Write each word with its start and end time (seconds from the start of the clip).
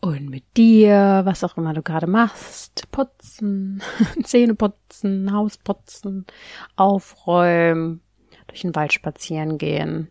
und 0.00 0.28
mit 0.28 0.44
dir, 0.56 1.22
was 1.24 1.42
auch 1.42 1.56
immer 1.56 1.74
du 1.74 1.82
gerade 1.82 2.06
machst. 2.06 2.90
Putzen, 2.90 3.82
Zähne 4.22 4.54
putzen, 4.54 5.32
Haus 5.32 5.58
putzen, 5.58 6.26
aufräumen, 6.76 8.00
durch 8.46 8.60
den 8.60 8.74
Wald 8.74 8.92
spazieren 8.92 9.58
gehen. 9.58 10.10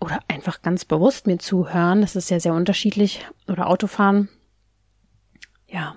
Oder 0.00 0.20
einfach 0.28 0.62
ganz 0.62 0.84
bewusst 0.84 1.26
mir 1.26 1.38
zuhören. 1.38 2.00
Das 2.00 2.16
ist 2.16 2.30
ja 2.30 2.40
sehr 2.40 2.54
unterschiedlich. 2.54 3.24
Oder 3.48 3.68
Autofahren. 3.68 4.28
Ja, 5.68 5.96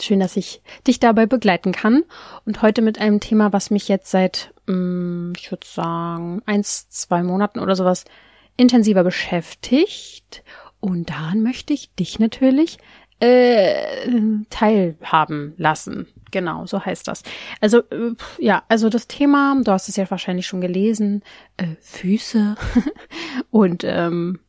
schön, 0.00 0.20
dass 0.20 0.36
ich 0.36 0.62
dich 0.86 0.98
dabei 1.00 1.26
begleiten 1.26 1.72
kann. 1.72 2.04
Und 2.44 2.62
heute 2.62 2.80
mit 2.80 2.98
einem 2.98 3.20
Thema, 3.20 3.52
was 3.52 3.70
mich 3.70 3.88
jetzt 3.88 4.10
seit, 4.10 4.54
mm, 4.66 5.32
ich 5.36 5.50
würde 5.50 5.66
sagen, 5.66 6.42
eins, 6.46 6.88
zwei 6.88 7.22
Monaten 7.22 7.60
oder 7.60 7.76
sowas 7.76 8.04
intensiver 8.56 9.04
beschäftigt. 9.04 10.42
Und 10.80 11.10
daran 11.10 11.42
möchte 11.42 11.72
ich 11.72 11.94
dich 11.94 12.18
natürlich 12.18 12.78
äh, 13.20 14.10
teilhaben 14.50 15.54
lassen. 15.56 16.06
Genau, 16.30 16.66
so 16.66 16.84
heißt 16.84 17.08
das. 17.08 17.22
Also 17.60 17.78
äh, 17.90 18.14
ja, 18.38 18.62
also 18.68 18.88
das 18.88 19.08
Thema, 19.08 19.60
du 19.62 19.72
hast 19.72 19.88
es 19.88 19.96
ja 19.96 20.10
wahrscheinlich 20.10 20.46
schon 20.46 20.60
gelesen, 20.60 21.22
äh, 21.56 21.76
Füße 21.80 22.56
und 23.50 23.84
ähm, 23.84 24.40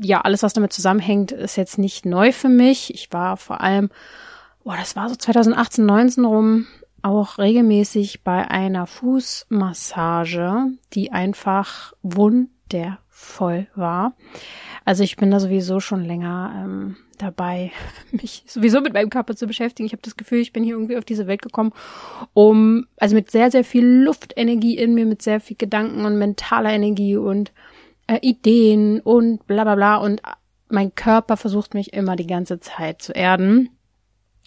ja, 0.00 0.22
alles, 0.22 0.42
was 0.42 0.54
damit 0.54 0.72
zusammenhängt, 0.72 1.30
ist 1.30 1.56
jetzt 1.56 1.78
nicht 1.78 2.06
neu 2.06 2.32
für 2.32 2.48
mich. 2.48 2.92
Ich 2.94 3.12
war 3.12 3.36
vor 3.36 3.60
allem, 3.60 3.90
boah, 4.64 4.76
das 4.76 4.96
war 4.96 5.08
so 5.08 5.14
2018, 5.14 5.84
19 5.84 6.24
rum, 6.24 6.66
auch 7.02 7.38
regelmäßig 7.38 8.24
bei 8.24 8.50
einer 8.50 8.86
Fußmassage, 8.86 10.68
die 10.94 11.12
einfach 11.12 11.92
wundervoll 12.72 13.66
war. 13.74 14.14
Also 14.84 15.02
ich 15.02 15.16
bin 15.16 15.30
da 15.30 15.40
sowieso 15.40 15.80
schon 15.80 16.04
länger 16.04 16.52
ähm, 16.64 16.96
dabei, 17.18 17.72
mich 18.12 18.44
sowieso 18.46 18.80
mit 18.80 18.92
meinem 18.92 19.10
Körper 19.10 19.34
zu 19.34 19.46
beschäftigen. 19.46 19.86
Ich 19.86 19.92
habe 19.92 20.02
das 20.02 20.16
Gefühl, 20.16 20.40
ich 20.40 20.52
bin 20.52 20.64
hier 20.64 20.74
irgendwie 20.74 20.98
auf 20.98 21.04
diese 21.04 21.26
Welt 21.26 21.42
gekommen, 21.42 21.72
um, 22.34 22.86
also 22.98 23.14
mit 23.14 23.30
sehr, 23.30 23.50
sehr 23.50 23.64
viel 23.64 23.84
Luftenergie 23.84 24.76
in 24.76 24.94
mir, 24.94 25.06
mit 25.06 25.22
sehr 25.22 25.40
viel 25.40 25.56
Gedanken 25.56 26.04
und 26.04 26.18
mentaler 26.18 26.70
Energie 26.70 27.16
und 27.16 27.52
äh, 28.06 28.18
Ideen 28.20 29.00
und 29.00 29.46
bla 29.46 29.64
bla 29.64 29.74
bla. 29.74 29.96
Und 29.96 30.22
mein 30.68 30.94
Körper 30.94 31.36
versucht 31.36 31.74
mich 31.74 31.92
immer 31.92 32.16
die 32.16 32.26
ganze 32.26 32.60
Zeit 32.60 33.00
zu 33.00 33.12
erden 33.12 33.70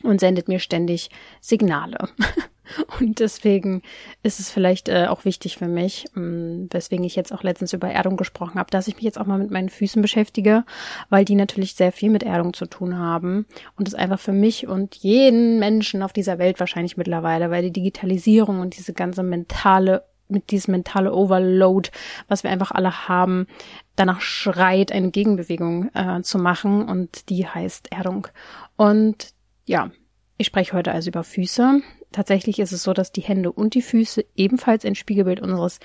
und 0.03 0.19
sendet 0.19 0.47
mir 0.47 0.59
ständig 0.59 1.09
Signale. 1.41 1.97
Und 2.99 3.19
deswegen 3.19 3.81
ist 4.23 4.39
es 4.39 4.51
vielleicht 4.51 4.89
äh, 4.89 5.07
auch 5.07 5.25
wichtig 5.25 5.57
für 5.57 5.67
mich, 5.67 6.05
mh, 6.13 6.21
mm, 6.21 6.67
weswegen 6.71 7.05
ich 7.05 7.15
jetzt 7.15 7.33
auch 7.33 7.43
letztens 7.43 7.73
über 7.73 7.89
Erdung 7.89 8.17
gesprochen 8.17 8.59
habe, 8.59 8.71
dass 8.71 8.87
ich 8.87 8.95
mich 8.95 9.03
jetzt 9.03 9.19
auch 9.19 9.25
mal 9.25 9.39
mit 9.39 9.51
meinen 9.51 9.69
Füßen 9.69 10.01
beschäftige, 10.01 10.65
weil 11.09 11.25
die 11.25 11.35
natürlich 11.35 11.75
sehr 11.75 11.91
viel 11.91 12.09
mit 12.09 12.23
Erdung 12.23 12.53
zu 12.53 12.65
tun 12.65 12.97
haben 12.97 13.45
und 13.77 13.87
es 13.87 13.95
einfach 13.95 14.19
für 14.19 14.33
mich 14.33 14.67
und 14.67 14.95
jeden 14.95 15.59
Menschen 15.59 16.03
auf 16.03 16.13
dieser 16.13 16.39
Welt 16.39 16.59
wahrscheinlich 16.59 16.97
mittlerweile, 16.97 17.51
weil 17.51 17.63
die 17.63 17.71
Digitalisierung 17.71 18.59
und 18.59 18.77
diese 18.77 18.93
ganze 18.93 19.23
mentale 19.23 20.03
mit 20.29 20.51
diesem 20.51 20.73
mentale 20.73 21.13
Overload, 21.13 21.89
was 22.27 22.43
wir 22.43 22.51
einfach 22.51 22.71
alle 22.71 23.07
haben, 23.07 23.47
danach 23.95 24.21
schreit, 24.21 24.91
eine 24.91 25.11
Gegenbewegung 25.11 25.89
äh, 25.93 26.21
zu 26.21 26.37
machen 26.37 26.87
und 26.87 27.29
die 27.29 27.47
heißt 27.47 27.91
Erdung. 27.91 28.27
Und 28.75 29.29
ja, 29.65 29.91
ich 30.37 30.47
spreche 30.47 30.73
heute 30.73 30.91
also 30.91 31.09
über 31.09 31.23
Füße. 31.23 31.81
Tatsächlich 32.11 32.59
ist 32.59 32.71
es 32.71 32.83
so, 32.83 32.93
dass 32.93 33.11
die 33.11 33.21
Hände 33.21 33.51
und 33.51 33.73
die 33.73 33.81
Füße 33.81 34.25
ebenfalls 34.35 34.85
ein 34.85 34.95
Spiegelbild 34.95 35.41
unseres 35.41 35.79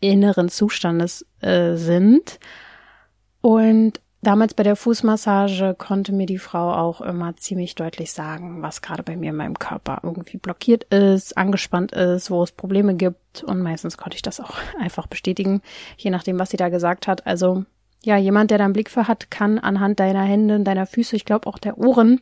inneren 0.00 0.48
Zustandes 0.48 1.26
äh, 1.40 1.74
sind. 1.74 2.38
Und 3.40 4.00
damals 4.22 4.54
bei 4.54 4.62
der 4.62 4.76
Fußmassage 4.76 5.74
konnte 5.76 6.12
mir 6.12 6.26
die 6.26 6.38
Frau 6.38 6.72
auch 6.72 7.00
immer 7.00 7.36
ziemlich 7.36 7.74
deutlich 7.74 8.12
sagen, 8.12 8.62
was 8.62 8.82
gerade 8.82 9.02
bei 9.02 9.16
mir 9.16 9.30
in 9.30 9.36
meinem 9.36 9.58
Körper 9.58 10.00
irgendwie 10.02 10.38
blockiert 10.38 10.84
ist, 10.84 11.36
angespannt 11.36 11.92
ist, 11.92 12.30
wo 12.30 12.42
es 12.42 12.52
Probleme 12.52 12.94
gibt. 12.94 13.44
Und 13.44 13.60
meistens 13.60 13.96
konnte 13.96 14.16
ich 14.16 14.22
das 14.22 14.40
auch 14.40 14.56
einfach 14.80 15.06
bestätigen, 15.06 15.62
je 15.96 16.10
nachdem, 16.10 16.38
was 16.38 16.50
sie 16.50 16.56
da 16.56 16.68
gesagt 16.68 17.06
hat. 17.06 17.26
Also 17.26 17.64
ja, 18.04 18.16
jemand, 18.16 18.50
der 18.50 18.58
da 18.58 18.64
einen 18.64 18.72
Blick 18.72 18.90
für 18.90 19.08
hat, 19.08 19.30
kann 19.30 19.58
anhand 19.58 19.98
deiner 20.00 20.22
Hände, 20.22 20.60
deiner 20.60 20.86
Füße, 20.86 21.16
ich 21.16 21.24
glaube 21.24 21.48
auch 21.48 21.58
der 21.58 21.78
Ohren, 21.78 22.20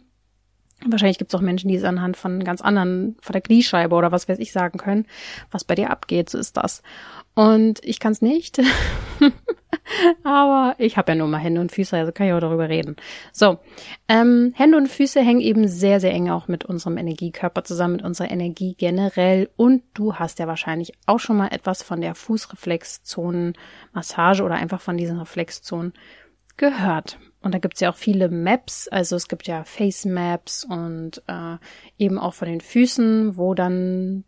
Wahrscheinlich 0.85 1.17
gibt 1.17 1.33
es 1.33 1.35
auch 1.35 1.43
Menschen, 1.43 1.69
die 1.69 1.77
es 1.77 1.85
anhand 1.85 2.19
von 2.19 2.45
ganz 2.45 2.61
anderen, 2.61 3.17
von 3.23 3.33
der 3.33 3.41
Kniescheibe 3.41 3.95
oder 3.95 4.13
was 4.13 4.29
weiß 4.29 4.39
ich 4.39 4.53
sagen 4.53 4.79
können, 4.79 5.07
was 5.51 5.65
bei 5.65 5.75
dir 5.75 5.89
abgeht, 5.89 6.29
so 6.29 6.37
ist 6.37 6.59
das. 6.59 6.83
Und 7.35 7.83
ich 7.83 7.99
kann 7.99 8.13
es 8.13 8.21
nicht, 8.21 8.61
aber 10.23 10.75
ich 10.79 10.99
habe 10.99 11.13
ja 11.13 11.17
nur 11.17 11.29
mal 11.29 11.39
Hände 11.39 11.63
und 11.63 11.73
Füße, 11.73 11.97
also 11.97 12.13
kann 12.13 12.27
ich 12.27 12.35
auch 12.35 12.41
darüber 12.41 12.69
reden. 12.69 12.97
So, 13.33 13.59
ähm, 14.07 14.53
Hände 14.55 14.77
und 14.77 14.89
Füße 14.89 15.19
hängen 15.21 15.41
eben 15.41 15.67
sehr, 15.67 15.99
sehr 15.99 16.13
eng 16.13 16.29
auch 16.29 16.47
mit 16.47 16.67
unserem 16.67 16.99
Energiekörper 16.99 17.65
zusammen, 17.65 17.97
mit 17.97 18.05
unserer 18.05 18.31
Energie 18.31 18.75
generell. 18.75 19.49
Und 19.57 19.83
du 19.95 20.17
hast 20.17 20.39
ja 20.39 20.47
wahrscheinlich 20.47 20.93
auch 21.07 21.21
schon 21.21 21.39
mal 21.39 21.49
etwas 21.49 21.83
von 21.83 22.03
der 22.03 22.15
Fußreflexzonenmassage 22.15 24.43
oder 24.43 24.57
einfach 24.57 24.83
von 24.83 24.99
diesen 24.99 25.19
Reflexzonen 25.19 25.95
gehört. 26.57 27.19
Und 27.41 27.55
da 27.55 27.59
gibt's 27.59 27.81
ja 27.81 27.91
auch 27.91 27.97
viele 27.97 28.29
Maps, 28.29 28.89
also 28.89 29.15
es 29.15 29.29
gibt 29.29 29.47
ja 29.47 29.65
Face 29.65 30.05
Maps 30.05 30.65
und 30.65 31.23
äh, 31.29 31.57
eben 31.99 32.19
auch 32.19 32.35
von 32.35 32.49
den 32.49 32.61
Füßen, 32.61 33.37
wo 33.37 33.55
dann 33.55 34.25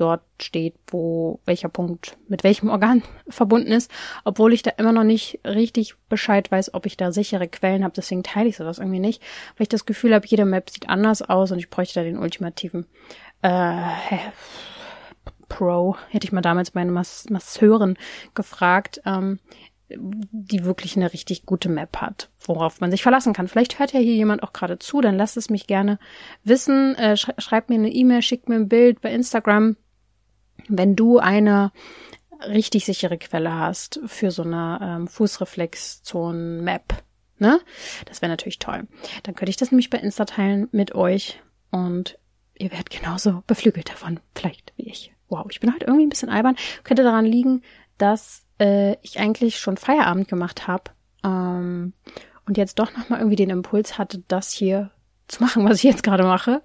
dort 0.00 0.22
steht, 0.40 0.76
wo 0.86 1.40
welcher 1.44 1.68
Punkt 1.68 2.16
mit 2.28 2.42
welchem 2.42 2.70
Organ 2.70 3.02
verbunden 3.28 3.72
ist, 3.72 3.90
obwohl 4.24 4.52
ich 4.52 4.62
da 4.62 4.70
immer 4.78 4.92
noch 4.92 5.04
nicht 5.04 5.40
richtig 5.44 5.94
Bescheid 6.08 6.50
weiß, 6.50 6.74
ob 6.74 6.86
ich 6.86 6.96
da 6.96 7.12
sichere 7.12 7.48
Quellen 7.48 7.84
habe. 7.84 7.94
Deswegen 7.94 8.22
teile 8.22 8.48
ich 8.48 8.56
sowas 8.56 8.78
irgendwie 8.78 9.00
nicht, 9.00 9.22
weil 9.56 9.64
ich 9.64 9.68
das 9.68 9.86
Gefühl 9.86 10.14
habe, 10.14 10.26
jede 10.26 10.44
Map 10.44 10.70
sieht 10.70 10.88
anders 10.88 11.22
aus 11.22 11.52
und 11.52 11.58
ich 11.58 11.70
bräuchte 11.70 12.00
da 12.00 12.04
den 12.04 12.18
ultimativen 12.18 12.86
äh, 13.42 13.82
Pro. 15.48 15.96
Hätte 16.08 16.26
ich 16.26 16.32
mal 16.32 16.40
damals 16.40 16.74
meine 16.74 16.92
Mass 16.92 17.26
Masseurin 17.28 17.98
gefragt. 18.34 19.02
Ähm, 19.04 19.40
die 19.96 20.64
wirklich 20.64 20.96
eine 20.96 21.12
richtig 21.12 21.46
gute 21.46 21.68
Map 21.68 21.96
hat, 21.98 22.30
worauf 22.40 22.80
man 22.80 22.90
sich 22.90 23.02
verlassen 23.02 23.32
kann. 23.32 23.48
Vielleicht 23.48 23.78
hört 23.78 23.92
ja 23.92 24.00
hier 24.00 24.14
jemand 24.14 24.42
auch 24.42 24.52
gerade 24.52 24.78
zu, 24.78 25.00
dann 25.00 25.16
lasst 25.16 25.36
es 25.36 25.50
mich 25.50 25.66
gerne 25.66 25.98
wissen. 26.44 26.94
Äh, 26.96 27.16
sch 27.16 27.30
schreibt 27.38 27.68
mir 27.70 27.76
eine 27.76 27.92
E-Mail, 27.92 28.22
schickt 28.22 28.48
mir 28.48 28.56
ein 28.56 28.68
Bild 28.68 29.00
bei 29.00 29.12
Instagram, 29.12 29.76
wenn 30.68 30.96
du 30.96 31.18
eine 31.18 31.72
richtig 32.48 32.84
sichere 32.84 33.18
Quelle 33.18 33.52
hast 33.54 34.00
für 34.06 34.30
so 34.30 34.42
eine 34.42 34.78
ähm, 34.82 35.08
Fußreflexzonen-Map. 35.08 37.02
Ne? 37.38 37.60
Das 38.06 38.22
wäre 38.22 38.30
natürlich 38.30 38.58
toll. 38.58 38.86
Dann 39.22 39.34
könnte 39.34 39.50
ich 39.50 39.56
das 39.56 39.70
nämlich 39.70 39.90
bei 39.90 39.98
Insta 39.98 40.24
teilen 40.24 40.68
mit 40.72 40.94
euch 40.94 41.40
und 41.70 42.18
ihr 42.58 42.70
werdet 42.70 42.90
genauso 42.90 43.42
beflügelt 43.46 43.90
davon, 43.90 44.20
vielleicht 44.34 44.72
wie 44.76 44.88
ich. 44.88 45.12
Wow, 45.28 45.46
ich 45.50 45.60
bin 45.60 45.72
halt 45.72 45.82
irgendwie 45.82 46.06
ein 46.06 46.10
bisschen 46.10 46.28
albern. 46.28 46.56
Könnte 46.84 47.02
daran 47.02 47.24
liegen, 47.24 47.62
dass 47.98 48.44
äh, 48.60 48.96
ich 49.02 49.18
eigentlich 49.18 49.58
schon 49.58 49.76
Feierabend 49.76 50.28
gemacht 50.28 50.68
habe 50.68 50.84
ähm, 51.24 51.94
und 52.46 52.56
jetzt 52.56 52.78
doch 52.78 52.96
nochmal 52.96 53.20
irgendwie 53.20 53.36
den 53.36 53.50
Impuls 53.50 53.98
hatte, 53.98 54.22
das 54.28 54.52
hier 54.52 54.90
zu 55.28 55.42
machen, 55.42 55.64
was 55.64 55.78
ich 55.78 55.84
jetzt 55.84 56.02
gerade 56.02 56.24
mache. 56.24 56.62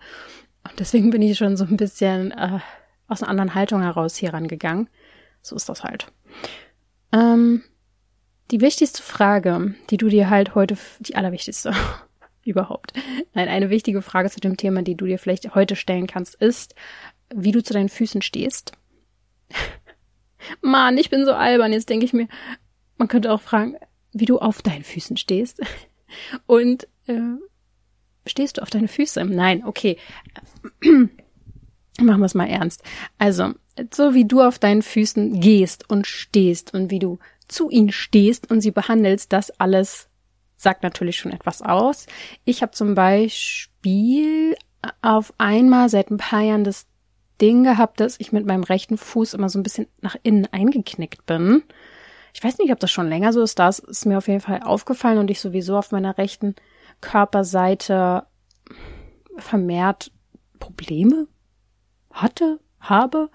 Und 0.63 0.79
deswegen 0.79 1.09
bin 1.09 1.21
ich 1.21 1.37
schon 1.37 1.57
so 1.57 1.65
ein 1.65 1.77
bisschen 1.77 2.31
äh, 2.31 2.59
aus 3.07 3.21
einer 3.21 3.29
anderen 3.29 3.55
Haltung 3.55 3.81
heraus 3.81 4.15
hier 4.15 4.33
rangegangen. 4.33 4.89
So 5.41 5.55
ist 5.55 5.69
das 5.69 5.83
halt. 5.83 6.07
Ähm, 7.11 7.63
die 8.51 8.61
wichtigste 8.61 9.01
Frage, 9.01 9.75
die 9.89 9.97
du 9.97 10.09
dir 10.09 10.29
halt 10.29 10.55
heute, 10.55 10.77
die 10.99 11.15
allerwichtigste 11.15 11.71
überhaupt, 12.43 12.93
nein, 13.33 13.47
eine 13.47 13.69
wichtige 13.69 14.01
Frage 14.01 14.29
zu 14.29 14.39
dem 14.39 14.57
Thema, 14.57 14.81
die 14.81 14.95
du 14.95 15.05
dir 15.05 15.19
vielleicht 15.19 15.55
heute 15.55 15.75
stellen 15.75 16.07
kannst, 16.07 16.35
ist, 16.35 16.75
wie 17.33 17.51
du 17.51 17.63
zu 17.63 17.73
deinen 17.73 17.89
Füßen 17.89 18.21
stehst. 18.21 18.73
Mann, 20.61 20.97
ich 20.97 21.09
bin 21.09 21.25
so 21.25 21.33
albern. 21.33 21.73
Jetzt 21.73 21.89
denke 21.89 22.05
ich 22.05 22.13
mir, 22.13 22.27
man 22.97 23.07
könnte 23.07 23.31
auch 23.31 23.41
fragen, 23.41 23.75
wie 24.13 24.25
du 24.25 24.39
auf 24.39 24.61
deinen 24.61 24.83
Füßen 24.83 25.17
stehst. 25.17 25.61
Und 26.45 26.87
äh, 27.07 27.19
stehst 28.25 28.57
du 28.57 28.61
auf 28.61 28.69
deine 28.69 28.87
Füße? 28.87 29.23
Nein, 29.25 29.63
okay. 29.65 29.97
Machen 30.83 32.19
wir 32.19 32.25
es 32.25 32.33
mal 32.33 32.49
ernst. 32.49 32.83
Also, 33.17 33.53
so 33.93 34.13
wie 34.13 34.25
du 34.25 34.41
auf 34.41 34.59
deinen 34.59 34.81
Füßen 34.81 35.39
gehst 35.39 35.89
und 35.89 36.07
stehst 36.07 36.73
und 36.73 36.91
wie 36.91 36.99
du 36.99 37.19
zu 37.47 37.69
ihnen 37.69 37.91
stehst 37.91 38.49
und 38.49 38.61
sie 38.61 38.71
behandelst, 38.71 39.31
das 39.31 39.51
alles 39.59 40.09
sagt 40.57 40.83
natürlich 40.83 41.17
schon 41.17 41.31
etwas 41.31 41.61
aus. 41.61 42.07
Ich 42.43 42.61
habe 42.61 42.71
zum 42.71 42.95
Beispiel 42.95 44.55
auf 45.01 45.33
einmal 45.37 45.89
seit 45.89 46.11
ein 46.11 46.17
paar 46.17 46.41
Jahren 46.41 46.63
das 46.63 46.85
Ding 47.41 47.63
gehabt, 47.63 47.99
dass 47.99 48.19
ich 48.19 48.31
mit 48.31 48.45
meinem 48.45 48.63
rechten 48.63 48.97
Fuß 48.97 49.33
immer 49.33 49.49
so 49.49 49.59
ein 49.59 49.63
bisschen 49.63 49.87
nach 50.01 50.15
innen 50.23 50.47
eingeknickt 50.51 51.25
bin. 51.25 51.63
Ich 52.33 52.43
weiß 52.43 52.57
nicht, 52.57 52.71
ob 52.71 52.79
das 52.79 52.91
schon 52.91 53.09
länger 53.09 53.33
so 53.33 53.41
ist. 53.41 53.59
Das 53.59 53.79
ist 53.79 54.05
mir 54.05 54.17
auf 54.17 54.27
jeden 54.27 54.41
Fall 54.41 54.61
aufgefallen 54.63 55.17
und 55.17 55.31
ich 55.31 55.39
sowieso 55.39 55.77
auf 55.77 55.91
meiner 55.91 56.17
rechten 56.17 56.55
Körperseite 57.01 58.25
vermehrt 59.37 60.11
Probleme 60.59 61.27
hatte, 62.11 62.59
habe 62.79 63.29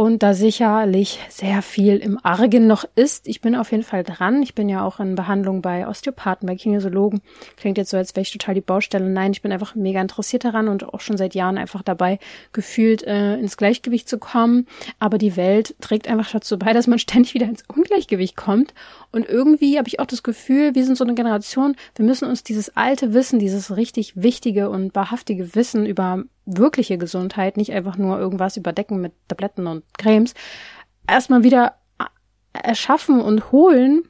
und 0.00 0.22
da 0.22 0.32
sicherlich 0.32 1.18
sehr 1.28 1.60
viel 1.60 1.98
im 1.98 2.18
Argen 2.22 2.66
noch 2.66 2.86
ist. 2.94 3.28
Ich 3.28 3.42
bin 3.42 3.54
auf 3.54 3.70
jeden 3.70 3.82
Fall 3.82 4.02
dran. 4.02 4.42
Ich 4.42 4.54
bin 4.54 4.70
ja 4.70 4.82
auch 4.82 4.98
in 4.98 5.14
Behandlung 5.14 5.60
bei 5.60 5.86
Osteopathen, 5.86 6.46
bei 6.46 6.56
Kinesiologen. 6.56 7.20
Klingt 7.58 7.76
jetzt 7.76 7.90
so, 7.90 7.98
als 7.98 8.16
wäre 8.16 8.22
ich 8.22 8.32
total 8.32 8.54
die 8.54 8.62
Baustelle. 8.62 9.10
Nein, 9.10 9.32
ich 9.32 9.42
bin 9.42 9.52
einfach 9.52 9.74
mega 9.74 10.00
interessiert 10.00 10.44
daran 10.44 10.68
und 10.68 10.88
auch 10.88 11.00
schon 11.00 11.18
seit 11.18 11.34
Jahren 11.34 11.58
einfach 11.58 11.82
dabei, 11.82 12.18
gefühlt 12.54 13.02
äh, 13.02 13.36
ins 13.36 13.58
Gleichgewicht 13.58 14.08
zu 14.08 14.16
kommen. 14.16 14.66
Aber 14.98 15.18
die 15.18 15.36
Welt 15.36 15.74
trägt 15.82 16.08
einfach 16.08 16.30
dazu 16.30 16.58
bei, 16.58 16.72
dass 16.72 16.86
man 16.86 16.98
ständig 17.10 17.34
wieder 17.34 17.44
ins 17.44 17.64
Ungleichgewicht 17.68 18.36
kommt. 18.36 18.72
Und 19.12 19.28
irgendwie 19.28 19.76
habe 19.76 19.88
ich 19.88 20.00
auch 20.00 20.06
das 20.06 20.22
Gefühl, 20.22 20.74
wir 20.74 20.86
sind 20.86 20.96
so 20.96 21.04
eine 21.04 21.12
Generation, 21.12 21.76
wir 21.96 22.06
müssen 22.06 22.26
uns 22.26 22.42
dieses 22.42 22.74
alte 22.74 23.12
Wissen, 23.12 23.38
dieses 23.38 23.76
richtig 23.76 24.14
wichtige 24.16 24.70
und 24.70 24.94
wahrhaftige 24.94 25.54
Wissen 25.54 25.84
über 25.84 26.24
wirkliche 26.56 26.98
Gesundheit, 26.98 27.56
nicht 27.56 27.72
einfach 27.72 27.96
nur 27.96 28.18
irgendwas 28.18 28.56
überdecken 28.56 29.00
mit 29.00 29.12
Tabletten 29.28 29.66
und 29.66 29.84
Cremes, 29.98 30.34
erstmal 31.06 31.42
wieder 31.42 31.76
erschaffen 32.52 33.20
und 33.20 33.52
holen. 33.52 34.02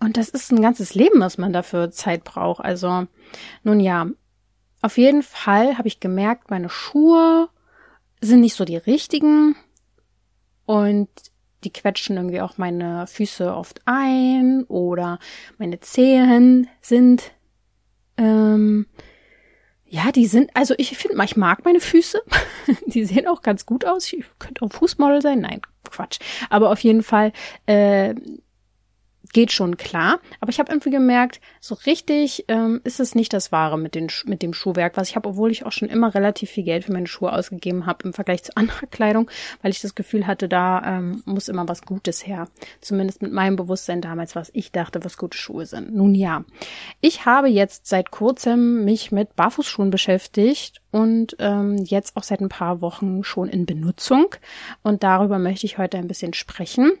Und 0.00 0.16
das 0.16 0.28
ist 0.28 0.52
ein 0.52 0.60
ganzes 0.60 0.94
Leben, 0.94 1.20
was 1.20 1.38
man 1.38 1.52
dafür 1.52 1.90
Zeit 1.90 2.24
braucht. 2.24 2.64
Also, 2.64 3.06
nun 3.62 3.80
ja, 3.80 4.06
auf 4.82 4.98
jeden 4.98 5.22
Fall 5.22 5.78
habe 5.78 5.88
ich 5.88 6.00
gemerkt, 6.00 6.50
meine 6.50 6.68
Schuhe 6.68 7.48
sind 8.20 8.40
nicht 8.40 8.54
so 8.54 8.64
die 8.64 8.76
richtigen 8.76 9.56
und 10.64 11.08
die 11.64 11.72
quetschen 11.72 12.16
irgendwie 12.16 12.40
auch 12.40 12.58
meine 12.58 13.06
Füße 13.06 13.54
oft 13.54 13.80
ein 13.86 14.64
oder 14.64 15.18
meine 15.58 15.80
Zehen 15.80 16.68
sind 16.80 17.32
ähm, 18.16 18.86
ja, 19.88 20.10
die 20.12 20.26
sind, 20.26 20.50
also 20.54 20.74
ich 20.78 20.96
finde, 20.96 21.22
ich 21.24 21.36
mag 21.36 21.64
meine 21.64 21.80
Füße. 21.80 22.22
die 22.86 23.04
sehen 23.04 23.26
auch 23.28 23.42
ganz 23.42 23.66
gut 23.66 23.84
aus. 23.84 24.12
Ich 24.12 24.24
könnte 24.38 24.64
auch 24.64 24.72
Fußmodel 24.72 25.22
sein. 25.22 25.40
Nein, 25.40 25.62
Quatsch. 25.90 26.18
Aber 26.50 26.70
auf 26.70 26.80
jeden 26.80 27.02
Fall 27.02 27.32
äh, 27.66 28.14
geht 29.36 29.52
schon 29.52 29.76
klar. 29.76 30.18
Aber 30.40 30.48
ich 30.48 30.58
habe 30.58 30.72
irgendwie 30.72 30.88
gemerkt, 30.88 31.42
so 31.60 31.74
richtig 31.84 32.46
ähm, 32.48 32.80
ist 32.84 33.00
es 33.00 33.14
nicht 33.14 33.34
das 33.34 33.52
Wahre 33.52 33.78
mit, 33.78 33.94
den, 33.94 34.08
mit 34.24 34.40
dem 34.40 34.54
Schuhwerk, 34.54 34.96
was 34.96 35.10
ich 35.10 35.16
habe, 35.16 35.28
obwohl 35.28 35.50
ich 35.50 35.66
auch 35.66 35.72
schon 35.72 35.90
immer 35.90 36.14
relativ 36.14 36.48
viel 36.48 36.64
Geld 36.64 36.84
für 36.84 36.94
meine 36.94 37.06
Schuhe 37.06 37.30
ausgegeben 37.30 37.84
habe 37.84 38.04
im 38.04 38.14
Vergleich 38.14 38.44
zu 38.44 38.52
anderer 38.56 38.86
Kleidung, 38.86 39.30
weil 39.60 39.72
ich 39.72 39.82
das 39.82 39.94
Gefühl 39.94 40.26
hatte, 40.26 40.48
da 40.48 40.82
ähm, 40.86 41.22
muss 41.26 41.48
immer 41.48 41.68
was 41.68 41.82
Gutes 41.82 42.26
her. 42.26 42.48
Zumindest 42.80 43.20
mit 43.20 43.30
meinem 43.30 43.56
Bewusstsein 43.56 44.00
damals, 44.00 44.34
was 44.36 44.50
ich 44.54 44.72
dachte, 44.72 45.04
was 45.04 45.18
gute 45.18 45.36
Schuhe 45.36 45.66
sind. 45.66 45.94
Nun 45.94 46.14
ja, 46.14 46.42
ich 47.02 47.26
habe 47.26 47.48
jetzt 47.48 47.88
seit 47.88 48.10
kurzem 48.10 48.86
mich 48.86 49.12
mit 49.12 49.36
Barfußschuhen 49.36 49.90
beschäftigt 49.90 50.80
und 50.92 51.36
ähm, 51.40 51.76
jetzt 51.84 52.16
auch 52.16 52.22
seit 52.22 52.40
ein 52.40 52.48
paar 52.48 52.80
Wochen 52.80 53.22
schon 53.22 53.50
in 53.50 53.66
Benutzung. 53.66 54.34
Und 54.82 55.02
darüber 55.02 55.38
möchte 55.38 55.66
ich 55.66 55.76
heute 55.76 55.98
ein 55.98 56.08
bisschen 56.08 56.32
sprechen 56.32 56.92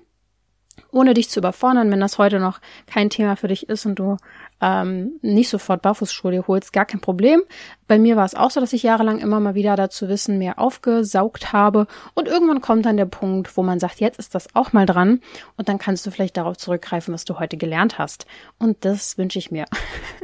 ohne 0.90 1.14
dich 1.14 1.28
zu 1.28 1.40
überfordern, 1.40 1.90
wenn 1.90 2.00
das 2.00 2.18
heute 2.18 2.38
noch 2.38 2.60
kein 2.86 3.10
Thema 3.10 3.36
für 3.36 3.48
dich 3.48 3.68
ist 3.68 3.86
und 3.86 3.96
du 3.96 4.16
ähm, 4.60 5.18
nicht 5.20 5.50
sofort 5.50 5.82
Barfußschuhe 5.82 6.46
holst, 6.46 6.72
gar 6.72 6.86
kein 6.86 7.00
Problem. 7.00 7.42
Bei 7.86 7.98
mir 7.98 8.16
war 8.16 8.24
es 8.24 8.34
auch 8.34 8.50
so, 8.50 8.58
dass 8.58 8.72
ich 8.72 8.82
jahrelang 8.82 9.18
immer 9.18 9.38
mal 9.38 9.54
wieder 9.54 9.76
dazu 9.76 10.08
Wissen 10.08 10.38
mehr 10.38 10.58
aufgesaugt 10.58 11.52
habe 11.52 11.86
und 12.14 12.26
irgendwann 12.26 12.60
kommt 12.60 12.86
dann 12.86 12.96
der 12.96 13.06
Punkt, 13.06 13.56
wo 13.56 13.62
man 13.62 13.78
sagt, 13.78 14.00
jetzt 14.00 14.18
ist 14.18 14.34
das 14.34 14.54
auch 14.54 14.72
mal 14.72 14.86
dran 14.86 15.20
und 15.56 15.68
dann 15.68 15.78
kannst 15.78 16.06
du 16.06 16.10
vielleicht 16.10 16.36
darauf 16.36 16.56
zurückgreifen, 16.56 17.12
was 17.12 17.24
du 17.24 17.38
heute 17.38 17.56
gelernt 17.56 17.98
hast. 17.98 18.26
Und 18.58 18.84
das 18.84 19.18
wünsche 19.18 19.38
ich 19.38 19.50
mir. 19.50 19.66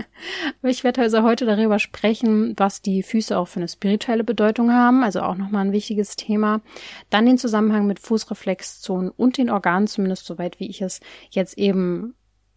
ich 0.63 0.83
werde 0.83 1.03
also 1.03 1.23
heute 1.23 1.45
darüber 1.45 1.79
sprechen, 1.79 2.55
was 2.57 2.81
die 2.81 3.03
Füße 3.03 3.37
auch 3.37 3.49
für 3.49 3.61
eine 3.61 3.69
spirituelle 3.69 4.25
Bedeutung 4.25 4.73
haben, 4.73 5.05
also 5.05 5.21
auch 5.21 5.37
nochmal 5.37 5.67
ein 5.67 5.73
wichtiges 5.73 6.17
Thema. 6.17 6.63
Dann 7.11 7.27
den 7.27 7.39
Zusammenhang 7.39 7.87
mit 7.87 8.01
Fußreflexzonen 8.01 9.11
und 9.11 9.37
den 9.37 9.51
Organen, 9.51 9.87
zumindest 9.87 10.25
soweit 10.25 10.59
wie 10.59 10.71
ich 10.71 10.81
es 10.81 11.01
jetzt 11.31 11.59
eben 11.59 12.15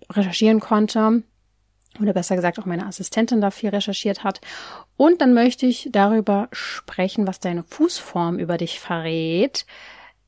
recherchieren 0.09 0.59
konnte 0.59 1.23
oder 1.99 2.13
besser 2.13 2.35
gesagt 2.35 2.59
auch 2.59 2.65
meine 2.65 2.85
Assistentin 2.85 3.41
da 3.41 3.51
viel 3.51 3.69
recherchiert 3.69 4.23
hat. 4.23 4.41
Und 4.97 5.21
dann 5.21 5.33
möchte 5.33 5.65
ich 5.65 5.89
darüber 5.91 6.47
sprechen, 6.51 7.27
was 7.27 7.39
deine 7.39 7.63
Fußform 7.63 8.39
über 8.39 8.57
dich 8.57 8.79
verrät. 8.79 9.65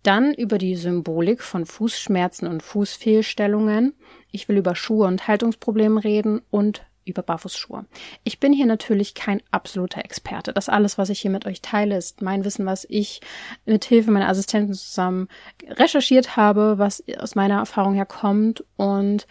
Dann 0.04 0.34
über 0.34 0.58
die 0.58 0.76
Symbolik 0.76 1.42
von 1.42 1.66
Fußschmerzen 1.66 2.48
und 2.48 2.64
Fußfehlstellungen. 2.64 3.94
Ich 4.32 4.48
will 4.48 4.58
über 4.58 4.76
Schuhe 4.76 5.08
und 5.08 5.28
Haltungsprobleme 5.28 6.04
reden 6.04 6.42
und 6.50 6.84
über 7.08 7.24
Barfußschuhe. 7.24 7.86
Ich 8.24 8.40
bin 8.40 8.54
hier 8.54 8.66
natürlich 8.66 9.16
kein 9.16 9.42
absoluter 9.52 10.04
Experte. 10.04 10.54
Das 10.54 10.70
alles, 10.70 10.98
was 10.98 11.10
ich 11.10 11.20
hier 11.20 11.32
mit 11.32 11.46
euch 11.46 11.62
teile, 11.62 11.98
ist 11.98 12.22
mein 12.22 12.46
Wissen, 12.46 12.66
was 12.66 12.86
ich 12.90 13.22
mit 13.66 13.86
Hilfe 13.86 14.12
meiner 14.12 14.30
Assistenten 14.30 14.74
zusammen 14.74 15.28
recherchiert 15.68 16.36
habe, 16.36 16.78
was 16.78 17.04
aus 17.18 17.36
meiner 17.36 17.58
Erfahrung 17.58 17.94
herkommt 17.94 18.64
und 18.76 19.26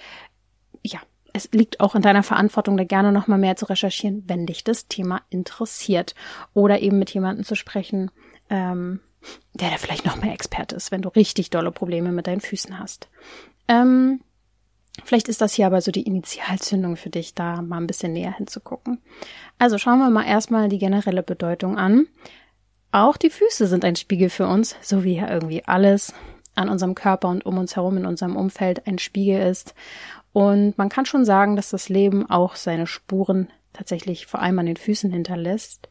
ja, 0.82 1.00
es 1.36 1.50
liegt 1.52 1.80
auch 1.80 1.94
in 1.94 2.02
deiner 2.02 2.22
Verantwortung, 2.22 2.76
da 2.76 2.84
gerne 2.84 3.12
noch 3.12 3.26
mal 3.26 3.38
mehr 3.38 3.56
zu 3.56 3.66
recherchieren, 3.66 4.24
wenn 4.26 4.46
dich 4.46 4.64
das 4.64 4.88
Thema 4.88 5.20
interessiert. 5.28 6.14
Oder 6.54 6.80
eben 6.80 6.98
mit 6.98 7.10
jemandem 7.10 7.44
zu 7.44 7.54
sprechen, 7.54 8.10
ähm, 8.48 9.00
der 9.54 9.70
da 9.70 9.76
vielleicht 9.76 10.06
noch 10.06 10.20
mehr 10.20 10.32
Experte 10.32 10.74
ist, 10.74 10.90
wenn 10.90 11.02
du 11.02 11.10
richtig 11.10 11.50
dolle 11.50 11.70
Probleme 11.70 12.10
mit 12.10 12.26
deinen 12.26 12.40
Füßen 12.40 12.78
hast. 12.78 13.08
Ähm, 13.68 14.20
vielleicht 15.04 15.28
ist 15.28 15.42
das 15.42 15.52
hier 15.52 15.66
aber 15.66 15.82
so 15.82 15.90
die 15.90 16.04
Initialzündung 16.04 16.96
für 16.96 17.10
dich, 17.10 17.34
da 17.34 17.60
mal 17.60 17.78
ein 17.78 17.86
bisschen 17.86 18.14
näher 18.14 18.34
hinzugucken. 18.34 19.02
Also 19.58 19.76
schauen 19.76 19.98
wir 19.98 20.10
mal 20.10 20.26
erstmal 20.26 20.68
die 20.68 20.78
generelle 20.78 21.22
Bedeutung 21.22 21.76
an. 21.76 22.06
Auch 22.92 23.18
die 23.18 23.30
Füße 23.30 23.66
sind 23.66 23.84
ein 23.84 23.96
Spiegel 23.96 24.30
für 24.30 24.46
uns, 24.46 24.76
so 24.80 25.04
wie 25.04 25.16
ja 25.16 25.30
irgendwie 25.30 25.64
alles 25.64 26.14
an 26.54 26.70
unserem 26.70 26.94
Körper 26.94 27.28
und 27.28 27.44
um 27.44 27.58
uns 27.58 27.76
herum 27.76 27.98
in 27.98 28.06
unserem 28.06 28.36
Umfeld 28.36 28.86
ein 28.86 28.98
Spiegel 28.98 29.42
ist. 29.42 29.74
Und 30.36 30.76
man 30.76 30.90
kann 30.90 31.06
schon 31.06 31.24
sagen, 31.24 31.56
dass 31.56 31.70
das 31.70 31.88
Leben 31.88 32.28
auch 32.28 32.56
seine 32.56 32.86
Spuren 32.86 33.48
tatsächlich 33.72 34.26
vor 34.26 34.42
allem 34.42 34.58
an 34.58 34.66
den 34.66 34.76
Füßen 34.76 35.10
hinterlässt 35.10 35.88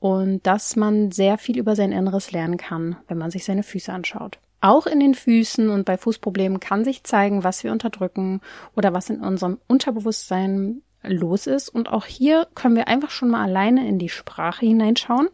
und 0.00 0.44
dass 0.44 0.74
man 0.74 1.12
sehr 1.12 1.38
viel 1.38 1.56
über 1.56 1.76
sein 1.76 1.92
Inneres 1.92 2.32
lernen 2.32 2.56
kann, 2.56 2.96
wenn 3.06 3.16
man 3.16 3.30
sich 3.30 3.44
seine 3.44 3.62
Füße 3.62 3.92
anschaut. 3.92 4.40
Auch 4.60 4.88
in 4.88 4.98
den 4.98 5.14
Füßen 5.14 5.70
und 5.70 5.84
bei 5.84 5.96
Fußproblemen 5.98 6.58
kann 6.58 6.82
sich 6.82 7.04
zeigen, 7.04 7.44
was 7.44 7.62
wir 7.62 7.70
unterdrücken 7.70 8.40
oder 8.74 8.92
was 8.92 9.08
in 9.08 9.20
unserem 9.20 9.60
Unterbewusstsein 9.68 10.82
los 11.04 11.46
ist. 11.46 11.68
Und 11.68 11.88
auch 11.88 12.06
hier 12.06 12.48
können 12.56 12.74
wir 12.74 12.88
einfach 12.88 13.10
schon 13.10 13.30
mal 13.30 13.44
alleine 13.44 13.86
in 13.86 14.00
die 14.00 14.08
Sprache 14.08 14.66
hineinschauen 14.66 15.28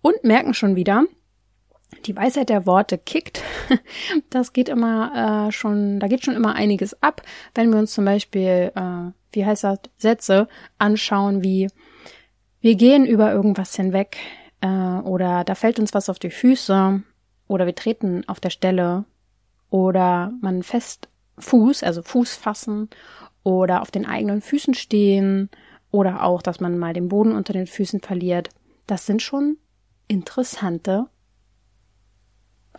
und 0.00 0.24
merken 0.24 0.54
schon 0.54 0.74
wieder, 0.74 1.04
die 2.06 2.16
Weisheit 2.16 2.48
der 2.48 2.66
Worte 2.66 2.98
kickt. 2.98 3.42
Das 4.30 4.52
geht 4.52 4.68
immer 4.68 5.48
äh, 5.48 5.52
schon, 5.52 6.00
da 6.00 6.08
geht 6.08 6.24
schon 6.24 6.34
immer 6.34 6.54
einiges 6.54 7.00
ab, 7.02 7.22
wenn 7.54 7.70
wir 7.70 7.78
uns 7.78 7.92
zum 7.92 8.04
Beispiel, 8.04 8.72
äh, 8.74 9.12
wie 9.32 9.46
heißt 9.46 9.64
das, 9.64 9.78
Sätze 9.96 10.48
anschauen 10.78 11.42
wie 11.42 11.68
wir 12.60 12.76
gehen 12.76 13.06
über 13.06 13.32
irgendwas 13.32 13.74
hinweg 13.74 14.16
äh, 14.60 14.66
oder 14.68 15.44
da 15.44 15.54
fällt 15.54 15.78
uns 15.78 15.94
was 15.94 16.08
auf 16.08 16.18
die 16.18 16.30
Füße 16.30 17.02
oder 17.48 17.66
wir 17.66 17.74
treten 17.74 18.22
auf 18.28 18.40
der 18.40 18.50
Stelle 18.50 19.04
oder 19.68 20.32
man 20.40 20.62
fest 20.62 21.08
Fuß, 21.38 21.82
also 21.82 22.02
Fuß 22.02 22.36
fassen 22.36 22.88
oder 23.42 23.82
auf 23.82 23.90
den 23.90 24.06
eigenen 24.06 24.40
Füßen 24.42 24.74
stehen 24.74 25.50
oder 25.90 26.22
auch, 26.22 26.42
dass 26.42 26.60
man 26.60 26.78
mal 26.78 26.94
den 26.94 27.08
Boden 27.08 27.32
unter 27.32 27.52
den 27.52 27.66
Füßen 27.66 28.00
verliert. 28.00 28.50
Das 28.86 29.06
sind 29.06 29.22
schon 29.22 29.56
interessante 30.06 31.08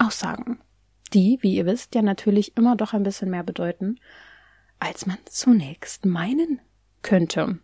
Aussagen, 0.06 0.60
die, 1.14 1.38
wie 1.42 1.56
ihr 1.56 1.66
wisst, 1.66 1.96
ja 1.96 2.02
natürlich 2.02 2.58
immer 2.58 2.76
doch 2.76 2.94
ein 2.94 3.04
bisschen 3.04 3.30
mehr 3.30 3.44
bedeuten, 3.44 4.00
als 4.80 5.06
man 5.06 5.18
zunächst 5.26 6.06
meinen 6.06 6.60
könnte. 7.02 7.60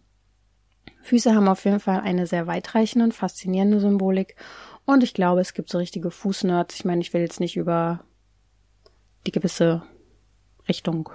Füße 1.01 1.33
haben 1.33 1.47
auf 1.47 1.65
jeden 1.65 1.79
Fall 1.79 2.01
eine 2.01 2.27
sehr 2.27 2.47
weitreichende 2.47 3.05
und 3.05 3.13
faszinierende 3.13 3.79
Symbolik 3.79 4.35
und 4.85 5.03
ich 5.03 5.13
glaube, 5.13 5.41
es 5.41 5.53
gibt 5.53 5.69
so 5.69 5.77
richtige 5.77 6.11
Fußnerds. 6.11 6.75
Ich 6.75 6.85
meine, 6.85 7.01
ich 7.01 7.13
will 7.13 7.21
jetzt 7.21 7.39
nicht 7.39 7.57
über 7.57 8.03
die 9.27 9.31
gewisse 9.31 9.83
Richtung. 10.67 11.09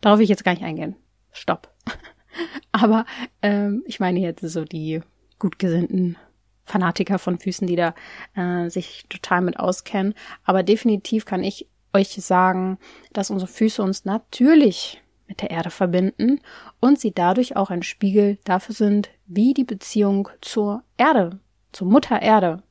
Darauf 0.00 0.18
will 0.18 0.24
ich 0.24 0.30
jetzt 0.30 0.44
gar 0.44 0.52
nicht 0.52 0.64
eingehen. 0.64 0.96
Stopp. 1.32 1.72
Aber 2.72 3.06
ähm, 3.42 3.84
ich 3.86 4.00
meine 4.00 4.20
jetzt 4.20 4.40
so 4.40 4.64
die 4.64 5.02
gutgesinnten 5.38 6.16
Fanatiker 6.66 7.18
von 7.18 7.38
Füßen, 7.38 7.66
die 7.66 7.76
da 7.76 7.94
äh, 8.34 8.68
sich 8.68 9.06
total 9.08 9.40
mit 9.40 9.58
auskennen. 9.58 10.14
Aber 10.44 10.62
definitiv 10.62 11.24
kann 11.24 11.42
ich 11.42 11.66
euch 11.94 12.08
sagen, 12.08 12.78
dass 13.12 13.30
unsere 13.30 13.50
Füße 13.50 13.82
uns 13.82 14.04
natürlich 14.04 15.02
mit 15.28 15.42
der 15.42 15.50
Erde 15.50 15.70
verbinden 15.70 16.40
und 16.80 17.00
sie 17.00 17.12
dadurch 17.12 17.56
auch 17.56 17.70
ein 17.70 17.82
Spiegel 17.82 18.38
dafür 18.44 18.74
sind, 18.74 19.10
wie 19.26 19.54
die 19.54 19.64
Beziehung 19.64 20.28
zur 20.40 20.82
Erde, 20.98 21.40
zur 21.72 21.88
Mutter 21.88 22.20
Erde 22.20 22.62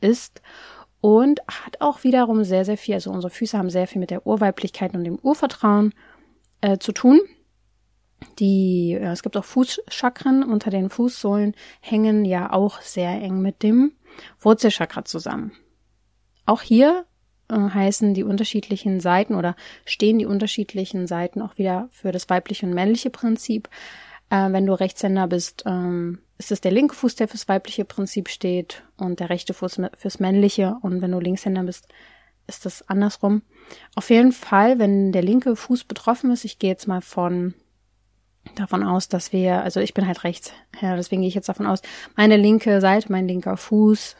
ist 0.00 0.42
und 1.00 1.40
hat 1.48 1.80
auch 1.80 2.04
wiederum 2.04 2.44
sehr, 2.44 2.64
sehr 2.64 2.78
viel, 2.78 2.94
also 2.94 3.10
unsere 3.10 3.30
Füße 3.30 3.58
haben 3.58 3.70
sehr 3.70 3.86
viel 3.86 4.00
mit 4.00 4.10
der 4.10 4.26
Urweiblichkeit 4.26 4.94
und 4.94 5.04
dem 5.04 5.18
Urvertrauen 5.18 5.92
äh, 6.60 6.78
zu 6.78 6.92
tun. 6.92 7.20
Die, 8.38 8.94
es 8.94 9.22
gibt 9.22 9.36
auch 9.36 9.44
Fußchakren 9.44 10.42
unter 10.42 10.70
den 10.70 10.90
Fußsohlen, 10.90 11.54
hängen 11.80 12.24
ja 12.24 12.52
auch 12.52 12.80
sehr 12.80 13.10
eng 13.10 13.40
mit 13.40 13.62
dem 13.62 13.92
Wurzelchakra 14.40 15.04
zusammen. 15.04 15.52
Auch 16.46 16.62
hier 16.62 17.06
äh, 17.48 17.54
heißen 17.54 18.14
die 18.14 18.24
unterschiedlichen 18.24 19.00
Seiten 19.00 19.34
oder 19.34 19.56
stehen 19.84 20.18
die 20.18 20.26
unterschiedlichen 20.26 21.06
Seiten 21.06 21.42
auch 21.42 21.58
wieder 21.58 21.88
für 21.90 22.12
das 22.12 22.28
weibliche 22.28 22.66
und 22.66 22.74
männliche 22.74 23.10
Prinzip. 23.10 23.68
Äh, 24.30 24.52
wenn 24.52 24.66
du 24.66 24.74
Rechtshänder 24.74 25.26
bist, 25.26 25.64
ähm, 25.66 26.20
ist 26.38 26.52
es 26.52 26.60
der 26.60 26.72
linke 26.72 26.94
Fuß, 26.94 27.14
der 27.16 27.28
fürs 27.28 27.48
weibliche 27.48 27.84
Prinzip 27.84 28.28
steht 28.28 28.82
und 28.96 29.20
der 29.20 29.30
rechte 29.30 29.54
Fuß 29.54 29.80
fürs 29.96 30.20
männliche. 30.20 30.76
Und 30.82 31.00
wenn 31.00 31.12
du 31.12 31.20
Linkshänder 31.20 31.62
bist, 31.62 31.88
ist 32.46 32.66
das 32.66 32.88
andersrum. 32.88 33.42
Auf 33.94 34.10
jeden 34.10 34.32
Fall, 34.32 34.78
wenn 34.78 35.12
der 35.12 35.22
linke 35.22 35.56
Fuß 35.56 35.84
betroffen 35.84 36.30
ist, 36.30 36.44
ich 36.44 36.58
gehe 36.58 36.70
jetzt 36.70 36.88
mal 36.88 37.00
von 37.00 37.54
davon 38.56 38.82
aus, 38.82 39.08
dass 39.08 39.32
wir, 39.32 39.62
also 39.62 39.80
ich 39.80 39.94
bin 39.94 40.06
halt 40.06 40.24
rechts, 40.24 40.52
ja, 40.80 40.96
deswegen 40.96 41.22
gehe 41.22 41.28
ich 41.28 41.34
jetzt 41.34 41.48
davon 41.48 41.66
aus, 41.66 41.82
meine 42.16 42.36
linke 42.36 42.80
Seite, 42.80 43.10
mein 43.10 43.26
linker 43.26 43.56
Fuß 43.56 44.16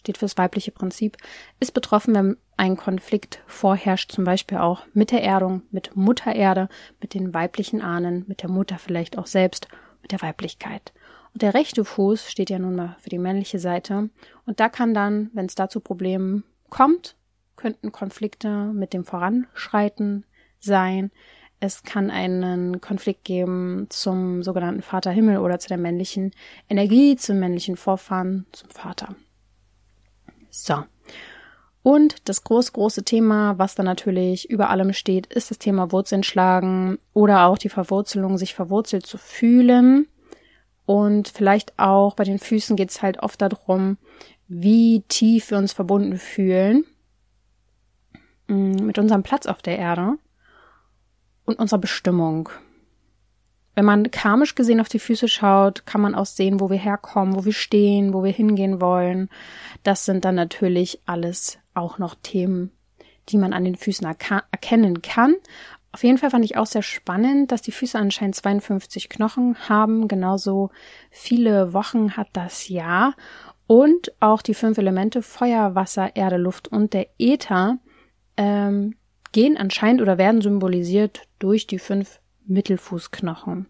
steht 0.00 0.18
fürs 0.18 0.38
weibliche 0.38 0.70
Prinzip, 0.70 1.16
ist 1.60 1.74
betroffen, 1.74 2.14
wenn 2.14 2.36
ein 2.56 2.76
Konflikt 2.76 3.42
vorherrscht, 3.46 4.12
zum 4.12 4.24
Beispiel 4.24 4.58
auch 4.58 4.84
mit 4.94 5.10
der 5.10 5.22
Erdung, 5.22 5.62
mit 5.70 5.96
Mutter 5.96 6.34
Erde, 6.34 6.68
mit 7.00 7.14
den 7.14 7.34
weiblichen 7.34 7.82
Ahnen, 7.82 8.24
mit 8.26 8.42
der 8.42 8.50
Mutter 8.50 8.78
vielleicht 8.78 9.18
auch 9.18 9.26
selbst, 9.26 9.68
mit 10.02 10.12
der 10.12 10.22
Weiblichkeit. 10.22 10.92
Und 11.34 11.42
der 11.42 11.54
rechte 11.54 11.84
Fuß 11.84 12.30
steht 12.30 12.50
ja 12.50 12.58
nun 12.58 12.74
mal 12.74 12.96
für 13.00 13.10
die 13.10 13.18
männliche 13.18 13.58
Seite. 13.58 14.10
Und 14.46 14.60
da 14.60 14.68
kann 14.68 14.94
dann, 14.94 15.30
wenn 15.34 15.46
es 15.46 15.54
da 15.54 15.68
zu 15.68 15.80
Problemen 15.80 16.44
kommt, 16.70 17.16
könnten 17.56 17.92
Konflikte 17.92 18.48
mit 18.72 18.92
dem 18.92 19.04
Voranschreiten 19.04 20.24
sein. 20.58 21.10
Es 21.60 21.82
kann 21.82 22.10
einen 22.10 22.80
Konflikt 22.80 23.24
geben 23.24 23.86
zum 23.88 24.44
sogenannten 24.44 24.82
Vater 24.82 25.10
Himmel 25.10 25.38
oder 25.38 25.58
zu 25.58 25.68
der 25.68 25.76
männlichen 25.76 26.32
Energie, 26.68 27.16
zum 27.16 27.40
männlichen 27.40 27.76
Vorfahren, 27.76 28.46
zum 28.52 28.70
Vater. 28.70 29.16
So. 30.50 30.84
Und 31.82 32.28
das 32.28 32.44
groß, 32.44 32.72
große 32.72 33.02
Thema, 33.02 33.58
was 33.58 33.74
da 33.74 33.82
natürlich 33.82 34.50
über 34.50 34.70
allem 34.70 34.92
steht, 34.92 35.26
ist 35.26 35.50
das 35.50 35.58
Thema 35.58 35.90
Wurzeln 35.90 36.22
schlagen 36.22 36.98
oder 37.12 37.46
auch 37.46 37.58
die 37.58 37.70
Verwurzelung, 37.70 38.38
sich 38.38 38.54
verwurzelt 38.54 39.06
zu 39.06 39.18
fühlen. 39.18 40.06
Und 40.86 41.28
vielleicht 41.28 41.78
auch 41.78 42.14
bei 42.14 42.24
den 42.24 42.38
Füßen 42.38 42.76
geht 42.76 42.90
es 42.90 43.02
halt 43.02 43.22
oft 43.22 43.42
darum, 43.42 43.98
wie 44.46 45.02
tief 45.08 45.50
wir 45.50 45.58
uns 45.58 45.72
verbunden 45.72 46.18
fühlen 46.18 46.84
mm, 48.46 48.84
mit 48.86 48.98
unserem 48.98 49.22
Platz 49.22 49.46
auf 49.46 49.60
der 49.60 49.78
Erde 49.78 50.18
und 51.48 51.58
unserer 51.58 51.80
Bestimmung. 51.80 52.50
Wenn 53.74 53.84
man 53.84 54.10
karmisch 54.10 54.56
gesehen 54.56 54.80
auf 54.80 54.88
die 54.88 54.98
Füße 54.98 55.28
schaut, 55.28 55.86
kann 55.86 56.00
man 56.00 56.16
auch 56.16 56.26
sehen, 56.26 56.58
wo 56.58 56.68
wir 56.68 56.78
herkommen, 56.78 57.36
wo 57.36 57.44
wir 57.44 57.52
stehen, 57.52 58.12
wo 58.12 58.24
wir 58.24 58.32
hingehen 58.32 58.80
wollen. 58.80 59.28
Das 59.84 60.04
sind 60.04 60.24
dann 60.24 60.34
natürlich 60.34 61.00
alles 61.06 61.58
auch 61.74 61.98
noch 61.98 62.16
Themen, 62.20 62.72
die 63.28 63.38
man 63.38 63.52
an 63.52 63.64
den 63.64 63.76
Füßen 63.76 64.04
erkennen 64.50 65.00
kann. 65.02 65.36
Auf 65.92 66.02
jeden 66.02 66.18
Fall 66.18 66.30
fand 66.30 66.44
ich 66.44 66.56
auch 66.56 66.66
sehr 66.66 66.82
spannend, 66.82 67.52
dass 67.52 67.62
die 67.62 67.70
Füße 67.70 67.96
anscheinend 67.96 68.34
52 68.34 69.08
Knochen 69.08 69.56
haben. 69.68 70.08
Genauso 70.08 70.70
viele 71.10 71.72
Wochen 71.72 72.16
hat 72.16 72.28
das 72.32 72.68
Jahr. 72.68 73.14
Und 73.68 74.12
auch 74.18 74.42
die 74.42 74.54
fünf 74.54 74.78
Elemente 74.78 75.22
Feuer, 75.22 75.76
Wasser, 75.76 76.16
Erde, 76.16 76.36
Luft 76.36 76.66
und 76.66 76.94
der 76.94 77.06
Äther 77.18 77.78
ähm, 78.36 78.96
gehen 79.30 79.56
anscheinend 79.56 80.02
oder 80.02 80.18
werden 80.18 80.40
symbolisiert 80.40 81.27
durch 81.38 81.66
die 81.66 81.78
fünf 81.78 82.20
Mittelfußknochen. 82.46 83.66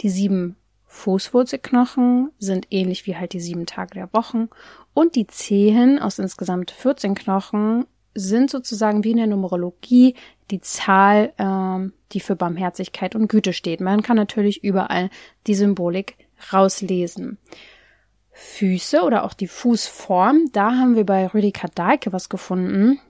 Die 0.00 0.08
sieben 0.08 0.56
Fußwurzelknochen 0.86 2.30
sind 2.38 2.66
ähnlich 2.70 3.06
wie 3.06 3.16
halt 3.16 3.32
die 3.32 3.40
sieben 3.40 3.66
Tage 3.66 3.94
der 3.94 4.12
Wochen 4.12 4.48
und 4.94 5.14
die 5.16 5.26
Zehen 5.26 5.98
aus 5.98 6.18
insgesamt 6.18 6.70
14 6.70 7.14
Knochen 7.14 7.86
sind 8.14 8.50
sozusagen 8.50 9.04
wie 9.04 9.12
in 9.12 9.18
der 9.18 9.26
Numerologie 9.26 10.14
die 10.50 10.60
Zahl, 10.60 11.32
ähm, 11.38 11.92
die 12.12 12.20
für 12.20 12.36
Barmherzigkeit 12.36 13.14
und 13.14 13.28
Güte 13.28 13.52
steht. 13.52 13.80
Man 13.80 14.02
kann 14.02 14.16
natürlich 14.16 14.64
überall 14.64 15.10
die 15.46 15.54
Symbolik 15.54 16.16
rauslesen. 16.52 17.38
Füße 18.30 19.02
oder 19.02 19.24
auch 19.24 19.34
die 19.34 19.48
Fußform, 19.48 20.46
da 20.52 20.72
haben 20.72 20.96
wir 20.96 21.04
bei 21.04 21.26
Rüdiger 21.26 21.68
Dahlke 21.74 22.12
was 22.12 22.28
gefunden. 22.28 23.00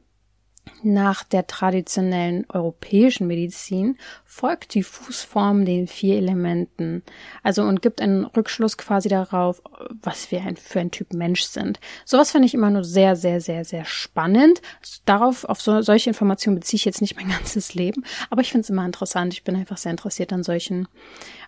Nach 0.83 1.25
der 1.25 1.47
traditionellen 1.47 2.47
europäischen 2.49 3.27
Medizin 3.27 3.99
folgt 4.25 4.75
die 4.75 4.83
Fußform 4.83 5.65
den 5.65 5.87
vier 5.87 6.17
Elementen, 6.17 7.03
also 7.43 7.63
und 7.63 7.83
gibt 7.83 8.01
einen 8.01 8.25
Rückschluss 8.25 8.79
quasi 8.79 9.09
darauf, 9.09 9.63
was 10.03 10.31
wir 10.31 10.43
für 10.57 10.81
ein 10.81 10.91
Typ 10.91 11.13
Mensch 11.13 11.43
sind. 11.43 11.81
Sowas 12.05 12.31
finde 12.31 12.47
ich 12.47 12.55
immer 12.55 12.71
nur 12.71 12.85
sehr, 12.85 13.17
sehr, 13.17 13.41
sehr, 13.41 13.65
sehr 13.65 13.85
spannend. 13.85 14.63
Darauf, 15.05 15.45
auf 15.45 15.61
so, 15.61 15.83
solche 15.83 16.11
Informationen 16.11 16.59
beziehe 16.59 16.79
ich 16.79 16.85
jetzt 16.85 17.01
nicht 17.01 17.17
mein 17.17 17.29
ganzes 17.37 17.75
Leben, 17.75 18.05
aber 18.31 18.41
ich 18.41 18.51
finde 18.51 18.63
es 18.63 18.71
immer 18.71 18.85
interessant. 18.85 19.35
Ich 19.35 19.45
bin 19.45 19.57
einfach 19.57 19.79
sehr 19.79 19.91
interessiert 19.91 20.33
an 20.33 20.43
solchen, 20.43 20.89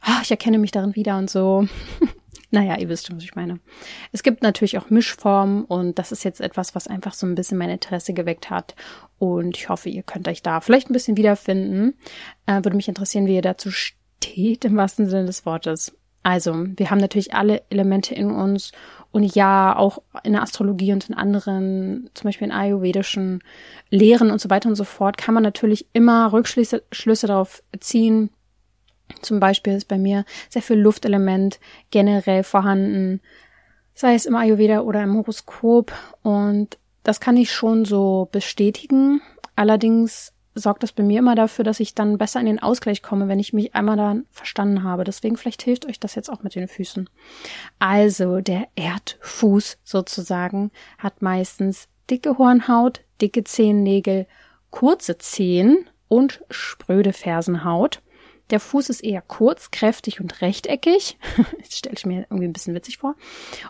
ah, 0.03 0.21
ich 0.23 0.31
erkenne 0.31 0.59
mich 0.59 0.71
darin 0.71 0.95
wieder 0.95 1.19
und 1.19 1.31
so. 1.31 1.67
Naja, 2.51 2.77
ihr 2.79 2.89
wisst 2.89 3.07
schon, 3.07 3.17
was 3.17 3.25
ich 3.25 3.37
meine. 3.37 3.61
Es 4.11 4.23
gibt 4.23 4.43
natürlich 4.43 4.77
auch 4.79 4.91
Mischformen 4.91 5.65
und 5.65 5.99
das 5.99 6.11
ist 6.11 6.25
jetzt 6.25 6.41
etwas, 6.41 6.75
was 6.75 6.89
einfach 6.89 7.15
so 7.15 7.27
ein 7.27 7.37
bisschen 7.37 7.59
mein 7.59 7.71
Interesse 7.71 8.13
geweckt 8.13 8.51
hat. 8.51 8.75
Und 9.19 9.57
ich 9.57 9.69
hoffe, 9.69 9.89
ihr 9.89 10.03
könnt 10.03 10.27
euch 10.27 10.43
da 10.43 10.61
vielleicht 10.61 10.91
ein 10.91 10.93
bisschen 10.93 11.17
wiederfinden. 11.17 11.95
Äh, 12.47 12.65
würde 12.65 12.77
mich 12.77 12.89
interessieren, 12.89 13.27
wie 13.27 13.37
ihr 13.37 13.43
dazu 13.43 13.71
steht, 13.71 14.65
im 14.65 14.77
wahrsten 14.77 15.09
Sinne 15.09 15.27
des 15.27 15.47
Wortes. 15.47 15.97
Also, 16.23 16.67
wir 16.77 16.91
haben 16.91 16.99
natürlich 16.99 17.35
alle 17.35 17.63
Elemente 17.71 18.15
in 18.15 18.31
uns 18.31 18.73
und 19.11 19.35
ja, 19.35 19.75
auch 19.75 20.03
in 20.23 20.33
der 20.33 20.43
Astrologie 20.43 20.93
und 20.93 21.09
in 21.09 21.15
anderen, 21.15 22.11
zum 22.15 22.29
Beispiel 22.29 22.49
in 22.49 22.53
ayurvedischen 22.53 23.43
Lehren 23.89 24.31
und 24.31 24.41
so 24.41 24.51
weiter 24.51 24.69
und 24.69 24.75
so 24.75 24.85
fort, 24.85 25.17
kann 25.17 25.35
man 25.35 25.43
natürlich 25.43 25.87
immer 25.95 26.33
Rückschlüsse 26.33 26.83
Schlüsse 26.93 27.27
darauf 27.27 27.63
ziehen, 27.81 28.31
zum 29.23 29.41
Beispiel 29.41 29.75
ist 29.75 29.89
bei 29.89 29.99
mir 29.99 30.25
sehr 30.49 30.63
viel 30.63 30.79
Luftelement 30.79 31.61
generell 31.91 32.43
vorhanden, 32.43 33.21
sei 33.95 34.15
es 34.15 34.27
im 34.27 34.37
Ayurveda 34.37 34.81
oder 34.81 35.03
im 35.03 35.17
Horoskop. 35.17 35.93
Und 36.23 36.79
das 37.03 37.21
kann 37.21 37.37
ich 37.37 37.53
schon 37.53 37.85
so 37.85 38.29
bestätigen. 38.33 39.21
Allerdings 39.57 40.33
sorgt 40.55 40.83
das 40.83 40.93
bei 40.93 41.03
mir 41.03 41.19
immer 41.19 41.35
dafür, 41.35 41.65
dass 41.65 41.81
ich 41.81 41.95
dann 41.95 42.19
besser 42.19 42.41
in 42.41 42.47
den 42.47 42.59
Ausgleich 42.59 43.03
komme, 43.03 43.29
wenn 43.29 43.39
ich 43.39 43.53
mich 43.53 43.75
einmal 43.75 43.97
dann 43.97 44.27
verstanden 44.31 44.83
habe. 44.83 45.05
Deswegen 45.05 45.37
vielleicht 45.37 45.63
hilft 45.63 45.87
euch 45.87 46.01
das 46.01 46.15
jetzt 46.15 46.31
auch 46.31 46.43
mit 46.43 46.55
den 46.55 46.69
Füßen. 46.69 47.09
Also 47.79 48.41
der 48.41 48.67
Erdfuß 48.77 49.79
sozusagen 49.85 50.71
hat 50.99 51.23
meistens 51.23 51.89
dicke 52.11 52.39
Hornhaut, 52.39 53.03
dicke 53.21 53.45
Zehennägel, 53.45 54.27
kurze 54.71 55.19
Zehen 55.19 55.89
und 56.09 56.43
spröde 56.51 57.13
Fersenhaut. 57.13 58.03
Der 58.51 58.61
Fuß 58.61 58.91
ist 58.91 59.05
eher 59.05 59.23
kurz, 59.23 59.71
kräftig 59.71 60.21
und 60.21 60.41
rechteckig. 60.41 61.19
Das 61.59 61.79
stelle 61.79 61.95
ich 61.97 62.07
mir 62.07 62.27
irgendwie 62.31 62.47
ein 62.47 62.53
bisschen 62.53 62.75
witzig 62.75 62.99
vor. 62.99 63.15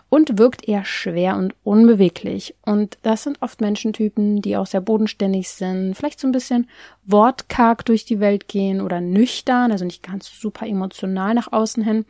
Und 0.09 0.39
wirkt 0.39 0.67
eher 0.67 0.85
schwer 0.85 1.35
und 1.37 1.53
unbeweglich. 1.63 2.55
Und 2.65 2.97
das 3.03 3.23
sind 3.23 3.41
oft 3.41 3.61
Menschentypen, 3.61 4.41
die 4.41 4.57
auch 4.57 4.65
sehr 4.65 4.81
bodenständig 4.81 5.49
sind, 5.49 5.95
vielleicht 5.95 6.19
so 6.19 6.27
ein 6.27 6.31
bisschen 6.31 6.69
wortkarg 7.05 7.85
durch 7.85 8.05
die 8.05 8.19
Welt 8.19 8.47
gehen 8.47 8.81
oder 8.81 9.01
nüchtern, 9.01 9.71
also 9.71 9.85
nicht 9.85 10.03
ganz 10.03 10.31
super 10.31 10.65
emotional 10.65 11.33
nach 11.33 11.51
außen 11.51 11.83
hin 11.83 12.05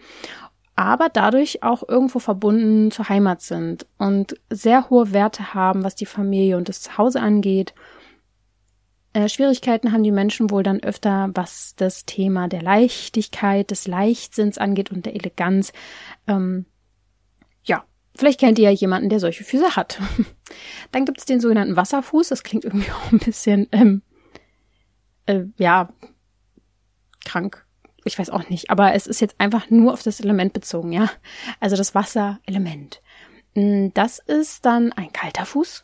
aber 0.73 1.09
dadurch 1.09 1.61
auch 1.61 1.87
irgendwo 1.87 2.17
verbunden 2.17 2.89
zur 2.89 3.07
Heimat 3.07 3.41
sind 3.41 3.85
und 3.99 4.35
sehr 4.49 4.89
hohe 4.89 5.13
Werte 5.13 5.53
haben, 5.53 5.83
was 5.83 5.95
die 5.95 6.07
Familie 6.07 6.57
und 6.57 6.69
das 6.69 6.81
Zuhause 6.81 7.19
angeht 7.19 7.75
äh, 9.13 9.27
Schwierigkeiten 9.27 9.91
haben 9.91 10.03
die 10.03 10.11
Menschen 10.11 10.49
wohl 10.51 10.63
dann 10.63 10.81
öfter, 10.81 11.29
was 11.33 11.75
das 11.75 12.05
Thema 12.05 12.47
der 12.47 12.61
Leichtigkeit, 12.61 13.69
des 13.71 13.87
Leichtsinns 13.87 14.57
angeht 14.57 14.91
und 14.91 15.05
der 15.05 15.15
Eleganz. 15.15 15.73
Ähm, 16.27 16.65
ja, 17.63 17.83
vielleicht 18.15 18.39
kennt 18.39 18.57
ihr 18.57 18.65
ja 18.65 18.71
jemanden, 18.71 19.09
der 19.09 19.19
solche 19.19 19.43
Füße 19.43 19.75
hat. 19.75 19.99
dann 20.91 21.05
gibt 21.05 21.19
es 21.19 21.25
den 21.25 21.41
sogenannten 21.41 21.75
Wasserfuß. 21.75 22.29
Das 22.29 22.43
klingt 22.43 22.63
irgendwie 22.63 22.91
auch 22.91 23.11
ein 23.11 23.19
bisschen, 23.19 23.67
ähm, 23.71 24.01
äh, 25.25 25.43
ja, 25.57 25.89
krank. 27.25 27.65
Ich 28.03 28.17
weiß 28.17 28.29
auch 28.31 28.49
nicht, 28.49 28.69
aber 28.69 28.93
es 28.93 29.07
ist 29.07 29.21
jetzt 29.21 29.39
einfach 29.39 29.69
nur 29.69 29.93
auf 29.93 30.01
das 30.03 30.21
Element 30.21 30.53
bezogen, 30.53 30.91
ja. 30.91 31.11
Also 31.59 31.75
das 31.75 31.93
Wasserelement. 31.93 33.01
Mm, 33.55 33.89
das 33.93 34.19
ist 34.19 34.65
dann 34.65 34.91
ein 34.93 35.11
kalter 35.11 35.45
Fuß 35.45 35.83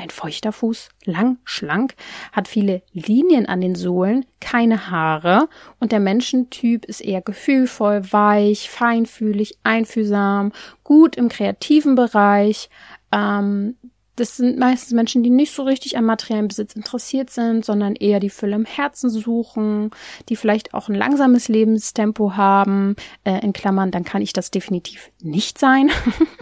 ein 0.00 0.10
feuchter 0.10 0.52
Fuß, 0.52 0.88
lang, 1.04 1.38
schlank, 1.44 1.94
hat 2.32 2.48
viele 2.48 2.82
Linien 2.92 3.46
an 3.46 3.60
den 3.60 3.74
Sohlen, 3.74 4.26
keine 4.40 4.90
Haare 4.90 5.48
und 5.78 5.92
der 5.92 6.00
Menschentyp 6.00 6.84
ist 6.84 7.00
eher 7.00 7.20
gefühlvoll, 7.20 8.02
weich, 8.12 8.70
feinfühlig, 8.70 9.58
einfühlsam, 9.62 10.52
gut 10.84 11.16
im 11.16 11.28
kreativen 11.28 11.94
Bereich. 11.94 12.70
Ähm, 13.12 13.76
das 14.20 14.36
sind 14.36 14.58
meistens 14.58 14.92
Menschen, 14.92 15.22
die 15.22 15.30
nicht 15.30 15.54
so 15.54 15.62
richtig 15.62 15.96
am 15.96 16.04
materiellen 16.04 16.48
Besitz 16.48 16.74
interessiert 16.74 17.30
sind, 17.30 17.64
sondern 17.64 17.96
eher 17.96 18.20
die 18.20 18.28
Fülle 18.28 18.56
im 18.56 18.66
Herzen 18.66 19.08
suchen, 19.08 19.90
die 20.28 20.36
vielleicht 20.36 20.74
auch 20.74 20.88
ein 20.88 20.94
langsames 20.94 21.48
Lebenstempo 21.48 22.36
haben. 22.36 22.96
Äh, 23.24 23.40
in 23.42 23.54
Klammern, 23.54 23.90
dann 23.90 24.04
kann 24.04 24.20
ich 24.20 24.34
das 24.34 24.50
definitiv 24.50 25.10
nicht 25.22 25.58
sein. 25.58 25.90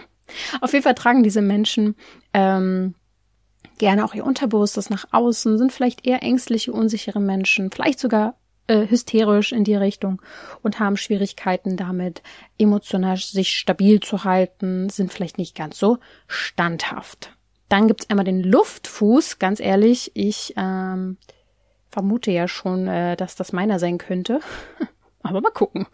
Auf 0.61 0.73
jeden 0.73 0.83
Fall 0.83 0.95
tragen 0.95 1.23
diese 1.23 1.41
Menschen 1.41 1.95
ähm, 2.33 2.95
gerne 3.79 4.05
auch 4.05 4.13
ihr 4.13 4.25
Unterbewusstes 4.25 4.91
nach 4.91 5.05
außen, 5.11 5.57
sind 5.57 5.73
vielleicht 5.73 6.05
eher 6.05 6.21
ängstliche, 6.21 6.71
unsichere 6.71 7.19
Menschen, 7.19 7.71
vielleicht 7.71 7.99
sogar 7.99 8.35
äh, 8.67 8.87
hysterisch 8.87 9.51
in 9.51 9.63
die 9.63 9.75
Richtung 9.75 10.21
und 10.61 10.79
haben 10.79 10.95
Schwierigkeiten 10.95 11.75
damit, 11.75 12.21
emotional 12.59 13.17
sich 13.17 13.55
stabil 13.55 13.99
zu 13.99 14.23
halten, 14.23 14.89
sind 14.89 15.11
vielleicht 15.11 15.39
nicht 15.39 15.55
ganz 15.55 15.79
so 15.79 15.97
standhaft. 16.27 17.35
Dann 17.67 17.87
gibt's 17.87 18.09
einmal 18.09 18.25
den 18.25 18.43
Luftfuß, 18.43 19.39
ganz 19.39 19.59
ehrlich, 19.59 20.11
ich 20.13 20.53
ähm, 20.55 21.17
vermute 21.89 22.31
ja 22.31 22.47
schon, 22.47 22.87
äh, 22.87 23.15
dass 23.15 23.35
das 23.35 23.53
meiner 23.53 23.79
sein 23.79 23.97
könnte. 23.97 24.39
Aber 25.23 25.41
mal 25.41 25.51
gucken. 25.51 25.87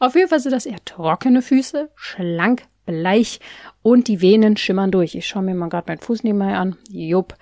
Auf 0.00 0.14
jeden 0.14 0.28
Fall 0.28 0.40
sind 0.40 0.52
das 0.52 0.66
eher 0.66 0.84
trockene 0.84 1.42
Füße, 1.42 1.90
schlank, 1.94 2.64
bleich 2.84 3.40
und 3.86 4.08
die 4.08 4.20
Venen 4.20 4.56
schimmern 4.56 4.90
durch. 4.90 5.14
Ich 5.14 5.28
schaue 5.28 5.44
mir 5.44 5.54
mal 5.54 5.68
gerade 5.68 5.84
meinen 5.86 6.00
Fuß 6.00 6.24
nebenbei 6.24 6.56
an. 6.56 6.76
Jupp. 6.90 7.36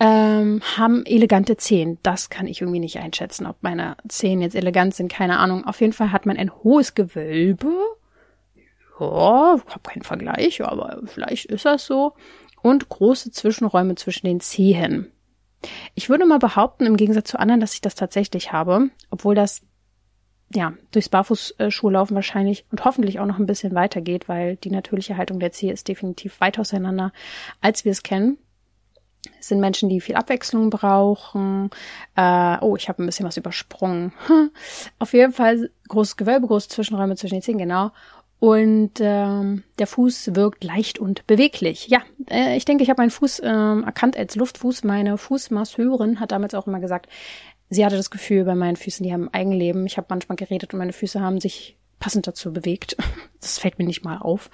Ähm, 0.00 0.62
haben 0.78 1.04
elegante 1.04 1.58
Zehen. 1.58 1.98
Das 2.02 2.30
kann 2.30 2.46
ich 2.46 2.62
irgendwie 2.62 2.80
nicht 2.80 2.98
einschätzen, 3.00 3.46
ob 3.46 3.56
meine 3.60 3.98
Zehen 4.08 4.40
jetzt 4.40 4.56
elegant 4.56 4.94
sind, 4.94 5.12
keine 5.12 5.38
Ahnung. 5.38 5.66
Auf 5.66 5.82
jeden 5.82 5.92
Fall 5.92 6.10
hat 6.10 6.24
man 6.24 6.38
ein 6.38 6.50
hohes 6.50 6.94
Gewölbe. 6.94 7.68
Ja, 8.98 9.56
ich 9.56 9.74
habe 9.74 9.80
keinen 9.82 10.04
Vergleich, 10.04 10.64
aber 10.64 11.02
vielleicht 11.04 11.46
ist 11.46 11.66
das 11.66 11.84
so. 11.84 12.14
Und 12.62 12.88
große 12.88 13.30
Zwischenräume 13.30 13.94
zwischen 13.96 14.26
den 14.26 14.40
Zehen. 14.40 15.12
Ich 15.94 16.08
würde 16.08 16.24
mal 16.24 16.38
behaupten, 16.38 16.86
im 16.86 16.96
Gegensatz 16.96 17.28
zu 17.28 17.38
anderen, 17.38 17.60
dass 17.60 17.74
ich 17.74 17.82
das 17.82 17.94
tatsächlich 17.94 18.52
habe, 18.52 18.88
obwohl 19.10 19.34
das 19.34 19.60
ja, 20.54 20.72
durchs 20.92 21.08
Barfußschuhlaufen 21.08 22.14
wahrscheinlich 22.14 22.64
und 22.70 22.84
hoffentlich 22.84 23.18
auch 23.18 23.26
noch 23.26 23.38
ein 23.38 23.46
bisschen 23.46 23.74
weitergeht, 23.74 24.28
weil 24.28 24.56
die 24.56 24.70
natürliche 24.70 25.16
Haltung 25.16 25.40
der 25.40 25.52
Zehe 25.52 25.72
ist 25.72 25.88
definitiv 25.88 26.40
weit 26.40 26.58
auseinander, 26.58 27.12
als 27.60 27.84
wir 27.84 27.92
es 27.92 28.02
kennen. 28.02 28.38
Es 29.40 29.48
sind 29.48 29.60
Menschen, 29.60 29.88
die 29.88 30.00
viel 30.00 30.16
Abwechslung 30.16 30.70
brauchen. 30.70 31.70
Äh, 32.14 32.58
oh, 32.60 32.76
ich 32.76 32.88
habe 32.88 33.02
ein 33.02 33.06
bisschen 33.06 33.26
was 33.26 33.36
übersprungen. 33.36 34.12
Auf 34.98 35.12
jeden 35.12 35.32
Fall 35.32 35.70
großes 35.88 36.16
Gewölbe, 36.16 36.46
große 36.46 36.68
Zwischenräume 36.68 37.16
zwischen 37.16 37.36
den 37.36 37.42
Zehen, 37.42 37.58
genau. 37.58 37.90
Und 38.38 39.00
ähm, 39.00 39.62
der 39.78 39.86
Fuß 39.86 40.34
wirkt 40.34 40.64
leicht 40.64 40.98
und 40.98 41.26
beweglich. 41.26 41.88
Ja, 41.88 42.02
äh, 42.28 42.56
ich 42.56 42.66
denke, 42.66 42.82
ich 42.82 42.90
habe 42.90 43.00
meinen 43.00 43.10
Fuß 43.10 43.40
ähm, 43.42 43.84
erkannt 43.84 44.18
als 44.18 44.36
Luftfuß. 44.36 44.84
Meine 44.84 45.16
Fußmasseurin 45.16 46.20
hat 46.20 46.32
damals 46.32 46.54
auch 46.54 46.66
immer 46.66 46.80
gesagt, 46.80 47.08
sie 47.74 47.84
hatte 47.84 47.96
das 47.96 48.10
Gefühl 48.10 48.44
bei 48.44 48.54
meinen 48.54 48.76
Füßen, 48.76 49.04
die 49.04 49.12
haben 49.12 49.28
ein 49.28 49.34
Eigenleben. 49.34 49.86
Ich 49.86 49.96
habe 49.96 50.06
manchmal 50.10 50.36
geredet 50.36 50.72
und 50.72 50.78
meine 50.78 50.92
Füße 50.92 51.20
haben 51.20 51.40
sich 51.40 51.76
passend 52.04 52.26
dazu 52.26 52.52
bewegt. 52.52 52.96
Das 53.44 53.58
fällt 53.58 53.78
mir 53.78 53.84
nicht 53.84 54.02
mal 54.02 54.16
auf. 54.16 54.48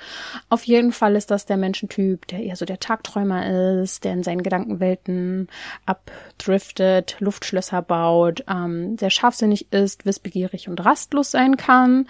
Auf 0.49 0.65
jeden 0.65 0.91
Fall 0.91 1.15
ist 1.15 1.31
das 1.31 1.47
der 1.47 1.57
Menschentyp, 1.57 2.27
der 2.27 2.43
eher 2.43 2.57
so 2.57 2.65
der 2.65 2.81
Tagträumer 2.81 3.81
ist, 3.83 4.03
der 4.03 4.15
in 4.15 4.25
seinen 4.25 4.43
Gedankenwelten 4.43 5.47
abdriftet, 5.87 7.15
Luftschlösser 7.21 7.83
baut, 7.83 8.43
ähm, 8.49 8.99
sehr 8.99 9.11
scharfsinnig 9.11 9.73
ist, 9.73 10.07
wissbegierig 10.07 10.69
und 10.69 10.85
rastlos 10.85 11.31
sein 11.31 11.57
kann, 11.57 12.09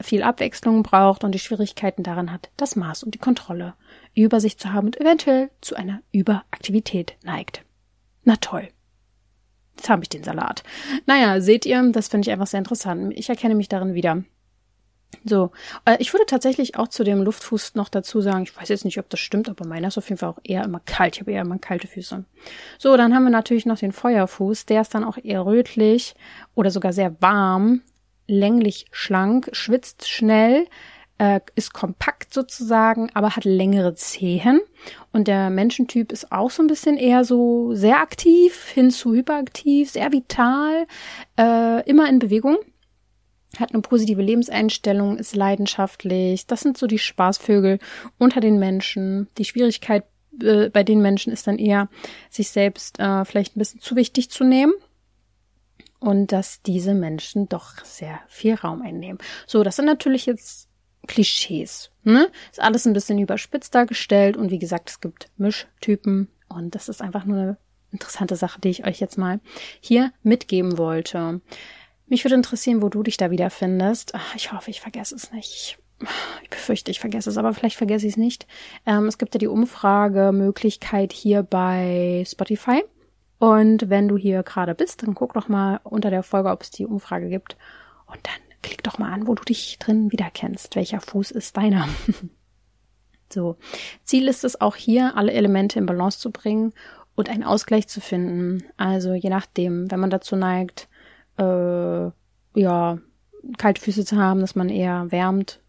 viel 0.00 0.22
Abwechslung 0.22 0.84
braucht 0.84 1.24
und 1.24 1.32
die 1.32 1.40
Schwierigkeiten 1.40 2.04
daran 2.04 2.30
hat, 2.30 2.50
das 2.56 2.76
Maß 2.76 3.02
und 3.02 3.14
die 3.14 3.18
Kontrolle 3.18 3.74
über 4.14 4.38
sich 4.38 4.56
zu 4.56 4.72
haben 4.72 4.86
und 4.86 5.00
eventuell 5.00 5.50
zu 5.60 5.74
einer 5.74 6.00
Überaktivität 6.12 7.16
neigt. 7.24 7.64
Na 8.22 8.36
toll. 8.36 8.68
Jetzt 9.80 9.88
habe 9.88 10.02
ich 10.02 10.10
den 10.10 10.22
Salat. 10.22 10.62
Naja, 11.06 11.40
seht 11.40 11.64
ihr, 11.64 11.82
das 11.90 12.08
finde 12.08 12.28
ich 12.28 12.32
einfach 12.32 12.46
sehr 12.46 12.58
interessant. 12.58 13.14
Ich 13.16 13.30
erkenne 13.30 13.54
mich 13.54 13.70
darin 13.70 13.94
wieder. 13.94 14.22
So, 15.24 15.52
äh, 15.86 15.96
ich 16.00 16.12
würde 16.12 16.26
tatsächlich 16.26 16.76
auch 16.76 16.88
zu 16.88 17.02
dem 17.02 17.22
Luftfuß 17.22 17.76
noch 17.76 17.88
dazu 17.88 18.20
sagen, 18.20 18.42
ich 18.42 18.54
weiß 18.54 18.68
jetzt 18.68 18.84
nicht, 18.84 18.98
ob 18.98 19.08
das 19.08 19.20
stimmt, 19.20 19.48
aber 19.48 19.66
meiner 19.66 19.88
ist 19.88 19.96
auf 19.96 20.06
jeden 20.10 20.18
Fall 20.18 20.28
auch 20.28 20.38
eher 20.44 20.64
immer 20.64 20.80
kalt. 20.84 21.14
Ich 21.14 21.20
habe 21.22 21.32
eher 21.32 21.40
immer 21.40 21.58
kalte 21.58 21.86
Füße. 21.86 22.26
So, 22.76 22.96
dann 22.98 23.14
haben 23.14 23.24
wir 23.24 23.30
natürlich 23.30 23.64
noch 23.64 23.78
den 23.78 23.92
Feuerfuß. 23.92 24.66
Der 24.66 24.82
ist 24.82 24.94
dann 24.94 25.02
auch 25.02 25.16
eher 25.16 25.46
rötlich 25.46 26.14
oder 26.54 26.70
sogar 26.70 26.92
sehr 26.92 27.16
warm, 27.22 27.80
länglich 28.26 28.84
schlank, 28.90 29.48
schwitzt 29.52 30.10
schnell, 30.10 30.66
äh, 31.20 31.40
ist 31.54 31.74
kompakt 31.74 32.32
sozusagen, 32.32 33.10
aber 33.12 33.36
hat 33.36 33.44
längere 33.44 33.94
Zehen. 33.94 34.62
Und 35.12 35.28
der 35.28 35.50
Menschentyp 35.50 36.12
ist 36.12 36.32
auch 36.32 36.50
so 36.50 36.62
ein 36.62 36.66
bisschen 36.66 36.96
eher 36.96 37.24
so 37.24 37.74
sehr 37.74 38.00
aktiv 38.00 38.68
hin 38.68 38.90
zu 38.90 39.12
hyperaktiv, 39.12 39.90
sehr 39.90 40.12
vital, 40.12 40.86
äh, 41.38 41.86
immer 41.86 42.08
in 42.08 42.20
Bewegung. 42.20 42.56
Hat 43.58 43.74
eine 43.74 43.82
positive 43.82 44.22
Lebenseinstellung, 44.22 45.18
ist 45.18 45.36
leidenschaftlich. 45.36 46.46
Das 46.46 46.60
sind 46.62 46.78
so 46.78 46.86
die 46.86 46.98
Spaßvögel 46.98 47.80
unter 48.16 48.40
den 48.40 48.58
Menschen. 48.58 49.28
Die 49.36 49.44
Schwierigkeit 49.44 50.04
äh, 50.42 50.70
bei 50.70 50.84
den 50.84 51.02
Menschen 51.02 51.34
ist 51.34 51.46
dann 51.46 51.58
eher, 51.58 51.90
sich 52.30 52.48
selbst 52.48 52.98
äh, 52.98 53.26
vielleicht 53.26 53.56
ein 53.56 53.58
bisschen 53.58 53.82
zu 53.82 53.94
wichtig 53.94 54.30
zu 54.30 54.42
nehmen 54.42 54.72
und 55.98 56.32
dass 56.32 56.62
diese 56.62 56.94
Menschen 56.94 57.46
doch 57.50 57.84
sehr 57.84 58.20
viel 58.26 58.54
Raum 58.54 58.80
einnehmen. 58.80 59.18
So, 59.46 59.62
das 59.62 59.76
sind 59.76 59.84
natürlich 59.84 60.24
jetzt 60.24 60.69
Klischees. 61.10 61.90
Ne? 62.04 62.30
Ist 62.52 62.62
alles 62.62 62.86
ein 62.86 62.92
bisschen 62.92 63.18
überspitzt 63.18 63.74
dargestellt 63.74 64.36
und 64.36 64.52
wie 64.52 64.60
gesagt, 64.60 64.90
es 64.90 65.00
gibt 65.00 65.28
Mischtypen 65.38 66.28
und 66.48 66.76
das 66.76 66.88
ist 66.88 67.02
einfach 67.02 67.24
nur 67.24 67.36
eine 67.36 67.56
interessante 67.90 68.36
Sache, 68.36 68.60
die 68.60 68.68
ich 68.68 68.86
euch 68.86 69.00
jetzt 69.00 69.18
mal 69.18 69.40
hier 69.80 70.12
mitgeben 70.22 70.78
wollte. 70.78 71.40
Mich 72.06 72.24
würde 72.24 72.36
interessieren, 72.36 72.80
wo 72.80 72.88
du 72.88 73.02
dich 73.02 73.16
da 73.16 73.32
wiederfindest. 73.32 74.12
Ich 74.36 74.52
hoffe, 74.52 74.70
ich 74.70 74.80
vergesse 74.80 75.16
es 75.16 75.32
nicht. 75.32 75.78
Ich 76.44 76.48
befürchte, 76.48 76.92
ich 76.92 77.00
vergesse 77.00 77.28
es, 77.28 77.36
aber 77.36 77.52
vielleicht 77.54 77.76
vergesse 77.76 78.06
ich 78.06 78.12
es 78.12 78.16
nicht. 78.16 78.46
Ähm, 78.86 79.06
es 79.06 79.18
gibt 79.18 79.34
ja 79.34 79.38
die 79.38 79.48
Umfragemöglichkeit 79.48 81.12
hier 81.12 81.42
bei 81.42 82.24
Spotify. 82.24 82.84
Und 83.40 83.90
wenn 83.90 84.06
du 84.06 84.16
hier 84.16 84.44
gerade 84.44 84.76
bist, 84.76 85.02
dann 85.02 85.14
guck 85.14 85.34
doch 85.34 85.48
mal 85.48 85.80
unter 85.82 86.10
der 86.10 86.22
Folge, 86.22 86.50
ob 86.50 86.62
es 86.62 86.70
die 86.70 86.86
Umfrage 86.86 87.28
gibt. 87.28 87.56
Und 88.06 88.20
dann 88.22 88.49
klick 88.62 88.82
doch 88.82 88.98
mal 88.98 89.12
an, 89.12 89.26
wo 89.26 89.34
du 89.34 89.44
dich 89.44 89.78
drin 89.78 90.12
wiederkennst. 90.12 90.76
Welcher 90.76 91.00
Fuß 91.00 91.30
ist 91.30 91.56
deiner? 91.56 91.88
so. 93.32 93.56
Ziel 94.04 94.28
ist 94.28 94.44
es 94.44 94.60
auch 94.60 94.76
hier, 94.76 95.16
alle 95.16 95.32
Elemente 95.32 95.78
in 95.78 95.86
Balance 95.86 96.18
zu 96.18 96.30
bringen 96.30 96.72
und 97.14 97.28
einen 97.28 97.44
Ausgleich 97.44 97.88
zu 97.88 98.00
finden. 98.00 98.64
Also 98.76 99.14
je 99.14 99.30
nachdem, 99.30 99.90
wenn 99.90 100.00
man 100.00 100.10
dazu 100.10 100.36
neigt, 100.36 100.88
äh, 101.38 102.10
ja, 102.54 102.98
kalte 103.58 103.80
Füße 103.80 104.04
zu 104.04 104.16
haben, 104.16 104.40
dass 104.40 104.54
man 104.54 104.68
eher 104.68 105.10
wärmt 105.10 105.60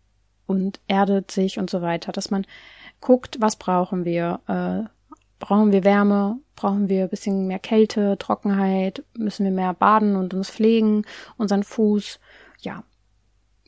und 0.46 0.80
erdet 0.88 1.32
sich 1.32 1.60
und 1.60 1.70
so 1.70 1.82
weiter, 1.82 2.12
dass 2.12 2.32
man 2.32 2.46
guckt, 3.00 3.38
was 3.40 3.56
brauchen 3.56 4.06
wir? 4.06 4.40
Äh, 4.48 4.90
brauchen 5.40 5.72
wir 5.72 5.84
Wärme? 5.84 6.40
Brauchen 6.56 6.90
wir 6.90 7.04
ein 7.04 7.10
bisschen 7.10 7.48
mehr 7.48 7.60
Kälte, 7.60 8.18
Trockenheit? 8.18 9.04
Müssen 9.18 9.44
wir 9.44 9.52
mehr 9.52 9.74
baden 9.74 10.16
und 10.16 10.34
uns 10.34 10.50
pflegen, 10.50 11.04
unseren 11.38 11.64
Fuß? 11.64 12.20
Ja, 12.62 12.84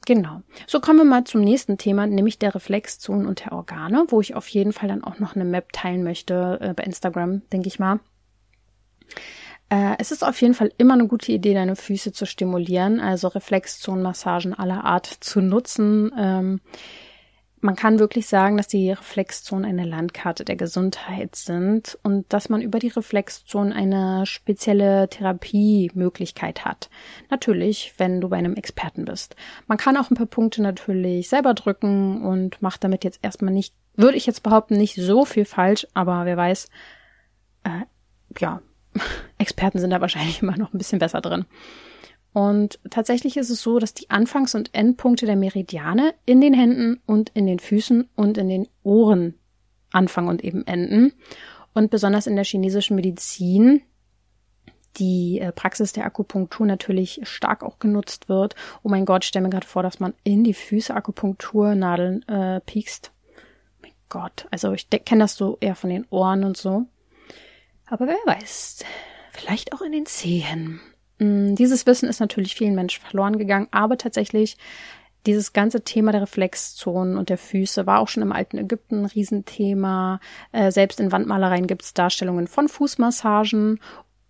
Genau. 0.06 0.42
So 0.68 0.82
kommen 0.82 1.00
wir 1.00 1.06
mal 1.06 1.24
zum 1.24 1.42
nächsten 1.42 1.78
Thema, 1.78 2.08
nämlich 2.08 2.38
der 2.38 2.54
Reflexzonen 2.54 3.26
und 3.26 3.46
der 3.46 3.54
Organe, 3.54 4.06
wo 4.10 4.20
ich 4.20 4.36
auf 4.36 4.48
jeden 4.50 4.74
Fall 4.74 4.90
dann 4.90 5.04
auch 5.04 5.20
noch 5.20 5.36
eine 5.36 5.46
Map 5.46 5.72
teilen 5.72 6.04
möchte 6.04 6.58
äh, 6.62 6.74
bei 6.74 6.84
Instagram, 6.84 7.42
denke 7.52 7.68
ich 7.68 7.80
mal. 7.80 8.00
Äh, 9.70 9.96
es 10.00 10.12
ist 10.12 10.24
auf 10.24 10.42
jeden 10.42 10.54
Fall 10.54 10.72
immer 10.78 10.96
eine 10.96 11.08
gute 11.08 11.32
Idee, 11.32 11.54
deine 11.54 11.76
Füße 11.76 12.12
zu 12.12 12.26
stimulieren, 12.26 13.00
also 13.00 13.30
Reflexzonenmassagen 13.30 14.54
aller 14.54 14.84
Art 14.84 15.06
zu 15.06 15.42
nutzen. 15.42 16.12
Ähm, 16.18 16.62
man 17.64 17.76
kann 17.76 18.00
wirklich 18.00 18.28
sagen, 18.28 18.58
dass 18.58 18.68
die 18.68 18.92
Reflexzonen 18.92 19.66
eine 19.66 19.86
Landkarte 19.86 20.44
der 20.44 20.58
Gesundheit 20.58 21.36
sind 21.36 21.98
und 22.04 22.32
dass 22.34 22.50
man 22.50 22.62
über 22.62 22.78
die 22.78 22.90
Reflexzonen 22.90 23.72
eine 23.72 24.26
spezielle 24.26 25.08
Therapiemöglichkeit 25.08 26.66
hat. 26.66 26.90
Natürlich, 27.30 27.94
wenn 27.98 28.20
du 28.20 28.30
bei 28.30 28.38
einem 28.38 28.56
Experten 28.56 29.06
bist. 29.06 29.38
Man 29.68 29.78
kann 29.78 29.96
auch 29.96 30.12
ein 30.12 30.18
paar 30.18 30.26
Punkte 30.26 30.62
natürlich 30.62 31.30
selber 31.30 31.54
drücken 31.54 32.24
und 32.24 32.62
macht 32.62 32.84
damit 32.84 33.06
jetzt 33.06 33.20
erstmal 33.22 33.54
nicht, 33.54 33.74
würde 33.96 34.18
ich 34.18 34.26
jetzt 34.26 34.44
behaupten, 34.44 34.78
nicht 34.78 34.96
so 34.96 35.24
viel 35.24 35.46
falsch, 35.46 35.88
aber 35.94 36.26
wer 36.26 36.36
weiß, 36.36 36.68
äh, 37.64 37.86
ja, 38.40 38.62
Experten 39.38 39.80
sind 39.80 39.92
da 39.92 40.02
wahrscheinlich 40.02 40.42
immer 40.42 40.58
noch 40.58 40.74
ein 40.74 40.78
bisschen 40.78 41.00
besser 41.00 41.22
drin. 41.22 41.46
Und 42.34 42.80
tatsächlich 42.90 43.38
ist 43.38 43.50
es 43.50 43.62
so, 43.62 43.80
dass 43.80 43.94
die 43.94 44.10
Anfangs- 44.10 44.56
und 44.56 44.74
Endpunkte 44.74 45.26
der 45.26 45.36
Meridiane 45.36 46.14
in 46.26 46.42
den 46.42 46.54
Händen 46.54 47.02
und 47.06 47.30
in 47.30 47.46
den 47.46 47.60
Füßen 47.60 48.10
und 48.16 48.38
in 48.38 48.50
den 48.50 48.68
Ohren 48.82 49.36
anfangen 49.92 50.30
und 50.30 50.44
eben 50.44 50.66
enden. 50.66 51.14
Und 51.74 51.92
besonders 51.92 52.28
in 52.28 52.36
der 52.36 52.46
chinesischen 52.46 52.96
Medizin 52.96 53.82
die 54.98 55.40
äh, 55.40 55.52
Praxis 55.52 55.94
der 55.94 56.06
Akupunktur 56.06 56.66
natürlich 56.66 57.22
stark 57.24 57.64
auch 57.64 57.80
genutzt 57.80 58.30
wird. 58.30 58.56
Oh 58.84 58.90
mein 58.90 59.06
Gott, 59.06 59.26
stell 59.26 59.42
mir 59.42 59.50
gerade 59.50 59.66
vor, 59.66 59.82
dass 59.82 60.00
man 60.00 60.14
in 60.24 60.44
die 60.44 60.54
Füße 60.54 60.94
Akupunkturnadeln 60.94 62.28
äh, 62.28 62.62
piekst. 62.62 63.12
Gott. 64.10 64.48
Also 64.52 64.74
ich 64.74 64.90
kenne 64.92 65.24
das 65.24 65.36
so 65.36 65.58
eher 65.60 65.76
von 65.76 65.90
den 65.90 66.06
Ohren 66.12 66.44
und 66.44 66.56
so. 66.56 66.86
Aber 67.88 68.06
wer 68.06 68.18
weiß, 68.26 68.86
vielleicht 69.32 69.74
auch 69.74 69.82
in 69.82 69.92
den 69.92 70.06
Zehen. 70.06 70.80
Mm, 71.20 71.56
dieses 71.56 71.86
Wissen 71.86 72.10
ist 72.10 72.20
natürlich 72.20 72.56
vielen 72.56 72.76
Menschen 72.76 73.04
verloren 73.04 73.38
gegangen, 73.38 73.68
aber 73.72 73.98
tatsächlich 73.98 74.58
dieses 75.26 75.54
ganze 75.54 75.84
Thema 75.84 76.12
der 76.12 76.22
Reflexzonen 76.22 77.18
und 77.18 77.30
der 77.30 77.38
Füße 77.38 77.86
war 77.86 78.00
auch 78.00 78.08
schon 78.08 78.24
im 78.24 78.32
alten 78.32 78.58
Ägypten 78.58 79.02
ein 79.02 79.06
Riesenthema. 79.06 80.20
Äh, 80.52 80.72
selbst 80.72 81.00
in 81.00 81.12
Wandmalereien 81.12 81.68
gibt 81.68 81.84
es 81.84 81.94
Darstellungen 81.94 82.48
von 82.48 82.68
Fußmassagen. 82.68 83.80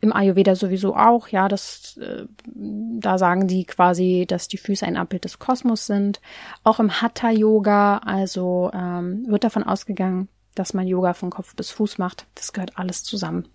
Im 0.01 0.13
Ayurveda 0.13 0.55
sowieso 0.55 0.95
auch, 0.95 1.29
ja, 1.29 1.47
das, 1.47 1.97
äh, 1.97 2.25
da 2.45 3.17
sagen 3.17 3.47
die 3.47 3.65
quasi, 3.65 4.25
dass 4.27 4.49
die 4.49 4.57
Füße 4.57 4.85
ein 4.85 4.97
Abbild 4.97 5.23
des 5.23 5.39
Kosmos 5.39 5.87
sind. 5.87 6.21
Auch 6.63 6.79
im 6.79 7.01
Hatha-Yoga, 7.01 7.99
also 7.99 8.69
ähm, 8.73 9.25
wird 9.27 9.45
davon 9.45 9.63
ausgegangen, 9.63 10.27
dass 10.55 10.73
man 10.73 10.87
Yoga 10.87 11.13
von 11.13 11.29
Kopf 11.29 11.55
bis 11.55 11.71
Fuß 11.71 11.97
macht. 11.97 12.27
Das 12.35 12.53
gehört 12.53 12.77
alles 12.77 13.03
zusammen. 13.03 13.47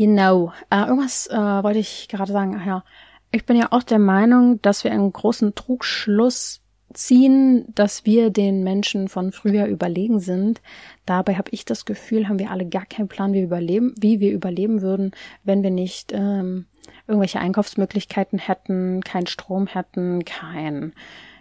Genau. 0.00 0.54
Äh, 0.70 0.86
irgendwas 0.86 1.26
äh, 1.26 1.36
wollte 1.36 1.78
ich 1.78 2.08
gerade 2.08 2.32
sagen. 2.32 2.56
Ach 2.58 2.64
ja, 2.64 2.84
ich 3.32 3.44
bin 3.44 3.58
ja 3.58 3.68
auch 3.70 3.82
der 3.82 3.98
Meinung, 3.98 4.62
dass 4.62 4.82
wir 4.82 4.92
einen 4.92 5.12
großen 5.12 5.54
Trugschluss 5.54 6.62
ziehen, 6.94 7.66
dass 7.74 8.06
wir 8.06 8.30
den 8.30 8.64
Menschen 8.64 9.08
von 9.08 9.30
früher 9.30 9.66
überlegen 9.66 10.18
sind. 10.18 10.62
Dabei 11.04 11.34
habe 11.34 11.50
ich 11.50 11.66
das 11.66 11.84
Gefühl, 11.84 12.30
haben 12.30 12.38
wir 12.38 12.50
alle 12.50 12.66
gar 12.66 12.86
keinen 12.86 13.08
Plan, 13.08 13.34
wie 13.34 13.40
wir 13.40 13.44
überleben, 13.44 13.94
wie 14.00 14.20
wir 14.20 14.32
überleben 14.32 14.80
würden, 14.80 15.10
wenn 15.44 15.62
wir 15.62 15.70
nicht 15.70 16.12
ähm, 16.14 16.64
irgendwelche 17.06 17.40
Einkaufsmöglichkeiten 17.40 18.38
hätten, 18.38 19.02
keinen 19.02 19.26
Strom 19.26 19.66
hätten, 19.66 20.24
kein 20.24 20.94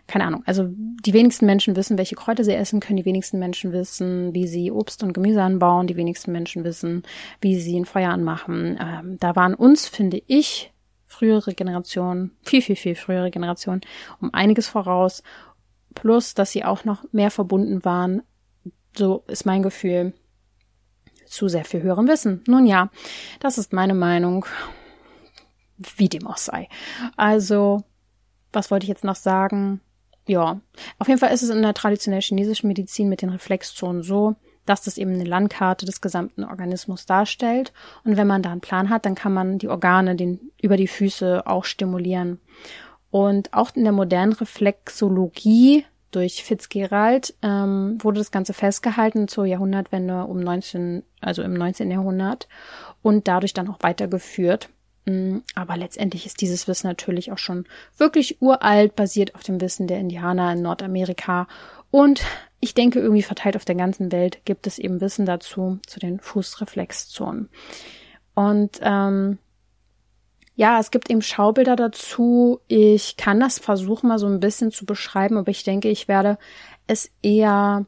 keine 0.10 0.26
Ahnung. 0.26 0.44
Also 0.46 0.68
die 0.68 1.14
wenigsten 1.14 1.46
Menschen 1.46 1.76
wissen, 1.76 1.98
welche 1.98 2.16
Kräuter 2.16 2.44
sie 2.44 2.56
essen 2.56 2.80
können. 2.80 2.98
Die 2.98 3.06
wenigsten 3.06 3.38
Menschen 3.38 3.72
wissen, 3.72 4.34
wie 4.34 4.48
sie 4.48 4.72
Obst 4.72 5.04
und 5.04 5.14
Gemüse 5.14 5.42
anbauen. 5.44 5.86
Die 5.86 5.96
wenigsten 5.96 6.32
Menschen 6.32 6.64
wissen, 6.64 7.04
wie 7.42 7.60
sie 7.60 7.80
ein 7.80 7.86
Feuer 7.86 8.10
anmachen. 8.10 8.78
Ähm, 8.82 9.18
da 9.20 9.36
waren 9.36 9.54
uns, 9.54 9.88
finde 9.88 10.22
ich, 10.26 10.74
frühere 11.06 11.54
Generationen, 11.54 12.32
viel, 12.44 12.62
viel, 12.62 12.76
viel 12.76 12.96
frühere 12.96 13.30
Generationen, 13.30 13.82
um 14.20 14.34
einiges 14.34 14.68
voraus. 14.68 15.22
Plus, 15.94 16.34
dass 16.34 16.52
sie 16.52 16.64
auch 16.66 16.86
noch 16.86 17.06
mehr 17.12 17.32
verbunden 17.32 17.86
waren. 17.86 18.24
So 18.98 19.24
ist 19.28 19.46
mein 19.46 19.62
Gefühl 19.62 20.14
zu 21.28 21.48
sehr 21.48 21.66
viel 21.66 21.84
höherem 21.84 22.08
Wissen. 22.08 22.44
Nun 22.48 22.66
ja, 22.66 22.90
das 23.40 23.60
ist 23.60 23.74
meine 23.74 23.94
Meinung. 23.94 24.46
Wie 25.78 26.10
dem 26.10 26.28
auch 26.28 26.38
sei. 26.38 26.68
Also, 27.16 27.84
was 28.52 28.72
wollte 28.72 28.86
ich 28.86 28.90
jetzt 28.90 29.04
noch 29.04 29.16
sagen? 29.16 29.82
Ja, 30.30 30.62
auf 31.00 31.08
jeden 31.08 31.20
Fall 31.20 31.34
ist 31.34 31.42
es 31.42 31.50
in 31.50 31.64
der 31.64 31.74
traditionellen 31.74 32.22
chinesischen 32.22 32.68
Medizin 32.68 33.10
mit 33.10 33.24
den 33.24 33.32
Reflexzonen 33.32 34.04
so, 34.04 34.36
dass 34.68 34.84
das 34.84 35.00
eben 35.00 35.16
eine 35.16 35.24
Landkarte 35.24 35.88
des 35.88 36.02
gesamten 36.02 36.44
Organismus 36.44 37.08
darstellt. 37.08 37.74
Und 38.04 38.16
wenn 38.16 38.28
man 38.28 38.44
da 38.44 38.52
einen 38.52 38.62
Plan 38.62 38.92
hat, 38.92 39.08
dann 39.08 39.16
kann 39.16 39.34
man 39.34 39.58
die 39.58 39.70
Organe 39.70 40.16
den, 40.16 40.52
über 40.62 40.78
die 40.78 40.88
Füße 40.88 41.48
auch 41.48 41.66
stimulieren. 41.66 42.40
Und 43.10 43.56
auch 43.56 43.76
in 43.76 43.86
der 43.86 43.92
modernen 43.92 44.34
Reflexologie 44.34 45.84
durch 46.12 46.44
Fitzgerald 46.44 47.34
ähm, 47.42 47.98
wurde 48.00 48.20
das 48.20 48.30
Ganze 48.30 48.54
festgehalten 48.54 49.28
zur 49.28 49.48
Jahrhundertwende 49.48 50.26
um 50.26 50.40
19, 50.40 51.02
also 51.22 51.42
im 51.42 51.56
19. 51.56 51.90
Jahrhundert 51.90 52.48
und 53.02 53.28
dadurch 53.28 53.56
dann 53.56 53.68
auch 53.68 53.80
weitergeführt. 53.82 54.70
Mm, 55.06 55.40
aber 55.56 55.78
letztendlich 55.78 56.26
ist 56.26 56.42
dieses 56.42 56.68
Wissen 56.68 56.88
natürlich 56.88 57.32
auch 57.32 57.38
schon 57.38 57.66
wirklich 57.98 58.42
uralt, 58.42 58.96
basiert 58.96 59.36
auf 59.36 59.44
dem 59.44 59.62
Wissen 59.62 59.88
der 59.88 60.00
Indianer 60.00 60.54
in 60.54 60.62
Nordamerika 60.62 61.48
und 61.92 62.22
ich 62.60 62.74
denke, 62.74 63.00
irgendwie 63.00 63.24
verteilt 63.24 63.56
auf 63.56 63.66
der 63.66 63.76
ganzen 63.76 64.12
Welt 64.12 64.42
gibt 64.46 64.68
es 64.68 64.80
eben 64.80 65.02
Wissen 65.02 65.26
dazu, 65.26 65.80
zu 65.88 66.00
den 66.00 66.20
Fußreflexzonen. 66.20 67.50
Und 68.36 68.80
ähm, 68.82 69.38
ja, 70.56 70.80
es 70.80 70.92
gibt 70.92 71.10
eben 71.10 71.22
Schaubilder 71.22 71.78
dazu. 71.78 72.60
Ich 72.68 73.16
kann 73.16 73.40
das 73.40 73.60
versuchen, 73.60 74.10
mal 74.10 74.20
so 74.20 74.28
ein 74.28 74.42
bisschen 74.42 74.72
zu 74.72 74.86
beschreiben, 74.86 75.38
aber 75.38 75.52
ich 75.52 75.64
denke, 75.64 75.88
ich 75.90 76.10
werde 76.10 76.38
es 76.86 77.12
eher 77.22 77.86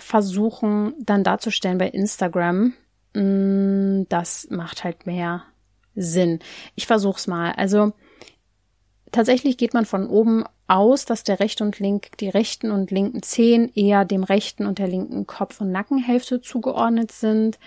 versuchen, 0.00 0.94
dann 1.00 1.24
darzustellen 1.24 1.78
bei 1.78 1.88
Instagram. 1.88 2.74
Mm, 3.14 4.04
das 4.08 4.46
macht 4.50 4.84
halt 4.84 5.06
mehr 5.06 5.42
Sinn. 5.98 6.38
Ich 6.74 6.86
versuch's 6.86 7.26
mal. 7.26 7.52
Also 7.52 7.92
tatsächlich 9.12 9.56
geht 9.56 9.74
man 9.74 9.84
von 9.84 10.08
oben 10.08 10.44
aus, 10.66 11.04
dass 11.04 11.24
der 11.24 11.40
rechte 11.40 11.64
und 11.64 11.78
link, 11.78 12.16
die 12.18 12.28
rechten 12.28 12.70
und 12.70 12.90
linken 12.90 13.22
Zehen 13.22 13.70
eher 13.74 14.04
dem 14.04 14.22
rechten 14.22 14.66
und 14.66 14.78
der 14.78 14.88
linken 14.88 15.26
Kopf- 15.26 15.60
und 15.60 15.72
Nackenhälfte 15.72 16.40
zugeordnet 16.40 17.10
sind. 17.10 17.58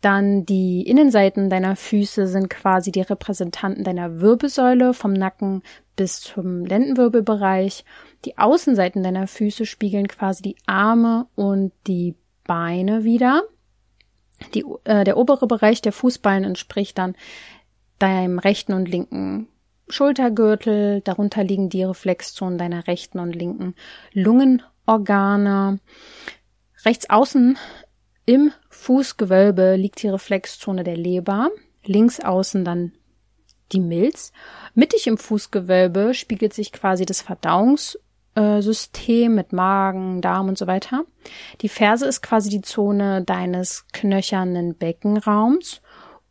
Dann 0.00 0.46
die 0.46 0.82
Innenseiten 0.82 1.50
deiner 1.50 1.76
Füße 1.76 2.26
sind 2.26 2.48
quasi 2.48 2.90
die 2.90 3.02
Repräsentanten 3.02 3.84
deiner 3.84 4.20
Wirbelsäule 4.20 4.94
vom 4.94 5.12
Nacken 5.12 5.62
bis 5.94 6.20
zum 6.20 6.64
Lendenwirbelbereich. 6.64 7.84
Die 8.24 8.38
Außenseiten 8.38 9.02
deiner 9.02 9.26
Füße 9.26 9.66
spiegeln 9.66 10.08
quasi 10.08 10.42
die 10.42 10.56
Arme 10.66 11.26
und 11.34 11.72
die 11.86 12.14
Beine 12.44 13.04
wieder. 13.04 13.42
Die, 14.54 14.64
äh, 14.84 15.04
der 15.04 15.18
obere 15.18 15.46
Bereich 15.46 15.82
der 15.82 15.92
Fußballen 15.92 16.44
entspricht 16.44 16.96
dann 16.96 17.14
deinem 18.00 18.40
rechten 18.40 18.72
und 18.72 18.88
linken 18.88 19.46
Schultergürtel, 19.88 21.02
darunter 21.02 21.44
liegen 21.44 21.68
die 21.68 21.84
Reflexzonen 21.84 22.58
deiner 22.58 22.86
rechten 22.86 23.18
und 23.18 23.34
linken 23.34 23.74
Lungenorgane. 24.12 25.80
Rechts 26.84 27.10
außen 27.10 27.58
im 28.26 28.52
Fußgewölbe 28.68 29.76
liegt 29.76 30.02
die 30.02 30.08
Reflexzone 30.08 30.84
der 30.84 30.96
Leber, 30.96 31.50
links 31.84 32.20
außen 32.20 32.64
dann 32.64 32.92
die 33.72 33.80
Milz. 33.80 34.32
Mittig 34.74 35.06
im 35.06 35.18
Fußgewölbe 35.18 36.14
spiegelt 36.14 36.54
sich 36.54 36.72
quasi 36.72 37.04
das 37.04 37.22
Verdauungssystem 37.22 39.34
mit 39.34 39.52
Magen, 39.52 40.20
Darm 40.20 40.48
und 40.48 40.58
so 40.58 40.66
weiter. 40.66 41.04
Die 41.60 41.68
Ferse 41.68 42.06
ist 42.06 42.22
quasi 42.22 42.48
die 42.48 42.62
Zone 42.62 43.22
deines 43.24 43.86
knöchernen 43.92 44.76
Beckenraums 44.76 45.82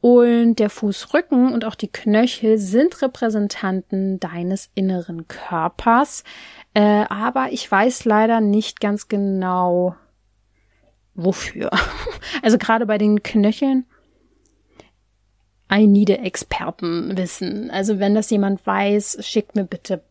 und 0.02 0.56
der 0.56 0.70
Fußrücken 0.70 1.54
und 1.54 1.66
auch 1.66 1.76
die 1.76 1.92
Knöchel 1.92 2.58
sind 2.58 3.02
Repräsentanten 3.02 4.20
deines 4.20 4.70
inneren 4.74 5.28
Körpers. 5.28 6.24
Äh, 6.74 7.06
aber 7.10 7.52
ich 7.52 7.70
weiß 7.70 8.06
leider 8.06 8.40
nicht 8.40 8.80
ganz 8.80 9.08
genau, 9.08 9.96
wofür. 11.16 11.70
Also 12.42 12.58
gerade 12.58 12.86
bei 12.86 12.98
den 12.98 13.24
Knöcheln. 13.24 13.86
I 15.72 15.88
need 15.88 16.10
Expertenwissen. 16.10 17.70
Also 17.72 18.00
wenn 18.00 18.16
das 18.16 18.30
jemand 18.30 18.66
weiß, 18.66 19.18
schickt 19.22 19.56
mir 19.56 19.66
bitte 19.66 20.04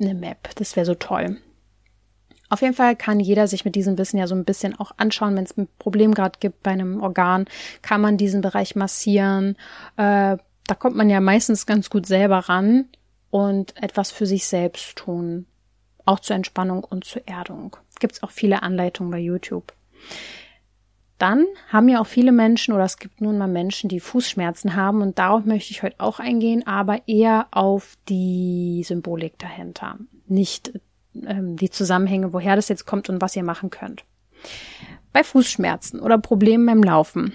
eine 0.00 0.14
Map. 0.14 0.50
Das 0.56 0.76
wäre 0.76 0.86
so 0.86 0.94
toll. 0.94 1.38
Auf 2.52 2.60
jeden 2.60 2.74
Fall 2.74 2.96
kann 2.96 3.18
jeder 3.18 3.48
sich 3.48 3.64
mit 3.64 3.76
diesem 3.76 3.96
Wissen 3.96 4.18
ja 4.18 4.26
so 4.26 4.34
ein 4.34 4.44
bisschen 4.44 4.78
auch 4.78 4.92
anschauen, 4.98 5.34
wenn 5.36 5.44
es 5.44 5.56
ein 5.56 5.68
Problem 5.78 6.12
gerade 6.12 6.38
gibt 6.38 6.62
bei 6.62 6.72
einem 6.72 7.02
Organ, 7.02 7.46
kann 7.80 8.02
man 8.02 8.18
diesen 8.18 8.42
Bereich 8.42 8.76
massieren. 8.76 9.56
Äh, 9.96 10.36
da 10.36 10.74
kommt 10.78 10.94
man 10.94 11.08
ja 11.08 11.22
meistens 11.22 11.64
ganz 11.64 11.88
gut 11.88 12.04
selber 12.04 12.40
ran 12.50 12.90
und 13.30 13.82
etwas 13.82 14.10
für 14.10 14.26
sich 14.26 14.44
selbst 14.44 14.96
tun. 14.96 15.46
Auch 16.04 16.20
zur 16.20 16.36
Entspannung 16.36 16.84
und 16.84 17.04
zur 17.06 17.26
Erdung. 17.26 17.74
Gibt 18.00 18.16
es 18.16 18.22
auch 18.22 18.30
viele 18.30 18.62
Anleitungen 18.62 19.10
bei 19.10 19.18
YouTube. 19.18 19.72
Dann 21.16 21.46
haben 21.68 21.88
ja 21.88 22.02
auch 22.02 22.06
viele 22.06 22.32
Menschen 22.32 22.74
oder 22.74 22.84
es 22.84 22.98
gibt 22.98 23.22
nun 23.22 23.38
mal 23.38 23.48
Menschen, 23.48 23.88
die 23.88 23.98
Fußschmerzen 23.98 24.76
haben 24.76 25.00
und 25.00 25.18
darauf 25.18 25.46
möchte 25.46 25.70
ich 25.70 25.82
heute 25.82 26.00
auch 26.00 26.20
eingehen, 26.20 26.66
aber 26.66 27.08
eher 27.08 27.46
auf 27.50 27.96
die 28.10 28.82
Symbolik 28.84 29.38
dahinter. 29.38 29.96
Nicht 30.26 30.72
ähm, 31.26 31.56
die 31.56 31.70
Zusammenhänge, 31.70 32.32
woher 32.32 32.56
das 32.56 32.68
jetzt 32.68 32.86
kommt 32.86 33.08
und 33.08 33.20
was 33.20 33.36
ihr 33.36 33.44
machen 33.44 33.70
könnt. 33.70 34.04
Bei 35.12 35.22
Fußschmerzen 35.22 36.00
oder 36.00 36.18
Problemen 36.18 36.66
beim 36.66 36.82
Laufen 36.82 37.34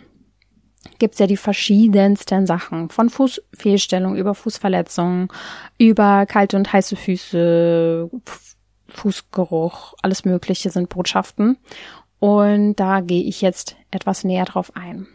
gibt's 0.99 1.19
ja 1.19 1.27
die 1.27 1.37
verschiedensten 1.37 2.45
Sachen. 2.45 2.89
Von 2.89 3.09
Fußfehlstellung 3.09 4.15
über 4.15 4.33
Fußverletzungen, 4.33 5.27
über 5.77 6.25
kalte 6.25 6.57
und 6.57 6.71
heiße 6.71 6.95
Füße, 6.95 8.09
Fußgeruch, 8.89 9.93
alles 10.01 10.25
Mögliche 10.25 10.69
sind 10.69 10.89
Botschaften. 10.89 11.57
Und 12.19 12.75
da 12.75 13.01
gehe 13.01 13.23
ich 13.23 13.41
jetzt 13.41 13.75
etwas 13.91 14.23
näher 14.23 14.45
drauf 14.45 14.75
ein. 14.75 15.07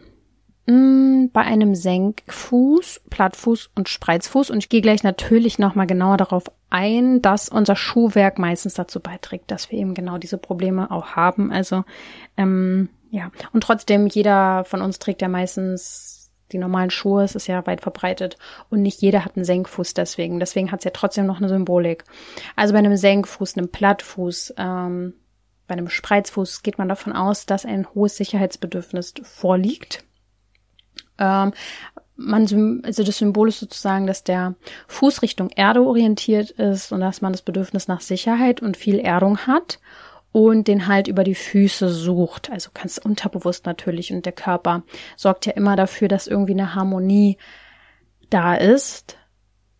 Mm, 0.65 1.25
bei 1.33 1.41
einem 1.41 1.75
Senkfuß, 1.75 3.01
Plattfuß 3.09 3.71
und 3.75 3.89
Spreizfuß. 3.89 4.49
Und 4.49 4.59
ich 4.59 4.69
gehe 4.69 4.81
gleich 4.81 5.03
natürlich 5.03 5.59
nochmal 5.59 5.87
genauer 5.87 6.17
darauf 6.17 6.43
ein, 6.69 7.21
dass 7.21 7.49
unser 7.49 7.75
Schuhwerk 7.75 8.39
meistens 8.39 8.73
dazu 8.73 8.99
beiträgt, 8.99 9.51
dass 9.51 9.71
wir 9.71 9.79
eben 9.79 9.93
genau 9.93 10.17
diese 10.17 10.37
Probleme 10.37 10.89
auch 10.89 11.15
haben. 11.15 11.51
Also 11.51 11.83
ähm, 12.37 12.89
ja, 13.11 13.31
und 13.51 13.61
trotzdem, 13.61 14.07
jeder 14.07 14.63
von 14.63 14.81
uns 14.81 14.99
trägt 14.99 15.21
ja 15.21 15.27
meistens 15.27 16.31
die 16.51 16.57
normalen 16.57 16.91
Schuhe, 16.91 17.23
es 17.23 17.35
ist 17.35 17.47
ja 17.47 17.65
weit 17.67 17.81
verbreitet 17.81 18.37
und 18.69 18.81
nicht 18.81 19.01
jeder 19.01 19.25
hat 19.25 19.35
einen 19.35 19.45
Senkfuß 19.45 19.93
deswegen. 19.93 20.39
Deswegen 20.39 20.71
hat 20.71 20.79
es 20.79 20.85
ja 20.85 20.91
trotzdem 20.91 21.25
noch 21.25 21.37
eine 21.37 21.49
Symbolik. 21.49 22.05
Also 22.55 22.73
bei 22.73 22.79
einem 22.79 22.95
Senkfuß, 22.95 23.57
einem 23.57 23.69
Plattfuß, 23.69 24.53
ähm, 24.57 25.13
bei 25.67 25.73
einem 25.73 25.89
Spreizfuß 25.89 26.63
geht 26.63 26.77
man 26.77 26.89
davon 26.89 27.13
aus, 27.13 27.45
dass 27.45 27.65
ein 27.65 27.87
hohes 27.93 28.17
Sicherheitsbedürfnis 28.17 29.13
vorliegt. 29.23 30.03
Ähm, 31.17 31.53
man, 32.15 32.81
also 32.83 33.03
das 33.03 33.17
Symbol 33.17 33.49
ist 33.49 33.59
sozusagen, 33.59 34.07
dass 34.07 34.23
der 34.23 34.55
Fuß 34.87 35.21
Richtung 35.21 35.49
Erde 35.49 35.81
orientiert 35.81 36.51
ist 36.51 36.91
und 36.91 37.01
dass 37.01 37.21
man 37.21 37.33
das 37.33 37.41
Bedürfnis 37.41 37.87
nach 37.87 38.01
Sicherheit 38.01 38.61
und 38.61 38.77
viel 38.77 38.99
Erdung 38.99 39.39
hat 39.39 39.79
und 40.31 40.67
den 40.67 40.87
Halt 40.87 41.07
über 41.07 41.23
die 41.23 41.35
Füße 41.35 41.89
sucht. 41.89 42.51
Also 42.51 42.71
ganz 42.73 42.97
unterbewusst 42.97 43.65
natürlich. 43.65 44.11
Und 44.11 44.25
der 44.25 44.33
Körper 44.33 44.83
sorgt 45.15 45.45
ja 45.45 45.53
immer 45.53 45.75
dafür, 45.75 46.07
dass 46.07 46.27
irgendwie 46.27 46.53
eine 46.53 46.75
Harmonie 46.75 47.37
da 48.29 48.55
ist. 48.55 49.17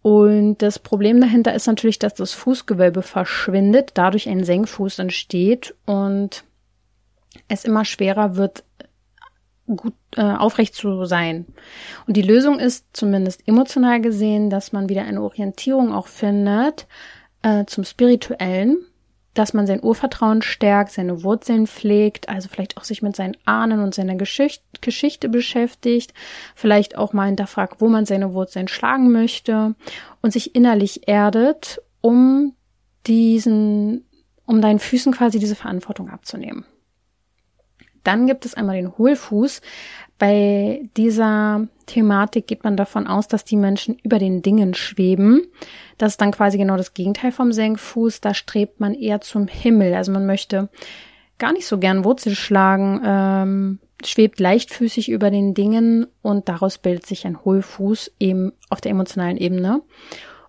Und 0.01 0.57
das 0.57 0.79
Problem 0.79 1.21
dahinter 1.21 1.53
ist 1.53 1.65
natürlich, 1.65 1.97
dass 1.97 2.13
das 2.13 2.33
Fußgewölbe 2.33 3.01
verschwindet, 3.01 3.91
dadurch 3.93 4.27
ein 4.27 4.43
Senkfuß 4.43 4.99
entsteht 4.99 5.75
und 5.85 6.43
es 7.47 7.63
immer 7.63 7.85
schwerer 7.85 8.35
wird, 8.35 8.63
gut 9.75 9.93
äh, 10.15 10.21
aufrecht 10.21 10.75
zu 10.75 11.05
sein. 11.05 11.45
Und 12.07 12.17
die 12.17 12.21
Lösung 12.21 12.59
ist 12.59 12.85
zumindest 12.93 13.47
emotional 13.47 14.01
gesehen, 14.01 14.49
dass 14.49 14.71
man 14.71 14.89
wieder 14.89 15.03
eine 15.03 15.21
Orientierung 15.21 15.93
auch 15.93 16.07
findet 16.07 16.87
äh, 17.41 17.65
zum 17.65 17.83
Spirituellen, 17.83 18.77
dass 19.33 19.53
man 19.53 19.65
sein 19.65 19.83
Urvertrauen 19.83 20.41
stärkt, 20.41 20.91
seine 20.91 21.23
Wurzeln 21.23 21.65
pflegt, 21.65 22.29
also 22.29 22.49
vielleicht 22.49 22.77
auch 22.77 22.83
sich 22.83 23.01
mit 23.01 23.15
seinen 23.15 23.35
Ahnen 23.45 23.79
und 23.79 23.95
seiner 23.95 24.15
Geschicht 24.15 24.63
Geschichte 24.81 25.29
beschäftigt, 25.29 26.13
vielleicht 26.55 26.97
auch 26.97 27.13
mal 27.13 27.27
hinterfragt, 27.27 27.81
wo 27.81 27.87
man 27.87 28.05
seine 28.05 28.33
Wurzeln 28.33 28.67
schlagen 28.67 29.11
möchte 29.11 29.75
und 30.21 30.33
sich 30.33 30.55
innerlich 30.55 31.07
erdet, 31.07 31.81
um 32.01 32.53
diesen, 33.07 34.05
um 34.45 34.61
deinen 34.61 34.79
Füßen 34.79 35.11
quasi 35.13 35.39
diese 35.39 35.55
Verantwortung 35.55 36.09
abzunehmen. 36.09 36.65
Dann 38.03 38.27
gibt 38.27 38.45
es 38.45 38.53
einmal 38.53 38.75
den 38.75 38.97
Hohlfuß. 38.97 39.61
Bei 40.19 40.83
dieser 40.95 41.67
Thematik 41.85 42.47
geht 42.47 42.63
man 42.63 42.77
davon 42.77 43.07
aus, 43.07 43.27
dass 43.27 43.45
die 43.45 43.57
Menschen 43.57 43.97
über 44.03 44.19
den 44.19 44.41
Dingen 44.41 44.73
schweben. 44.73 45.47
Das 45.97 46.13
ist 46.13 46.21
dann 46.21 46.31
quasi 46.31 46.57
genau 46.57 46.77
das 46.77 46.93
Gegenteil 46.93 47.31
vom 47.31 47.51
Senkfuß. 47.51 48.21
Da 48.21 48.33
strebt 48.33 48.79
man 48.79 48.93
eher 48.93 49.21
zum 49.21 49.47
Himmel. 49.47 49.93
Also 49.93 50.11
man 50.11 50.25
möchte 50.25 50.69
gar 51.39 51.51
nicht 51.51 51.67
so 51.67 51.77
gern 51.77 52.05
Wurzel 52.05 52.35
schlagen, 52.35 53.01
ähm, 53.03 53.79
schwebt 54.05 54.39
leichtfüßig 54.39 55.09
über 55.09 55.29
den 55.29 55.53
Dingen 55.53 56.07
und 56.21 56.47
daraus 56.47 56.77
bildet 56.77 57.05
sich 57.05 57.25
ein 57.25 57.43
Hohlfuß 57.43 58.13
eben 58.19 58.53
auf 58.69 58.81
der 58.81 58.91
emotionalen 58.91 59.37
Ebene. 59.37 59.81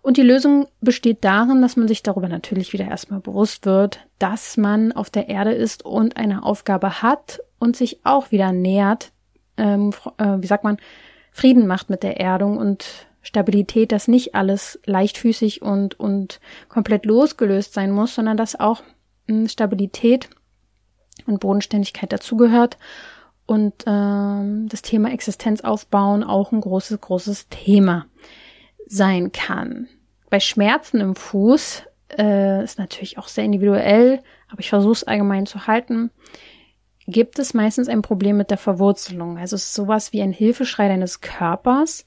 Und 0.04 0.18
die 0.18 0.22
Lösung 0.22 0.68
besteht 0.82 1.24
darin, 1.24 1.62
dass 1.62 1.78
man 1.78 1.88
sich 1.88 2.02
darüber 2.02 2.28
natürlich 2.28 2.74
wieder 2.74 2.86
erstmal 2.86 3.20
bewusst 3.20 3.64
wird, 3.64 4.00
dass 4.18 4.58
man 4.58 4.92
auf 4.92 5.08
der 5.08 5.30
Erde 5.30 5.52
ist 5.52 5.82
und 5.82 6.18
eine 6.18 6.42
Aufgabe 6.42 7.00
hat 7.00 7.40
und 7.58 7.74
sich 7.74 8.04
auch 8.04 8.30
wieder 8.30 8.52
nähert, 8.52 9.12
ähm, 9.56 9.94
äh, 10.18 10.36
wie 10.40 10.46
sagt 10.46 10.62
man, 10.62 10.76
Frieden 11.32 11.66
macht 11.66 11.88
mit 11.88 12.02
der 12.02 12.20
Erdung 12.20 12.58
und 12.58 13.06
Stabilität, 13.22 13.92
dass 13.92 14.06
nicht 14.06 14.34
alles 14.34 14.78
leichtfüßig 14.84 15.62
und, 15.62 15.98
und 15.98 16.38
komplett 16.68 17.06
losgelöst 17.06 17.72
sein 17.72 17.90
muss, 17.90 18.14
sondern 18.14 18.36
dass 18.36 18.60
auch 18.60 18.82
hm, 19.26 19.48
Stabilität 19.48 20.28
und 21.24 21.40
Bodenständigkeit 21.40 22.12
dazugehört. 22.12 22.76
Und 23.46 23.72
ähm, 23.86 24.68
das 24.68 24.82
Thema 24.82 25.12
Existenz 25.12 25.62
aufbauen 25.62 26.24
auch 26.24 26.52
ein 26.52 26.60
großes, 26.60 27.00
großes 27.00 27.48
Thema 27.48 28.04
sein 28.86 29.32
kann. 29.32 29.88
Bei 30.30 30.40
Schmerzen 30.40 31.00
im 31.00 31.14
Fuß 31.14 31.84
äh, 32.18 32.62
ist 32.64 32.78
natürlich 32.78 33.18
auch 33.18 33.28
sehr 33.28 33.44
individuell, 33.44 34.20
aber 34.48 34.60
ich 34.60 34.68
versuche 34.68 34.92
es 34.92 35.04
allgemein 35.04 35.46
zu 35.46 35.66
halten. 35.66 36.10
Gibt 37.06 37.38
es 37.38 37.54
meistens 37.54 37.88
ein 37.88 38.02
Problem 38.02 38.36
mit 38.36 38.50
der 38.50 38.58
Verwurzelung? 38.58 39.38
Also 39.38 39.56
es 39.56 39.64
ist 39.64 39.74
sowas 39.74 40.12
wie 40.12 40.22
ein 40.22 40.32
Hilfeschrei 40.32 40.88
deines 40.88 41.20
Körpers, 41.20 42.06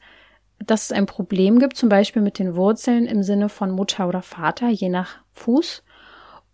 dass 0.60 0.86
es 0.86 0.92
ein 0.92 1.06
Problem 1.06 1.60
gibt, 1.60 1.78
zum 1.78 1.90
Beispiel 1.90 2.22
mit 2.22 2.40
den 2.40 2.56
Wurzeln 2.56 3.06
im 3.06 3.22
Sinne 3.22 3.50
von 3.50 3.70
Mutter 3.70 4.08
oder 4.08 4.24
Vater, 4.24 4.70
je 4.70 4.90
nach 4.90 5.18
Fuß. 5.34 5.84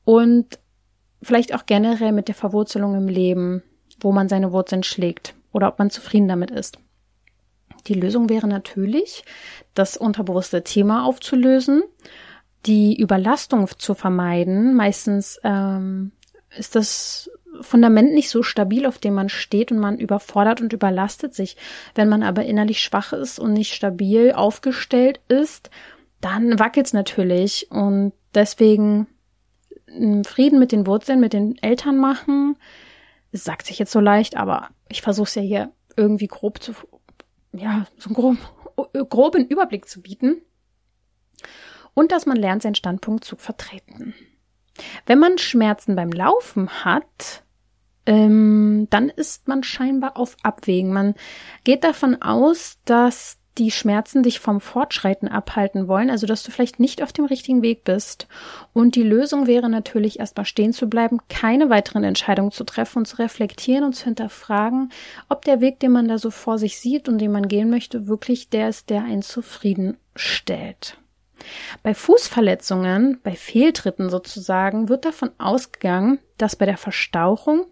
Und 0.03 0.59
vielleicht 1.21 1.55
auch 1.55 1.65
generell 1.65 2.11
mit 2.11 2.27
der 2.27 2.35
Verwurzelung 2.35 2.95
im 2.95 3.07
Leben, 3.07 3.63
wo 4.01 4.11
man 4.11 4.27
seine 4.27 4.51
Wurzeln 4.51 4.83
schlägt 4.83 5.35
oder 5.53 5.69
ob 5.69 5.79
man 5.79 5.89
zufrieden 5.89 6.27
damit 6.27 6.51
ist. 6.51 6.79
Die 7.87 7.93
Lösung 7.93 8.29
wäre 8.29 8.47
natürlich, 8.47 9.23
das 9.73 9.97
unterbewusste 9.97 10.63
Thema 10.63 11.05
aufzulösen, 11.05 11.83
die 12.65 12.99
Überlastung 12.99 13.67
zu 13.77 13.93
vermeiden. 13.93 14.75
Meistens 14.75 15.39
ähm, 15.43 16.11
ist 16.55 16.75
das 16.75 17.29
Fundament 17.61 18.13
nicht 18.13 18.29
so 18.29 18.41
stabil, 18.41 18.85
auf 18.85 18.97
dem 18.97 19.13
man 19.13 19.29
steht 19.29 19.71
und 19.71 19.79
man 19.79 19.99
überfordert 19.99 20.61
und 20.61 20.73
überlastet 20.73 21.33
sich. 21.33 21.57
Wenn 21.93 22.09
man 22.09 22.23
aber 22.23 22.45
innerlich 22.45 22.79
schwach 22.79 23.13
ist 23.13 23.39
und 23.39 23.53
nicht 23.53 23.73
stabil 23.73 24.31
aufgestellt 24.31 25.19
ist, 25.27 25.69
dann 26.21 26.57
wackelt 26.57 26.87
es 26.87 26.93
natürlich 26.93 27.67
und 27.69 28.13
deswegen 28.33 29.07
Frieden 30.25 30.57
mit 30.57 30.71
den 30.71 30.87
Wurzeln, 30.87 31.19
mit 31.19 31.33
den 31.33 31.57
Eltern 31.61 31.97
machen. 31.97 32.55
Sagt 33.31 33.67
sich 33.67 33.77
jetzt 33.77 33.91
so 33.91 33.99
leicht, 33.99 34.37
aber 34.37 34.69
ich 34.89 35.01
versuche 35.01 35.27
es 35.27 35.35
ja 35.35 35.41
hier 35.41 35.71
irgendwie 35.95 36.27
grob 36.27 36.61
zu 36.61 36.73
ja, 37.53 37.85
so 37.97 38.09
einen 38.09 38.15
groben, 38.15 38.39
groben 39.09 39.47
Überblick 39.47 39.87
zu 39.87 40.01
bieten. 40.01 40.41
Und 41.93 42.11
dass 42.11 42.25
man 42.25 42.37
lernt, 42.37 42.63
seinen 42.63 42.75
Standpunkt 42.75 43.23
zu 43.23 43.35
vertreten. 43.35 44.15
Wenn 45.05 45.19
man 45.19 45.37
Schmerzen 45.37 45.95
beim 45.95 46.11
Laufen 46.11 46.83
hat, 46.83 47.43
ähm, 48.05 48.87
dann 48.89 49.09
ist 49.09 49.47
man 49.47 49.63
scheinbar 49.63 50.17
auf 50.17 50.35
Abwägen. 50.43 50.91
Man 50.91 51.13
geht 51.63 51.83
davon 51.83 52.21
aus, 52.21 52.79
dass 52.85 53.37
die 53.57 53.71
Schmerzen 53.71 54.23
dich 54.23 54.39
vom 54.39 54.59
Fortschreiten 54.59 55.27
abhalten 55.27 55.87
wollen, 55.87 56.09
also 56.09 56.25
dass 56.25 56.43
du 56.43 56.51
vielleicht 56.51 56.79
nicht 56.79 57.03
auf 57.03 57.13
dem 57.13 57.25
richtigen 57.25 57.61
Weg 57.61 57.83
bist. 57.83 58.27
Und 58.73 58.95
die 58.95 59.03
Lösung 59.03 59.47
wäre 59.47 59.69
natürlich 59.69 60.19
erstmal 60.19 60.45
stehen 60.45 60.73
zu 60.73 60.87
bleiben, 60.87 61.19
keine 61.29 61.69
weiteren 61.69 62.03
Entscheidungen 62.03 62.51
zu 62.51 62.63
treffen 62.63 62.99
und 62.99 63.05
zu 63.05 63.17
reflektieren 63.17 63.83
und 63.83 63.93
zu 63.93 64.05
hinterfragen, 64.05 64.91
ob 65.29 65.45
der 65.45 65.61
Weg, 65.61 65.79
den 65.79 65.91
man 65.91 66.07
da 66.07 66.17
so 66.17 66.31
vor 66.31 66.57
sich 66.57 66.79
sieht 66.79 67.07
und 67.07 67.19
den 67.19 67.31
man 67.31 67.47
gehen 67.47 67.69
möchte, 67.69 68.07
wirklich 68.07 68.49
der 68.49 68.69
ist, 68.69 68.89
der 68.89 69.03
einen 69.03 69.21
zufrieden 69.21 69.97
stellt. 70.15 70.97
Bei 71.83 71.93
Fußverletzungen, 71.93 73.19
bei 73.21 73.35
Fehltritten 73.35 74.09
sozusagen, 74.09 74.89
wird 74.89 75.05
davon 75.05 75.31
ausgegangen, 75.37 76.19
dass 76.37 76.55
bei 76.55 76.65
der 76.65 76.77
Verstauchung 76.77 77.65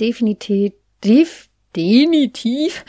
definitiv, 0.00 1.49
definitiv, 1.76 2.84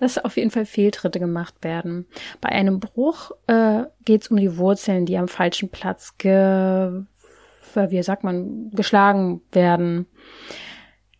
dass 0.00 0.18
auf 0.18 0.36
jeden 0.36 0.50
Fall 0.50 0.66
Fehltritte 0.66 1.18
gemacht 1.18 1.54
werden. 1.62 2.06
Bei 2.40 2.50
einem 2.50 2.80
Bruch 2.80 3.32
äh, 3.46 3.84
geht 4.04 4.22
es 4.22 4.28
um 4.28 4.36
die 4.36 4.56
Wurzeln, 4.56 5.06
die 5.06 5.18
am 5.18 5.28
falschen 5.28 5.68
Platz 5.68 6.16
ge, 6.18 7.02
wie 7.74 8.02
sagt 8.02 8.24
man, 8.24 8.70
geschlagen 8.70 9.40
werden. 9.52 10.06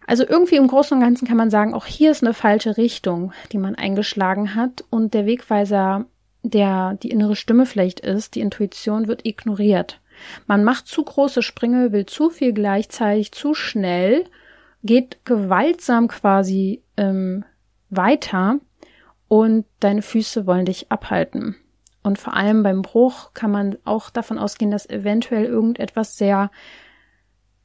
Also 0.06 0.26
irgendwie 0.26 0.56
im 0.56 0.68
Großen 0.68 0.96
und 0.96 1.04
Ganzen 1.04 1.28
kann 1.28 1.36
man 1.36 1.50
sagen, 1.50 1.74
auch 1.74 1.84
hier 1.84 2.10
ist 2.10 2.24
eine 2.24 2.32
falsche 2.32 2.78
Richtung, 2.78 3.32
die 3.52 3.58
man 3.58 3.74
eingeschlagen 3.74 4.54
hat 4.54 4.82
und 4.88 5.12
der 5.12 5.26
Wegweiser, 5.26 6.06
der 6.42 6.94
die 7.02 7.10
innere 7.10 7.36
Stimme 7.36 7.66
vielleicht 7.66 8.00
ist, 8.00 8.34
die 8.34 8.40
Intuition 8.40 9.06
wird 9.06 9.26
ignoriert. 9.26 10.00
Man 10.46 10.64
macht 10.64 10.86
zu 10.86 11.04
große 11.04 11.42
Sprünge, 11.42 11.92
will 11.92 12.06
zu 12.06 12.30
viel 12.30 12.54
gleichzeitig, 12.54 13.32
zu 13.32 13.54
schnell 13.54 14.24
geht 14.82 15.24
gewaltsam 15.24 16.08
quasi 16.08 16.82
ähm, 16.96 17.44
weiter 17.90 18.60
und 19.28 19.66
deine 19.80 20.02
Füße 20.02 20.46
wollen 20.46 20.66
dich 20.66 20.90
abhalten. 20.90 21.56
Und 22.02 22.18
vor 22.18 22.34
allem 22.34 22.62
beim 22.62 22.82
Bruch 22.82 23.34
kann 23.34 23.50
man 23.50 23.76
auch 23.84 24.10
davon 24.10 24.38
ausgehen, 24.38 24.70
dass 24.70 24.88
eventuell 24.88 25.44
irgendetwas 25.44 26.16
sehr 26.16 26.50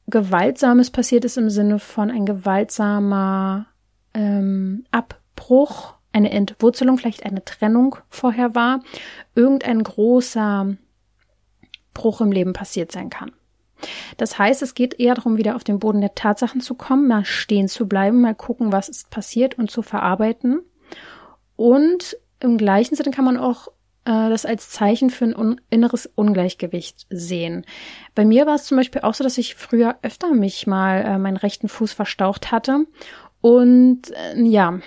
Gewaltsames 0.06 0.90
passiert 0.90 1.24
ist 1.24 1.38
im 1.38 1.48
Sinne 1.48 1.78
von 1.78 2.10
ein 2.10 2.26
gewaltsamer 2.26 3.66
ähm, 4.12 4.84
Abbruch, 4.90 5.94
eine 6.12 6.30
Entwurzelung, 6.30 6.98
vielleicht 6.98 7.24
eine 7.24 7.44
Trennung 7.44 7.96
vorher 8.10 8.54
war, 8.54 8.80
irgendein 9.34 9.82
großer 9.82 10.76
Bruch 11.94 12.20
im 12.20 12.32
Leben 12.32 12.52
passiert 12.52 12.92
sein 12.92 13.08
kann. 13.08 13.32
Das 14.16 14.38
heißt, 14.38 14.62
es 14.62 14.74
geht 14.74 14.98
eher 15.00 15.14
darum, 15.14 15.36
wieder 15.36 15.56
auf 15.56 15.64
den 15.64 15.78
Boden 15.78 16.00
der 16.00 16.14
Tatsachen 16.14 16.60
zu 16.60 16.74
kommen, 16.74 17.08
mal 17.08 17.24
stehen 17.24 17.68
zu 17.68 17.86
bleiben, 17.86 18.20
mal 18.20 18.34
gucken, 18.34 18.72
was 18.72 18.88
ist 18.88 19.10
passiert 19.10 19.58
und 19.58 19.70
zu 19.70 19.82
verarbeiten. 19.82 20.60
Und 21.56 22.16
im 22.40 22.58
gleichen 22.58 22.96
Sinne 22.96 23.10
kann 23.10 23.24
man 23.24 23.36
auch 23.36 23.68
äh, 24.04 24.28
das 24.28 24.44
als 24.46 24.70
Zeichen 24.70 25.10
für 25.10 25.24
ein 25.24 25.36
un 25.36 25.60
inneres 25.70 26.06
Ungleichgewicht 26.14 27.06
sehen. 27.10 27.64
Bei 28.14 28.24
mir 28.24 28.46
war 28.46 28.56
es 28.56 28.64
zum 28.64 28.76
Beispiel 28.76 29.02
auch 29.02 29.14
so, 29.14 29.24
dass 29.24 29.38
ich 29.38 29.54
früher 29.54 29.96
öfter 30.02 30.32
mich 30.34 30.66
mal 30.66 31.02
äh, 31.02 31.18
meinen 31.18 31.36
rechten 31.36 31.68
Fuß 31.68 31.92
verstaucht 31.92 32.52
hatte. 32.52 32.86
Und 33.40 34.10
äh, 34.10 34.40
ja, 34.42 34.80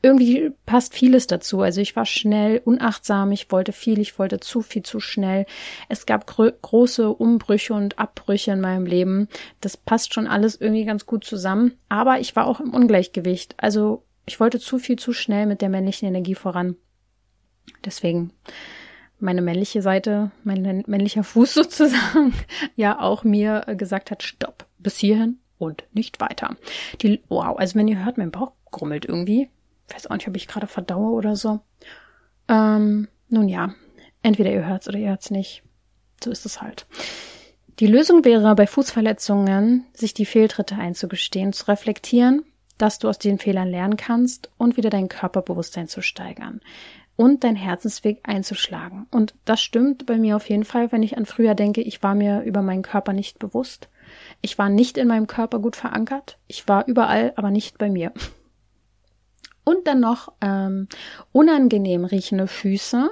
irgendwie 0.00 0.50
passt 0.64 0.94
vieles 0.94 1.26
dazu. 1.26 1.60
Also 1.60 1.80
ich 1.80 1.96
war 1.96 2.06
schnell, 2.06 2.60
unachtsam, 2.64 3.32
ich 3.32 3.50
wollte 3.50 3.72
viel, 3.72 3.98
ich 3.98 4.18
wollte 4.18 4.38
zu 4.38 4.62
viel, 4.62 4.82
zu 4.82 5.00
schnell. 5.00 5.46
Es 5.88 6.06
gab 6.06 6.26
große 6.26 7.10
Umbrüche 7.10 7.74
und 7.74 7.98
Abbrüche 7.98 8.52
in 8.52 8.60
meinem 8.60 8.86
Leben. 8.86 9.28
Das 9.60 9.76
passt 9.76 10.14
schon 10.14 10.26
alles 10.26 10.60
irgendwie 10.60 10.84
ganz 10.84 11.06
gut 11.06 11.24
zusammen. 11.24 11.72
Aber 11.88 12.20
ich 12.20 12.36
war 12.36 12.46
auch 12.46 12.60
im 12.60 12.72
Ungleichgewicht. 12.72 13.54
Also 13.56 14.04
ich 14.26 14.38
wollte 14.38 14.60
zu 14.60 14.78
viel, 14.78 14.98
zu 14.98 15.12
schnell 15.12 15.46
mit 15.46 15.62
der 15.62 15.68
männlichen 15.68 16.06
Energie 16.06 16.34
voran. 16.34 16.76
Deswegen 17.84 18.32
meine 19.18 19.42
männliche 19.42 19.82
Seite, 19.82 20.30
mein 20.44 20.84
männlicher 20.86 21.24
Fuß 21.24 21.54
sozusagen, 21.54 22.34
ja 22.76 23.00
auch 23.00 23.24
mir 23.24 23.64
gesagt 23.76 24.10
hat, 24.10 24.22
stopp, 24.22 24.66
bis 24.78 24.96
hierhin 24.96 25.38
und 25.58 25.84
nicht 25.92 26.20
weiter. 26.20 26.56
Die, 27.02 27.20
wow, 27.28 27.58
also 27.58 27.74
wenn 27.74 27.88
ihr 27.88 28.04
hört, 28.04 28.16
mein 28.16 28.30
Bauch 28.30 28.52
grummelt 28.70 29.04
irgendwie. 29.04 29.48
Weiß 29.92 30.06
auch 30.06 30.16
nicht, 30.16 30.28
ob 30.28 30.36
ich 30.36 30.48
gerade 30.48 30.66
verdaue 30.66 31.12
oder 31.12 31.36
so. 31.36 31.60
Ähm, 32.48 33.08
nun 33.28 33.48
ja, 33.48 33.74
entweder 34.22 34.50
ihr 34.50 34.66
hört's 34.66 34.88
oder 34.88 34.98
ihr 34.98 35.10
hört's 35.10 35.30
nicht. 35.30 35.62
So 36.22 36.30
ist 36.30 36.46
es 36.46 36.60
halt. 36.60 36.86
Die 37.78 37.86
Lösung 37.86 38.24
wäre 38.24 38.54
bei 38.56 38.66
Fußverletzungen, 38.66 39.86
sich 39.92 40.12
die 40.12 40.26
Fehltritte 40.26 40.74
einzugestehen, 40.74 41.52
zu 41.52 41.68
reflektieren, 41.68 42.44
dass 42.76 42.98
du 42.98 43.08
aus 43.08 43.18
den 43.18 43.38
Fehlern 43.38 43.68
lernen 43.68 43.96
kannst 43.96 44.50
und 44.58 44.76
wieder 44.76 44.90
dein 44.90 45.08
Körperbewusstsein 45.08 45.86
zu 45.86 46.02
steigern 46.02 46.60
und 47.14 47.42
dein 47.44 47.56
Herzensweg 47.56 48.20
einzuschlagen. 48.22 49.06
Und 49.10 49.34
das 49.44 49.60
stimmt 49.60 50.06
bei 50.06 50.18
mir 50.18 50.36
auf 50.36 50.48
jeden 50.48 50.64
Fall, 50.64 50.92
wenn 50.92 51.02
ich 51.02 51.16
an 51.16 51.26
früher 51.26 51.54
denke, 51.54 51.80
ich 51.80 52.02
war 52.02 52.14
mir 52.14 52.42
über 52.42 52.62
meinen 52.62 52.82
Körper 52.82 53.12
nicht 53.12 53.38
bewusst. 53.38 53.88
Ich 54.40 54.56
war 54.58 54.68
nicht 54.68 54.96
in 54.96 55.08
meinem 55.08 55.26
Körper 55.26 55.58
gut 55.58 55.76
verankert. 55.76 56.38
Ich 56.46 56.68
war 56.68 56.86
überall, 56.86 57.32
aber 57.36 57.50
nicht 57.50 57.76
bei 57.78 57.90
mir. 57.90 58.12
Und 59.68 59.86
dann 59.86 60.00
noch 60.00 60.32
ähm, 60.40 60.88
unangenehm 61.30 62.06
riechende 62.06 62.46
Füße 62.46 63.10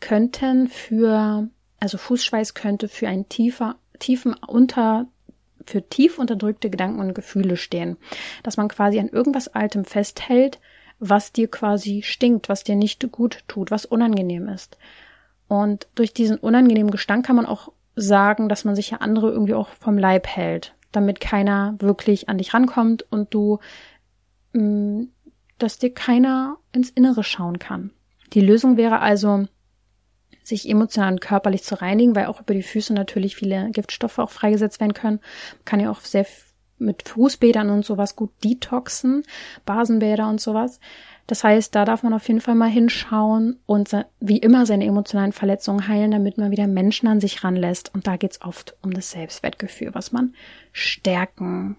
könnten 0.00 0.68
für, 0.68 1.50
also 1.78 1.98
Fußschweiß 1.98 2.54
könnte 2.54 2.88
für 2.88 3.06
einen 3.06 3.28
tiefer, 3.28 3.76
tiefen 3.98 4.32
unter, 4.32 5.08
für 5.66 5.86
tief 5.86 6.18
unterdrückte 6.18 6.70
Gedanken 6.70 7.00
und 7.00 7.12
Gefühle 7.12 7.58
stehen. 7.58 7.98
Dass 8.42 8.56
man 8.56 8.68
quasi 8.68 8.98
an 8.98 9.10
irgendwas 9.10 9.48
Altem 9.48 9.84
festhält, 9.84 10.58
was 11.00 11.32
dir 11.32 11.50
quasi 11.50 12.00
stinkt, 12.00 12.48
was 12.48 12.64
dir 12.64 12.76
nicht 12.76 13.12
gut 13.12 13.44
tut, 13.46 13.70
was 13.70 13.84
unangenehm 13.84 14.48
ist. 14.48 14.78
Und 15.48 15.86
durch 15.96 16.14
diesen 16.14 16.38
unangenehmen 16.38 16.92
Gestank 16.92 17.26
kann 17.26 17.36
man 17.36 17.44
auch 17.44 17.72
sagen, 17.94 18.48
dass 18.48 18.64
man 18.64 18.74
sich 18.74 18.88
ja 18.88 19.02
andere 19.02 19.30
irgendwie 19.30 19.52
auch 19.52 19.68
vom 19.68 19.98
Leib 19.98 20.28
hält, 20.28 20.74
damit 20.92 21.20
keiner 21.20 21.74
wirklich 21.78 22.30
an 22.30 22.38
dich 22.38 22.54
rankommt 22.54 23.04
und 23.12 23.34
du 23.34 23.58
mh, 24.54 24.62
mm, 24.62 25.08
dass 25.64 25.78
dir 25.78 25.92
keiner 25.92 26.58
ins 26.72 26.90
Innere 26.90 27.24
schauen 27.24 27.58
kann. 27.58 27.90
Die 28.34 28.40
Lösung 28.40 28.76
wäre 28.76 29.00
also, 29.00 29.46
sich 30.42 30.68
emotional 30.68 31.12
und 31.12 31.20
körperlich 31.20 31.64
zu 31.64 31.80
reinigen, 31.80 32.14
weil 32.14 32.26
auch 32.26 32.40
über 32.40 32.54
die 32.54 32.62
Füße 32.62 32.92
natürlich 32.92 33.34
viele 33.34 33.70
Giftstoffe 33.70 34.18
auch 34.18 34.30
freigesetzt 34.30 34.78
werden 34.80 34.94
können. 34.94 35.20
Man 35.56 35.64
kann 35.64 35.80
ja 35.80 35.90
auch 35.90 36.00
sehr 36.00 36.26
mit 36.78 37.08
Fußbädern 37.08 37.70
und 37.70 37.84
sowas 37.84 38.16
gut 38.16 38.30
detoxen, 38.42 39.22
Basenbäder 39.64 40.28
und 40.28 40.40
sowas. 40.40 40.80
Das 41.26 41.42
heißt, 41.42 41.74
da 41.74 41.86
darf 41.86 42.02
man 42.02 42.12
auf 42.12 42.28
jeden 42.28 42.42
Fall 42.42 42.54
mal 42.54 42.68
hinschauen 42.68 43.58
und 43.64 43.90
wie 44.20 44.38
immer 44.38 44.66
seine 44.66 44.84
emotionalen 44.84 45.32
Verletzungen 45.32 45.88
heilen, 45.88 46.10
damit 46.10 46.36
man 46.36 46.50
wieder 46.50 46.66
Menschen 46.66 47.08
an 47.08 47.20
sich 47.20 47.42
ranlässt. 47.42 47.94
Und 47.94 48.06
da 48.06 48.16
geht's 48.16 48.42
oft 48.42 48.76
um 48.82 48.92
das 48.92 49.12
Selbstwertgefühl, 49.12 49.94
was 49.94 50.12
man 50.12 50.34
stärken 50.72 51.76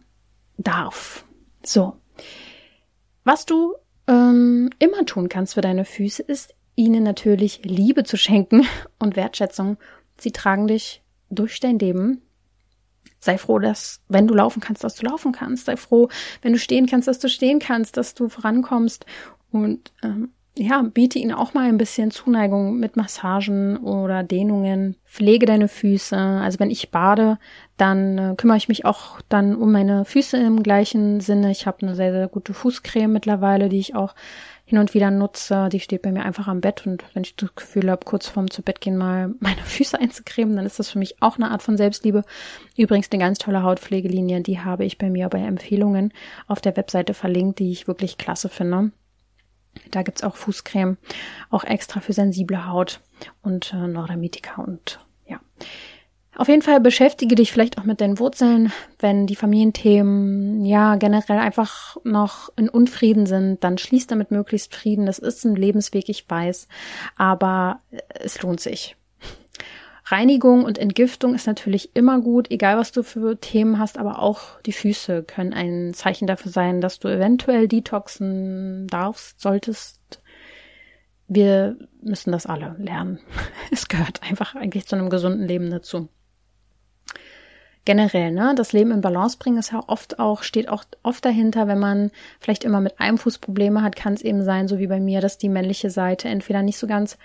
darf. 0.57 1.25
So. 1.63 1.97
Was 3.25 3.45
du 3.45 3.73
ähm, 4.07 4.69
immer 4.79 5.03
tun 5.05 5.29
kannst 5.29 5.55
für 5.55 5.61
deine 5.61 5.83
Füße, 5.83 6.21
ist 6.21 6.53
ihnen 6.75 7.03
natürlich 7.03 7.65
Liebe 7.65 8.03
zu 8.03 8.17
schenken 8.17 8.65
und 8.99 9.15
Wertschätzung. 9.17 9.77
Sie 10.17 10.31
tragen 10.31 10.67
dich 10.67 11.01
durch 11.29 11.59
dein 11.59 11.79
Leben. 11.79 12.21
Sei 13.19 13.39
froh, 13.39 13.57
dass, 13.57 14.01
wenn 14.07 14.27
du 14.27 14.35
laufen 14.35 14.61
kannst, 14.61 14.83
dass 14.83 14.95
du 14.95 15.07
laufen 15.07 15.31
kannst. 15.31 15.65
Sei 15.65 15.75
froh, 15.75 16.09
wenn 16.43 16.53
du 16.53 16.59
stehen 16.59 16.85
kannst, 16.85 17.07
dass 17.07 17.17
du 17.17 17.27
stehen 17.27 17.57
kannst, 17.57 17.97
dass 17.97 18.13
du 18.13 18.29
vorankommst. 18.29 19.07
Und 19.51 19.91
ähm, 20.03 20.31
ja, 20.57 20.81
biete 20.81 21.19
ihnen 21.19 21.33
auch 21.33 21.53
mal 21.53 21.67
ein 21.67 21.77
bisschen 21.77 22.11
Zuneigung 22.11 22.79
mit 22.79 22.95
Massagen 22.95 23.77
oder 23.77 24.23
Dehnungen. 24.23 24.95
Pflege 25.05 25.45
deine 25.45 25.67
Füße. 25.67 26.17
Also 26.17 26.59
wenn 26.59 26.71
ich 26.71 26.91
bade, 26.91 27.37
dann 27.75 28.17
äh, 28.17 28.35
kümmere 28.37 28.57
ich 28.57 28.69
mich 28.69 28.85
auch 28.85 29.19
dann 29.27 29.55
um 29.55 29.73
meine 29.73 30.05
Füße 30.05 30.37
im 30.37 30.63
gleichen 30.63 31.19
Sinne. 31.19 31.51
Ich 31.51 31.67
habe 31.67 31.81
eine 31.81 31.95
sehr, 31.95 32.13
sehr 32.13 32.29
gute 32.29 32.53
Fußcreme 32.53 33.11
mittlerweile, 33.11 33.67
die 33.67 33.79
ich 33.79 33.95
auch 33.95 34.15
hin 34.63 34.77
und 34.77 34.93
wieder 34.93 35.11
nutze. 35.11 35.67
Die 35.67 35.81
steht 35.81 36.03
bei 36.03 36.13
mir 36.13 36.23
einfach 36.23 36.47
am 36.47 36.61
Bett 36.61 36.87
und 36.87 37.03
wenn 37.13 37.23
ich 37.23 37.35
das 37.35 37.53
Gefühl 37.53 37.91
habe, 37.91 38.05
kurz 38.05 38.29
vorm 38.29 38.49
zu 38.49 38.61
Bett 38.61 38.79
gehen 38.79 38.95
mal 38.95 39.33
meine 39.41 39.61
Füße 39.61 39.99
einzucremen, 39.99 40.55
dann 40.55 40.65
ist 40.65 40.79
das 40.79 40.89
für 40.89 40.99
mich 40.99 41.21
auch 41.21 41.35
eine 41.35 41.51
Art 41.51 41.63
von 41.63 41.75
Selbstliebe. 41.75 42.23
Übrigens 42.77 43.11
eine 43.11 43.21
ganz 43.21 43.39
tolle 43.39 43.61
Hautpflegelinie, 43.61 44.39
die 44.39 44.61
habe 44.61 44.85
ich 44.85 44.97
bei 44.97 45.09
mir 45.09 45.27
bei 45.27 45.39
Empfehlungen 45.39 46.13
auf 46.47 46.61
der 46.61 46.77
Webseite 46.77 47.13
verlinkt, 47.13 47.59
die 47.59 47.71
ich 47.71 47.89
wirklich 47.89 48.17
klasse 48.17 48.47
finde. 48.47 48.91
Da 49.91 50.03
gibt's 50.03 50.23
auch 50.23 50.35
Fußcreme, 50.35 50.97
auch 51.49 51.63
extra 51.63 51.99
für 51.99 52.13
sensible 52.13 52.67
Haut 52.67 53.01
und 53.41 53.73
äh, 53.73 53.87
Neurodermitika 53.87 54.61
und 54.61 54.99
ja. 55.25 55.39
Auf 56.37 56.49
jeden 56.49 56.61
Fall 56.61 56.81
beschäftige 56.81 57.35
dich 57.35 57.53
vielleicht 57.53 57.77
auch 57.77 57.85
mit 57.85 58.01
deinen 58.01 58.19
Wurzeln, 58.19 58.73
wenn 58.99 59.25
die 59.25 59.37
Familienthemen 59.37 60.65
ja 60.65 60.95
generell 60.97 61.39
einfach 61.39 61.95
noch 62.03 62.49
in 62.57 62.67
Unfrieden 62.67 63.25
sind, 63.25 63.63
dann 63.63 63.77
schließ 63.77 64.07
damit 64.07 64.31
möglichst 64.31 64.75
Frieden. 64.75 65.05
Das 65.05 65.17
ist 65.17 65.45
ein 65.45 65.55
Lebensweg, 65.55 66.09
ich 66.09 66.29
weiß, 66.29 66.67
aber 67.15 67.79
es 68.09 68.41
lohnt 68.41 68.59
sich. 68.59 68.97
Reinigung 70.07 70.65
und 70.65 70.77
Entgiftung 70.77 71.33
ist 71.33 71.47
natürlich 71.47 71.95
immer 71.95 72.21
gut, 72.21 72.51
egal 72.51 72.77
was 72.77 72.91
du 72.91 73.01
für 73.01 73.39
Themen 73.39 73.79
hast, 73.79 73.97
aber 73.97 74.19
auch 74.19 74.61
die 74.61 74.71
Füße 74.71 75.23
können 75.23 75.51
ein 75.51 75.95
Zeichen 75.95 76.27
dafür 76.27 76.51
sein, 76.51 76.79
dass 76.79 76.99
du 76.99 77.07
eventuell 77.07 77.67
detoxen 77.67 78.85
darfst, 78.87 79.41
solltest. 79.41 79.99
Wir 81.27 81.75
müssen 82.03 82.31
das 82.31 82.45
alle 82.45 82.75
lernen. 82.77 83.19
Es 83.71 83.87
gehört 83.87 84.21
einfach 84.21 84.53
eigentlich 84.53 84.85
zu 84.85 84.95
einem 84.95 85.09
gesunden 85.09 85.47
Leben 85.47 85.71
dazu. 85.71 86.07
Generell, 87.83 88.31
ne, 88.31 88.53
das 88.55 88.73
Leben 88.73 88.91
in 88.91 89.01
Balance 89.01 89.37
bringen 89.39 89.57
ist 89.57 89.71
ja 89.71 89.83
oft 89.87 90.19
auch, 90.19 90.43
steht 90.43 90.69
auch 90.69 90.83
oft 91.01 91.25
dahinter, 91.25 91.67
wenn 91.67 91.79
man 91.79 92.11
vielleicht 92.39 92.63
immer 92.63 92.79
mit 92.79 92.99
einem 92.99 93.17
Fuß 93.17 93.39
Probleme 93.39 93.81
hat, 93.81 93.95
kann 93.95 94.13
es 94.13 94.21
eben 94.21 94.43
sein, 94.43 94.67
so 94.67 94.77
wie 94.77 94.87
bei 94.87 94.99
mir, 94.99 95.19
dass 95.19 95.39
die 95.39 95.49
männliche 95.49 95.89
Seite 95.89 96.27
entweder 96.27 96.61
nicht 96.61 96.77
so 96.77 96.85
ganz 96.85 97.17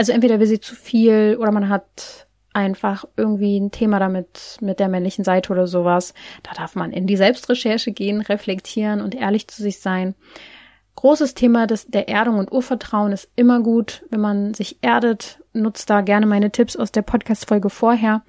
also 0.00 0.12
entweder 0.12 0.40
will 0.40 0.46
sie 0.46 0.60
zu 0.60 0.74
viel 0.74 1.36
oder 1.38 1.52
man 1.52 1.68
hat 1.68 2.26
einfach 2.54 3.04
irgendwie 3.18 3.60
ein 3.60 3.70
Thema 3.70 3.98
damit 3.98 4.56
mit 4.62 4.80
der 4.80 4.88
männlichen 4.88 5.26
Seite 5.26 5.52
oder 5.52 5.66
sowas. 5.66 6.14
Da 6.42 6.52
darf 6.54 6.74
man 6.74 6.90
in 6.90 7.06
die 7.06 7.18
Selbstrecherche 7.18 7.92
gehen, 7.92 8.22
reflektieren 8.22 9.02
und 9.02 9.14
ehrlich 9.14 9.46
zu 9.48 9.62
sich 9.62 9.80
sein. 9.80 10.14
Großes 10.94 11.34
Thema 11.34 11.66
des, 11.66 11.86
der 11.86 12.08
Erdung 12.08 12.38
und 12.38 12.50
Urvertrauen 12.50 13.12
ist 13.12 13.30
immer 13.36 13.60
gut, 13.60 14.06
wenn 14.08 14.22
man 14.22 14.54
sich 14.54 14.78
erdet. 14.80 15.42
Nutzt 15.52 15.90
da 15.90 16.00
gerne 16.00 16.24
meine 16.24 16.50
Tipps 16.50 16.76
aus 16.76 16.92
der 16.92 17.02
Podcast-Folge 17.02 17.68
vorher. 17.68 18.22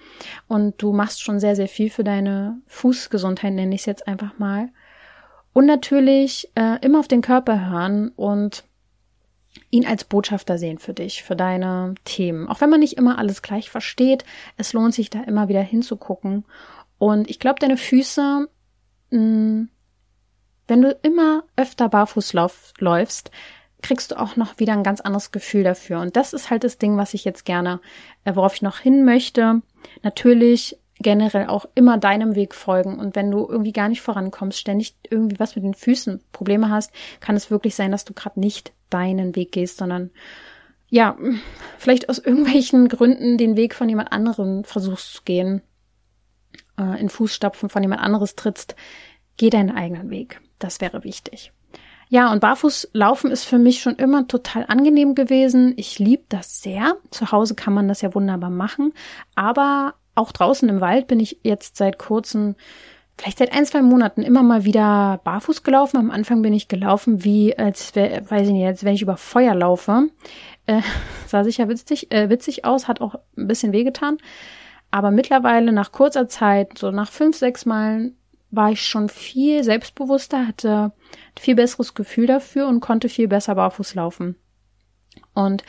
Und 0.49 0.81
du 0.81 0.91
machst 0.91 1.23
schon 1.23 1.39
sehr, 1.39 1.55
sehr 1.55 1.69
viel 1.69 1.89
für 1.89 2.03
deine 2.03 2.59
Fußgesundheit, 2.67 3.53
nenne 3.53 3.73
ich 3.75 3.83
es 3.83 3.85
jetzt 3.85 4.09
einfach 4.09 4.37
mal. 4.39 4.67
Und 5.53 5.67
natürlich 5.67 6.51
äh, 6.55 6.85
immer 6.85 6.99
auf 6.99 7.07
den 7.07 7.21
Körper 7.21 7.69
hören 7.69 8.09
und 8.17 8.65
ihn 9.69 9.85
als 9.85 10.03
Botschafter 10.03 10.57
sehen 10.57 10.79
für 10.79 10.93
dich, 10.93 11.23
für 11.23 11.35
deine 11.35 11.95
Themen. 12.05 12.47
Auch 12.47 12.61
wenn 12.61 12.69
man 12.69 12.79
nicht 12.79 12.97
immer 12.97 13.17
alles 13.17 13.41
gleich 13.41 13.69
versteht, 13.69 14.25
es 14.57 14.73
lohnt 14.73 14.93
sich 14.93 15.09
da 15.09 15.21
immer 15.21 15.49
wieder 15.49 15.61
hinzugucken. 15.61 16.45
Und 16.97 17.29
ich 17.29 17.39
glaube, 17.39 17.59
deine 17.59 17.77
Füße, 17.77 18.47
mh, 19.11 19.19
mm, 19.19 19.69
wenn 20.67 20.81
du 20.81 20.97
immer 21.01 21.43
öfter 21.57 21.89
barfuß 21.89 22.31
lauf, 22.33 22.73
läufst, 22.79 23.31
kriegst 23.81 24.11
du 24.11 24.19
auch 24.19 24.35
noch 24.35 24.59
wieder 24.59 24.73
ein 24.73 24.83
ganz 24.83 25.01
anderes 25.01 25.31
Gefühl 25.31 25.63
dafür. 25.63 25.99
Und 25.99 26.15
das 26.15 26.33
ist 26.33 26.49
halt 26.49 26.63
das 26.63 26.77
Ding, 26.77 26.97
was 26.97 27.13
ich 27.13 27.25
jetzt 27.25 27.45
gerne, 27.45 27.81
äh, 28.23 28.35
worauf 28.35 28.53
ich 28.53 28.61
noch 28.61 28.79
hin 28.79 29.03
möchte. 29.03 29.61
Natürlich 30.03 30.77
generell 31.01 31.47
auch 31.47 31.65
immer 31.75 31.97
deinem 31.97 32.35
Weg 32.35 32.55
folgen. 32.55 32.99
Und 32.99 33.15
wenn 33.15 33.31
du 33.31 33.47
irgendwie 33.47 33.73
gar 33.73 33.89
nicht 33.89 34.01
vorankommst, 34.01 34.59
ständig 34.59 34.95
irgendwie 35.09 35.39
was 35.39 35.55
mit 35.55 35.65
den 35.65 35.73
Füßen 35.73 36.23
Probleme 36.31 36.69
hast, 36.69 36.91
kann 37.19 37.35
es 37.35 37.51
wirklich 37.51 37.75
sein, 37.75 37.91
dass 37.91 38.05
du 38.05 38.13
gerade 38.13 38.39
nicht 38.39 38.73
deinen 38.89 39.35
Weg 39.35 39.51
gehst, 39.51 39.77
sondern 39.77 40.11
ja, 40.89 41.17
vielleicht 41.77 42.09
aus 42.09 42.19
irgendwelchen 42.19 42.89
Gründen 42.89 43.37
den 43.37 43.55
Weg 43.55 43.73
von 43.73 43.87
jemand 43.87 44.11
anderem 44.11 44.63
versuchst 44.63 45.13
zu 45.13 45.21
gehen, 45.23 45.61
äh, 46.77 46.99
in 46.99 47.09
Fußstapfen 47.09 47.69
von 47.69 47.81
jemand 47.81 48.01
anderes 48.01 48.35
trittst, 48.35 48.75
geh 49.37 49.49
deinen 49.49 49.71
eigenen 49.71 50.09
Weg. 50.09 50.41
Das 50.59 50.81
wäre 50.81 51.03
wichtig. 51.03 51.53
Ja, 52.09 52.29
und 52.29 52.41
barfuß 52.41 52.89
laufen 52.91 53.31
ist 53.31 53.45
für 53.45 53.57
mich 53.57 53.79
schon 53.79 53.95
immer 53.95 54.27
total 54.27 54.65
angenehm 54.67 55.15
gewesen. 55.15 55.73
Ich 55.77 55.97
liebe 55.97 56.25
das 56.27 56.61
sehr. 56.61 56.97
Zu 57.09 57.31
Hause 57.31 57.55
kann 57.55 57.73
man 57.73 57.87
das 57.87 58.01
ja 58.01 58.13
wunderbar 58.13 58.49
machen. 58.49 58.93
Aber 59.33 59.93
auch 60.21 60.31
draußen 60.31 60.69
im 60.69 60.81
Wald 60.81 61.07
bin 61.07 61.19
ich 61.19 61.39
jetzt 61.43 61.77
seit 61.77 61.97
kurzem 61.99 62.55
vielleicht 63.17 63.37
seit 63.37 63.53
ein, 63.53 63.65
zwei 63.65 63.81
Monaten 63.81 64.23
immer 64.23 64.41
mal 64.41 64.65
wieder 64.65 65.19
barfuß 65.23 65.63
gelaufen. 65.63 65.97
Am 65.97 66.09
Anfang 66.09 66.41
bin 66.41 66.53
ich 66.53 66.67
gelaufen, 66.67 67.23
wie, 67.23 67.55
als 67.57 67.95
weiß 67.95 68.47
ich 68.47 68.53
nicht, 68.53 68.65
als 68.65 68.83
wenn 68.83 68.95
ich 68.95 69.03
über 69.03 69.17
Feuer 69.17 69.53
laufe. 69.53 70.09
Äh, 70.65 70.81
sah 71.27 71.43
sicher 71.43 71.69
witzig, 71.69 72.11
äh, 72.11 72.29
witzig 72.29 72.65
aus, 72.65 72.87
hat 72.87 72.99
auch 72.99 73.15
ein 73.37 73.47
bisschen 73.47 73.73
wehgetan. 73.73 74.17
Aber 74.89 75.11
mittlerweile, 75.11 75.71
nach 75.71 75.91
kurzer 75.91 76.27
Zeit, 76.27 76.77
so 76.77 76.91
nach 76.91 77.11
fünf, 77.11 77.37
sechs 77.37 77.65
Malen, 77.65 78.17
war 78.49 78.71
ich 78.71 78.81
schon 78.81 79.07
viel 79.07 79.63
selbstbewusster, 79.63 80.47
hatte 80.47 80.91
viel 81.39 81.55
besseres 81.55 81.93
Gefühl 81.93 82.27
dafür 82.27 82.67
und 82.67 82.81
konnte 82.81 83.07
viel 83.07 83.27
besser 83.27 83.55
barfuß 83.55 83.95
laufen. 83.95 84.35
Und 85.33 85.63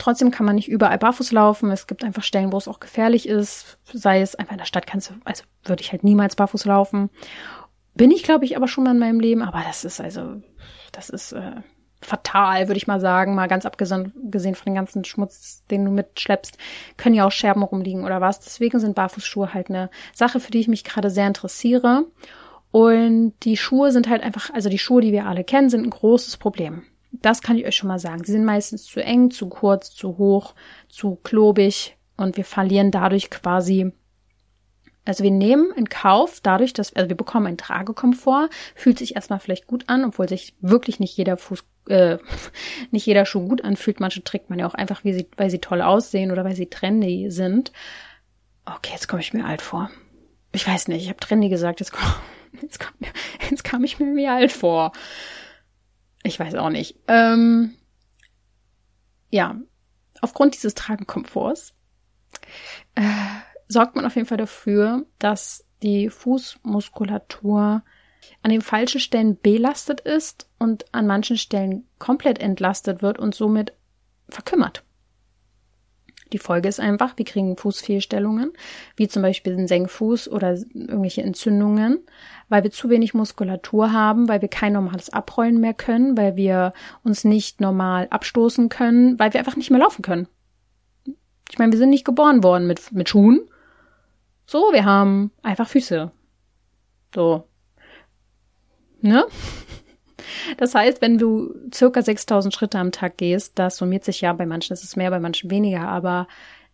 trotzdem 0.00 0.30
kann 0.30 0.46
man 0.46 0.56
nicht 0.56 0.68
überall 0.68 0.98
barfuß 0.98 1.30
laufen. 1.32 1.70
Es 1.70 1.86
gibt 1.86 2.02
einfach 2.02 2.22
Stellen, 2.22 2.52
wo 2.52 2.56
es 2.56 2.68
auch 2.68 2.80
gefährlich 2.80 3.28
ist. 3.28 3.78
Sei 3.92 4.20
es 4.20 4.34
einfach 4.34 4.52
in 4.52 4.58
der 4.58 4.64
Stadt 4.64 4.86
kannst 4.86 5.10
du, 5.10 5.14
also 5.24 5.44
würde 5.64 5.82
ich 5.82 5.92
halt 5.92 6.02
niemals 6.02 6.36
barfuß 6.36 6.64
laufen. 6.64 7.10
Bin 7.94 8.10
ich, 8.10 8.22
glaube 8.22 8.44
ich, 8.44 8.56
aber 8.56 8.66
schon 8.66 8.84
mal 8.84 8.92
in 8.92 8.98
meinem 8.98 9.20
Leben. 9.20 9.42
Aber 9.42 9.62
das 9.66 9.84
ist 9.84 10.00
also, 10.00 10.40
das 10.92 11.10
ist 11.10 11.32
äh, 11.32 11.62
fatal, 12.00 12.68
würde 12.68 12.78
ich 12.78 12.86
mal 12.86 13.00
sagen. 13.00 13.34
Mal 13.34 13.48
ganz 13.48 13.66
abgesehen 13.66 14.12
von 14.12 14.64
dem 14.64 14.74
ganzen 14.74 15.04
Schmutz, 15.04 15.64
den 15.70 15.84
du 15.84 15.90
mitschleppst, 15.90 16.56
können 16.96 17.14
ja 17.14 17.26
auch 17.26 17.32
Scherben 17.32 17.62
rumliegen 17.62 18.04
oder 18.04 18.20
was. 18.20 18.40
Deswegen 18.40 18.80
sind 18.80 18.94
Barfußschuhe 18.94 19.52
halt 19.54 19.68
eine 19.68 19.90
Sache, 20.14 20.40
für 20.40 20.50
die 20.50 20.60
ich 20.60 20.68
mich 20.68 20.84
gerade 20.84 21.10
sehr 21.10 21.26
interessiere. 21.26 22.06
Und 22.70 23.34
die 23.42 23.56
Schuhe 23.56 23.92
sind 23.92 24.08
halt 24.08 24.22
einfach, 24.22 24.50
also 24.54 24.68
die 24.68 24.78
Schuhe, 24.78 25.02
die 25.02 25.12
wir 25.12 25.26
alle 25.26 25.44
kennen, 25.44 25.70
sind 25.70 25.84
ein 25.84 25.90
großes 25.90 26.36
Problem. 26.36 26.84
Das 27.12 27.42
kann 27.42 27.58
ich 27.58 27.66
euch 27.66 27.76
schon 27.76 27.88
mal 27.88 27.98
sagen. 27.98 28.24
Sie 28.24 28.32
sind 28.32 28.44
meistens 28.44 28.84
zu 28.84 29.02
eng, 29.02 29.30
zu 29.30 29.48
kurz, 29.48 29.92
zu 29.92 30.18
hoch, 30.18 30.54
zu 30.88 31.16
klobig 31.16 31.96
und 32.16 32.36
wir 32.36 32.44
verlieren 32.44 32.90
dadurch 32.90 33.30
quasi 33.30 33.92
also 35.04 35.24
wir 35.24 35.30
nehmen 35.30 35.72
in 35.76 35.88
Kauf 35.88 36.40
dadurch, 36.40 36.72
dass 36.72 36.94
also 36.94 37.08
wir 37.08 37.16
bekommen 37.16 37.46
einen 37.46 37.56
Tragekomfort, 37.56 38.48
fühlt 38.74 38.98
sich 38.98 39.16
erstmal 39.16 39.40
vielleicht 39.40 39.66
gut 39.66 39.84
an, 39.88 40.04
obwohl 40.04 40.28
sich 40.28 40.54
wirklich 40.60 41.00
nicht 41.00 41.16
jeder 41.16 41.36
Fuß, 41.36 41.64
äh, 41.88 42.18
nicht 42.90 43.06
jeder 43.06 43.24
Schuh 43.24 43.48
gut 43.48 43.64
anfühlt. 43.64 43.98
Manche 43.98 44.22
trägt 44.22 44.50
man 44.50 44.58
ja 44.58 44.66
auch 44.66 44.74
einfach, 44.74 45.02
wie 45.02 45.12
sie, 45.12 45.26
weil 45.36 45.50
sie 45.50 45.58
toll 45.58 45.82
aussehen 45.82 46.30
oder 46.30 46.44
weil 46.44 46.54
sie 46.54 46.66
trendy 46.66 47.30
sind. 47.30 47.72
Okay, 48.66 48.92
jetzt 48.92 49.08
komme 49.08 49.22
ich 49.22 49.32
mir 49.32 49.46
alt 49.46 49.62
vor. 49.62 49.90
Ich 50.52 50.66
weiß 50.66 50.88
nicht, 50.88 51.02
ich 51.02 51.08
habe 51.08 51.18
trendy 51.18 51.48
gesagt, 51.48 51.80
jetzt, 51.80 51.92
komm, 51.92 52.12
jetzt, 52.62 52.78
komm, 52.78 53.08
jetzt 53.50 53.64
kam 53.64 53.82
ich 53.84 53.98
mir 53.98 54.32
alt 54.32 54.52
vor. 54.52 54.92
Ich 56.22 56.38
weiß 56.38 56.54
auch 56.56 56.70
nicht. 56.70 56.96
Ähm, 57.08 57.74
ja, 59.30 59.56
aufgrund 60.20 60.54
dieses 60.54 60.74
Tragenkomforts 60.74 61.74
äh, 62.94 63.02
sorgt 63.68 63.96
man 63.96 64.04
auf 64.04 64.16
jeden 64.16 64.26
Fall 64.26 64.38
dafür, 64.38 65.06
dass 65.18 65.66
die 65.82 66.10
Fußmuskulatur 66.10 67.82
an 68.42 68.50
den 68.50 68.60
falschen 68.60 69.00
Stellen 69.00 69.38
belastet 69.40 70.00
ist 70.00 70.48
und 70.58 70.92
an 70.92 71.06
manchen 71.06 71.38
Stellen 71.38 71.86
komplett 71.98 72.38
entlastet 72.38 73.02
wird 73.02 73.18
und 73.18 73.34
somit 73.34 73.72
verkümmert. 74.28 74.84
Die 76.32 76.38
Folge 76.38 76.68
ist 76.68 76.80
einfach, 76.80 77.16
wir 77.16 77.24
kriegen 77.24 77.56
Fußfehlstellungen, 77.56 78.52
wie 78.96 79.08
zum 79.08 79.22
Beispiel 79.22 79.56
den 79.56 79.66
Senkfuß 79.66 80.28
oder 80.28 80.54
irgendwelche 80.74 81.22
Entzündungen, 81.22 81.98
weil 82.48 82.62
wir 82.62 82.70
zu 82.70 82.88
wenig 82.88 83.14
Muskulatur 83.14 83.92
haben, 83.92 84.28
weil 84.28 84.40
wir 84.40 84.48
kein 84.48 84.72
normales 84.72 85.10
Abrollen 85.10 85.60
mehr 85.60 85.74
können, 85.74 86.16
weil 86.16 86.36
wir 86.36 86.72
uns 87.02 87.24
nicht 87.24 87.60
normal 87.60 88.06
abstoßen 88.10 88.68
können, 88.68 89.18
weil 89.18 89.32
wir 89.32 89.40
einfach 89.40 89.56
nicht 89.56 89.70
mehr 89.70 89.80
laufen 89.80 90.02
können. 90.02 90.28
Ich 91.50 91.58
meine, 91.58 91.72
wir 91.72 91.78
sind 91.78 91.90
nicht 91.90 92.04
geboren 92.04 92.44
worden 92.44 92.66
mit, 92.66 92.92
mit 92.92 93.08
Schuhen. 93.08 93.40
So, 94.46 94.72
wir 94.72 94.84
haben 94.84 95.32
einfach 95.42 95.68
Füße. 95.68 96.12
So. 97.14 97.44
Ne? 99.00 99.24
Das 100.56 100.74
heißt, 100.74 101.00
wenn 101.00 101.18
du 101.18 101.54
circa 101.72 102.02
6000 102.02 102.54
Schritte 102.54 102.78
am 102.78 102.92
Tag 102.92 103.16
gehst, 103.16 103.58
das 103.58 103.76
summiert 103.76 104.04
sich 104.04 104.20
ja, 104.20 104.32
bei 104.32 104.46
manchen 104.46 104.72
ist 104.72 104.84
es 104.84 104.96
mehr, 104.96 105.10
bei 105.10 105.20
manchen 105.20 105.50
weniger, 105.50 105.88
aber 105.88 106.28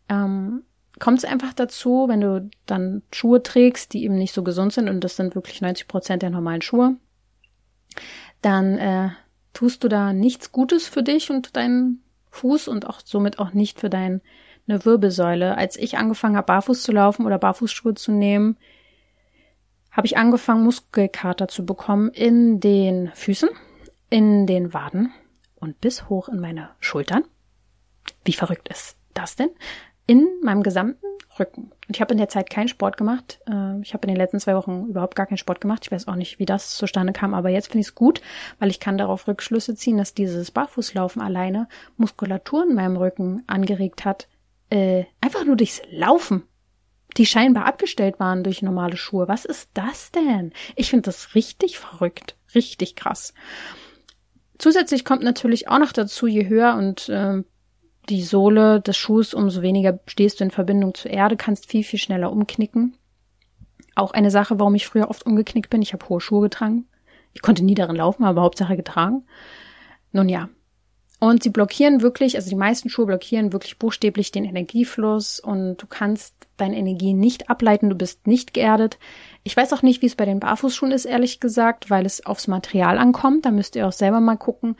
ähm, 0.09 0.63
kommt 0.99 1.19
es 1.19 1.25
einfach 1.25 1.53
dazu, 1.53 2.07
wenn 2.09 2.21
du 2.21 2.49
dann 2.67 3.03
Schuhe 3.13 3.43
trägst, 3.43 3.93
die 3.93 4.05
eben 4.05 4.17
nicht 4.17 4.33
so 4.33 4.43
gesund 4.43 4.73
sind, 4.73 4.89
und 4.89 5.03
das 5.03 5.17
sind 5.17 5.35
wirklich 5.35 5.61
90 5.61 5.89
Prozent 5.89 6.23
der 6.23 6.31
normalen 6.31 6.63
Schuhe, 6.63 6.97
dann 8.43 8.79
äh, 8.79 9.11
tust 9.53 9.85
du 9.85 9.89
da 9.89 10.13
nichts 10.13 10.53
Gutes 10.53 10.89
für 10.89 11.03
dich 11.03 11.31
und 11.31 11.57
deinen 11.57 12.03
Fuß 12.31 12.69
und 12.69 12.87
auch 12.87 13.01
somit 13.05 13.39
auch 13.39 13.53
nicht 13.53 13.81
für 13.81 13.91
deine 13.91 14.21
Wirbelsäule. 14.67 15.57
Als 15.57 15.77
ich 15.77 15.97
angefangen 15.97 16.37
habe, 16.37 16.47
barfuß 16.47 16.83
zu 16.83 16.93
laufen 16.93 17.25
oder 17.25 17.39
Barfußschuhe 17.39 17.95
zu 17.95 18.13
nehmen, 18.13 18.57
habe 19.97 20.07
ich 20.07 20.19
angefangen, 20.19 20.63
Muskelkater 20.63 21.49
zu 21.49 21.65
bekommen 21.65 22.11
in 22.11 22.61
den 22.61 23.11
Füßen, 23.15 23.49
in 24.11 24.47
den 24.47 24.75
Waden 24.75 25.13
und 25.57 25.81
bis 25.81 26.09
hoch 26.11 26.29
in 26.29 26.39
meine 26.39 26.71
Schultern. 26.81 27.25
Wie 28.25 28.35
verrückt 28.35 28.69
ist 28.69 28.97
das 29.15 29.37
denn? 29.37 29.49
In 30.07 30.29
meinem 30.43 30.63
gesamten 30.63 31.07
Rücken. 31.39 31.73
Und 31.89 31.97
ich 31.97 32.01
habe 32.01 32.13
in 32.13 32.19
der 32.19 32.29
Zeit 32.29 32.51
keinen 32.51 32.69
Sport 32.69 32.97
gemacht. 32.97 33.41
Äh, 33.49 33.81
ich 33.81 33.95
habe 33.95 34.07
in 34.07 34.09
den 34.09 34.17
letzten 34.17 34.39
zwei 34.39 34.55
Wochen 34.55 34.87
überhaupt 34.87 35.17
gar 35.17 35.27
keinen 35.27 35.39
Sport 35.39 35.61
gemacht. 35.61 35.81
Ich 35.85 35.93
weiß 35.93 36.09
auch 36.09 36.15
nicht, 36.15 36.39
wie 36.39 36.47
das 36.47 36.77
zustande 36.77 37.13
kam, 37.13 37.35
aber 37.35 37.49
jetzt 37.49 37.69
finde 37.69 37.81
ich 37.81 37.89
es 37.89 37.95
gut, 37.95 38.21
weil 38.59 38.71
ich 38.71 38.81
kann 38.81 38.99
darauf 38.99 39.27
Rückschlüsse 39.27 39.75
ziehen, 39.75 39.97
dass 39.97 40.15
dieses 40.15 40.51
Barfußlaufen 40.51 41.23
alleine 41.23 41.69
Muskulatur 41.97 42.65
in 42.69 42.75
meinem 42.75 42.97
Rücken 42.97 43.43
angeregt 43.47 44.05
hat. 44.05 44.29
Äh, 44.69 45.05
einfach 45.21 45.45
nur 45.45 45.57
durchs 45.57 45.83
Laufen 45.91 46.45
die 47.17 47.27
scheinbar 47.27 47.64
abgestellt 47.64 48.21
waren 48.21 48.45
durch 48.45 48.62
normale 48.62 48.97
Schuhe. 48.97 49.29
Was 49.29 49.45
ist 49.45 49.71
das 49.75 50.12
denn? 50.12 50.53
Ich 50.75 50.91
finde 50.91 51.03
das 51.03 51.35
richtig 51.35 51.79
verrückt, 51.79 52.37
richtig 52.55 52.97
krass. 52.97 53.35
Zusätzlich 54.59 55.05
kommt 55.05 55.23
natürlich 55.23 55.69
auch 55.69 55.79
noch 55.79 55.93
dazu, 55.93 56.27
je 56.27 56.49
höher 56.49 56.75
und 56.75 57.09
äh, 57.09 57.43
die 58.09 58.23
Sohle 58.23 58.81
des 58.81 58.97
Schuhs, 58.97 59.35
umso 59.35 59.62
weniger 59.62 59.99
stehst 60.07 60.41
du 60.41 60.45
in 60.45 60.51
Verbindung 60.51 60.95
zur 60.95 61.11
Erde, 61.11 61.37
kannst 61.37 61.67
viel, 61.67 61.85
viel 61.85 61.99
schneller 61.99 62.33
umknicken. 62.33 62.97
Auch 63.95 64.12
eine 64.12 64.31
Sache, 64.31 64.59
warum 64.59 64.75
ich 64.75 64.87
früher 64.87 65.11
oft 65.11 65.27
umgeknickt 65.27 65.71
bin. 65.71 65.83
Ich 65.83 65.93
habe 65.93 66.09
hohe 66.09 66.21
Schuhe 66.21 66.43
getragen. 66.43 66.87
Ich 67.33 67.43
konnte 67.43 67.64
nie 67.64 67.75
darin 67.75 67.97
laufen, 67.97 68.25
aber 68.25 68.43
Hauptsache 68.43 68.77
getragen. 68.77 69.25
Nun 70.12 70.29
ja, 70.29 70.49
und 71.19 71.43
sie 71.43 71.51
blockieren 71.51 72.03
wirklich, 72.03 72.37
also 72.37 72.51
die 72.51 72.57
meisten 72.57 72.91
Schuhe 72.91 73.07
blockieren 73.07 73.53
wirklich 73.53 73.79
buchstäblich 73.79 74.33
den 74.33 74.45
Energiefluss 74.45 75.41
und 75.41 75.79
du 75.79 75.87
kannst 75.87 76.35
deine 76.59 76.77
Energie 76.77 77.14
nicht 77.14 77.49
ableiten, 77.49 77.89
du 77.89 77.97
bist 77.97 78.27
nicht 78.27 78.53
geerdet. 78.53 78.99
Ich 79.43 79.57
weiß 79.57 79.73
auch 79.73 79.83
nicht, 79.83 80.03
wie 80.03 80.07
es 80.07 80.14
bei 80.14 80.27
den 80.27 80.41
Barfußschuhen 80.41 80.93
ist, 80.93 81.07
ehrlich 81.07 81.41
gesagt, 81.41 81.89
weil 81.89 82.05
es 82.05 82.25
aufs 82.27 82.49
Material 82.49 82.99
ankommt. 82.99 83.47
Da 83.47 83.51
müsst 83.51 83.77
ihr 83.77 83.87
auch 83.87 83.93
selber 83.93 84.21
mal 84.21 84.37
gucken. 84.37 84.77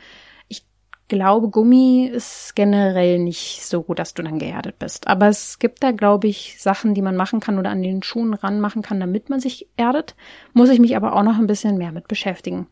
Ich 0.47 0.63
glaube, 1.07 1.49
Gummi 1.49 2.05
ist 2.05 2.55
generell 2.55 3.17
nicht 3.17 3.65
so 3.65 3.81
dass 3.95 4.13
du 4.13 4.21
dann 4.21 4.37
geerdet 4.37 4.77
bist. 4.77 5.07
Aber 5.07 5.29
es 5.29 5.57
gibt 5.57 5.81
da, 5.81 5.91
glaube 5.91 6.27
ich, 6.27 6.57
Sachen, 6.59 6.93
die 6.93 7.01
man 7.01 7.15
machen 7.15 7.39
kann 7.39 7.57
oder 7.57 7.71
an 7.71 7.81
den 7.81 8.03
Schuhen 8.03 8.35
ranmachen 8.35 8.83
kann, 8.83 8.99
damit 8.99 9.29
man 9.29 9.39
sich 9.39 9.67
erdet. 9.75 10.15
Muss 10.53 10.69
ich 10.69 10.79
mich 10.79 10.95
aber 10.95 11.15
auch 11.15 11.23
noch 11.23 11.39
ein 11.39 11.47
bisschen 11.47 11.79
mehr 11.79 11.91
mit 11.91 12.07
beschäftigen. 12.07 12.67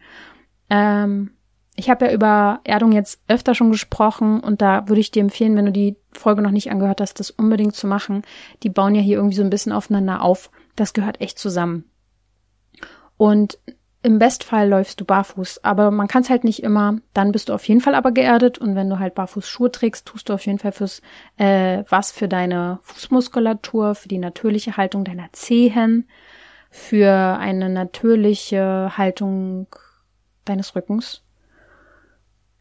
Ähm, 0.69 1.31
ich 1.75 1.89
habe 1.89 2.05
ja 2.05 2.11
über 2.11 2.61
Erdung 2.63 2.91
jetzt 2.91 3.19
öfter 3.27 3.53
schon 3.53 3.71
gesprochen 3.71 4.39
und 4.39 4.61
da 4.61 4.87
würde 4.87 5.01
ich 5.01 5.11
dir 5.11 5.21
empfehlen, 5.21 5.55
wenn 5.55 5.65
du 5.65 5.71
die 5.71 5.97
Folge 6.13 6.41
noch 6.41 6.51
nicht 6.51 6.71
angehört 6.71 7.01
hast, 7.01 7.19
das 7.19 7.31
unbedingt 7.31 7.75
zu 7.75 7.87
machen. 7.87 8.23
Die 8.63 8.69
bauen 8.69 8.95
ja 8.95 9.01
hier 9.01 9.17
irgendwie 9.17 9.35
so 9.35 9.43
ein 9.43 9.49
bisschen 9.49 9.73
aufeinander 9.73 10.21
auf. 10.21 10.51
Das 10.75 10.93
gehört 10.93 11.19
echt 11.19 11.37
zusammen. 11.37 11.85
Und 13.17 13.59
im 14.03 14.19
Bestfall 14.19 14.69
läufst 14.69 15.01
du 15.01 15.05
barfuß, 15.05 15.63
aber 15.63 15.89
man 15.89 16.07
kann 16.07 16.21
es 16.21 16.29
halt 16.29 16.43
nicht 16.43 16.63
immer. 16.63 16.99
Dann 17.13 17.31
bist 17.31 17.49
du 17.49 17.53
auf 17.53 17.67
jeden 17.67 17.81
Fall 17.81 17.95
aber 17.95 18.11
geerdet 18.11 18.57
und 18.57 18.75
wenn 18.75 18.89
du 18.89 18.99
halt 18.99 19.15
barfuß 19.15 19.47
Schuhe 19.47 19.71
trägst, 19.71 20.05
tust 20.05 20.29
du 20.29 20.33
auf 20.33 20.45
jeden 20.45 20.59
Fall 20.59 20.71
fürs 20.71 21.01
äh, 21.37 21.83
was 21.89 22.11
für 22.11 22.27
deine 22.27 22.79
Fußmuskulatur, 22.83 23.95
für 23.95 24.07
die 24.07 24.19
natürliche 24.19 24.77
Haltung 24.77 25.03
deiner 25.03 25.33
Zehen, 25.33 26.07
für 26.69 27.37
eine 27.39 27.69
natürliche 27.69 28.91
Haltung 28.95 29.67
deines 30.45 30.75
Rückens 30.75 31.24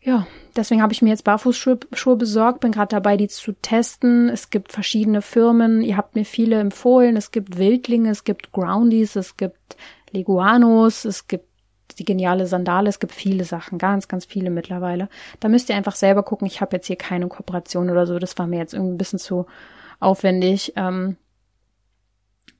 ja, 0.04 0.26
deswegen 0.54 0.82
habe 0.82 0.92
ich 0.92 1.00
mir 1.00 1.08
jetzt 1.08 1.24
Barfußschuhe 1.24 1.80
Schuhe 1.94 2.16
besorgt, 2.16 2.60
bin 2.60 2.72
gerade 2.72 2.90
dabei, 2.90 3.16
die 3.16 3.28
zu 3.28 3.52
testen. 3.52 4.28
Es 4.28 4.50
gibt 4.50 4.70
verschiedene 4.70 5.22
Firmen, 5.22 5.80
ihr 5.80 5.96
habt 5.96 6.14
mir 6.14 6.26
viele 6.26 6.60
empfohlen. 6.60 7.16
Es 7.16 7.30
gibt 7.30 7.56
Wildlinge, 7.56 8.10
es 8.10 8.24
gibt 8.24 8.52
Groundies, 8.52 9.16
es 9.16 9.38
gibt 9.38 9.76
Leguanos, 10.10 11.06
es 11.06 11.26
gibt 11.26 11.48
die 11.98 12.04
geniale 12.04 12.46
Sandale, 12.46 12.90
es 12.90 13.00
gibt 13.00 13.12
viele 13.12 13.44
Sachen, 13.44 13.78
ganz, 13.78 14.06
ganz 14.06 14.26
viele 14.26 14.50
mittlerweile. 14.50 15.08
Da 15.40 15.48
müsst 15.48 15.70
ihr 15.70 15.76
einfach 15.76 15.96
selber 15.96 16.22
gucken. 16.22 16.46
Ich 16.46 16.60
habe 16.60 16.76
jetzt 16.76 16.86
hier 16.86 16.96
keine 16.96 17.28
Kooperation 17.28 17.88
oder 17.88 18.06
so, 18.06 18.18
das 18.18 18.36
war 18.36 18.46
mir 18.46 18.58
jetzt 18.58 18.74
irgendwie 18.74 18.92
ein 18.92 18.98
bisschen 18.98 19.18
zu 19.18 19.46
aufwendig. 20.00 20.74
Ähm, 20.76 21.16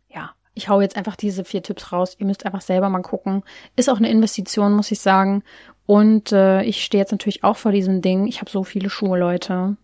ja, 0.09 0.31
ich 0.55 0.71
hau 0.71 0.81
jetzt 0.81 0.97
einfach 0.97 1.17
diese 1.17 1.45
vier 1.45 1.63
Tipps 1.63 1.93
raus. 1.93 2.17
Ihr 2.19 2.27
müsst 2.27 2.47
einfach 2.47 2.63
selber 2.63 2.89
mal 2.89 3.03
gucken. 3.03 3.43
Ist 3.77 3.91
auch 3.91 3.99
eine 3.99 4.09
Investition, 4.09 4.73
muss 4.73 4.91
ich 4.91 5.01
sagen. 5.01 5.43
Und 5.87 6.33
äh, 6.33 6.63
ich 6.63 6.83
stehe 6.85 7.03
jetzt 7.03 7.13
natürlich 7.13 7.45
auch 7.45 7.57
vor 7.57 7.73
diesem 7.73 8.01
Ding. 8.01 8.27
Ich 8.27 8.41
habe 8.41 8.51
so 8.51 8.65
viele 8.65 8.89
Schuhe, 8.91 9.19
Leute. 9.19 9.77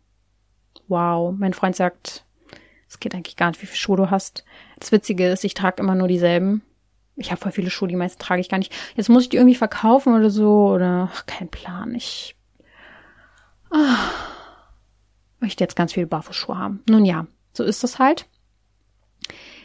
Wow. 0.89 1.35
Mein 1.37 1.53
Freund 1.53 1.77
sagt, 1.77 2.25
es 2.89 3.01
geht 3.01 3.15
eigentlich 3.15 3.37
gar 3.37 3.51
nicht, 3.51 3.63
wie 3.63 3.67
viele 3.67 3.79
Schuhe 3.79 3.97
du 3.97 4.11
hast. 4.11 4.45
Das 4.79 4.93
Witzige 4.93 5.29
ist, 5.29 5.45
ich 5.45 5.55
trage 5.55 5.83
immer 5.83 5.95
nur 5.95 6.09
dieselben. 6.09 6.63
Ich 7.17 7.31
habe 7.31 7.41
voll 7.41 7.53
viele 7.53 7.71
Schuhe, 7.71 7.89
die 7.89 7.97
meisten 7.97 8.21
trage 8.21 8.41
ich 8.41 8.49
gar 8.49 8.59
nicht. 8.59 8.73
Jetzt 8.97 9.11
muss 9.11 9.25
ich 9.25 9.29
die 9.29 9.37
irgendwie 9.37 9.55
verkaufen 9.55 10.15
oder 10.15 10.31
so 10.31 10.71
oder 10.71 11.11
ach, 11.13 11.27
kein 11.27 11.49
Plan. 11.49 11.95
Ich 11.95 12.35
ah, 13.71 14.11
möchte 15.39 15.63
jetzt 15.63 15.77
ganz 15.77 15.93
viele 15.93 16.07
Barfußschuhe 16.07 16.57
haben. 16.57 16.83
Nun 16.89 17.05
ja, 17.05 17.27
so 17.53 17.63
ist 17.63 17.85
das 17.85 17.99
halt. 17.99 18.27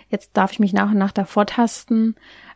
Jetzt 0.10 0.32
darf 0.34 0.52
ich 0.52 0.60
mich 0.60 0.74
nach 0.74 0.92
und 0.92 0.98
nach 0.98 1.14
davor 1.14 1.46
tasten. 1.46 2.16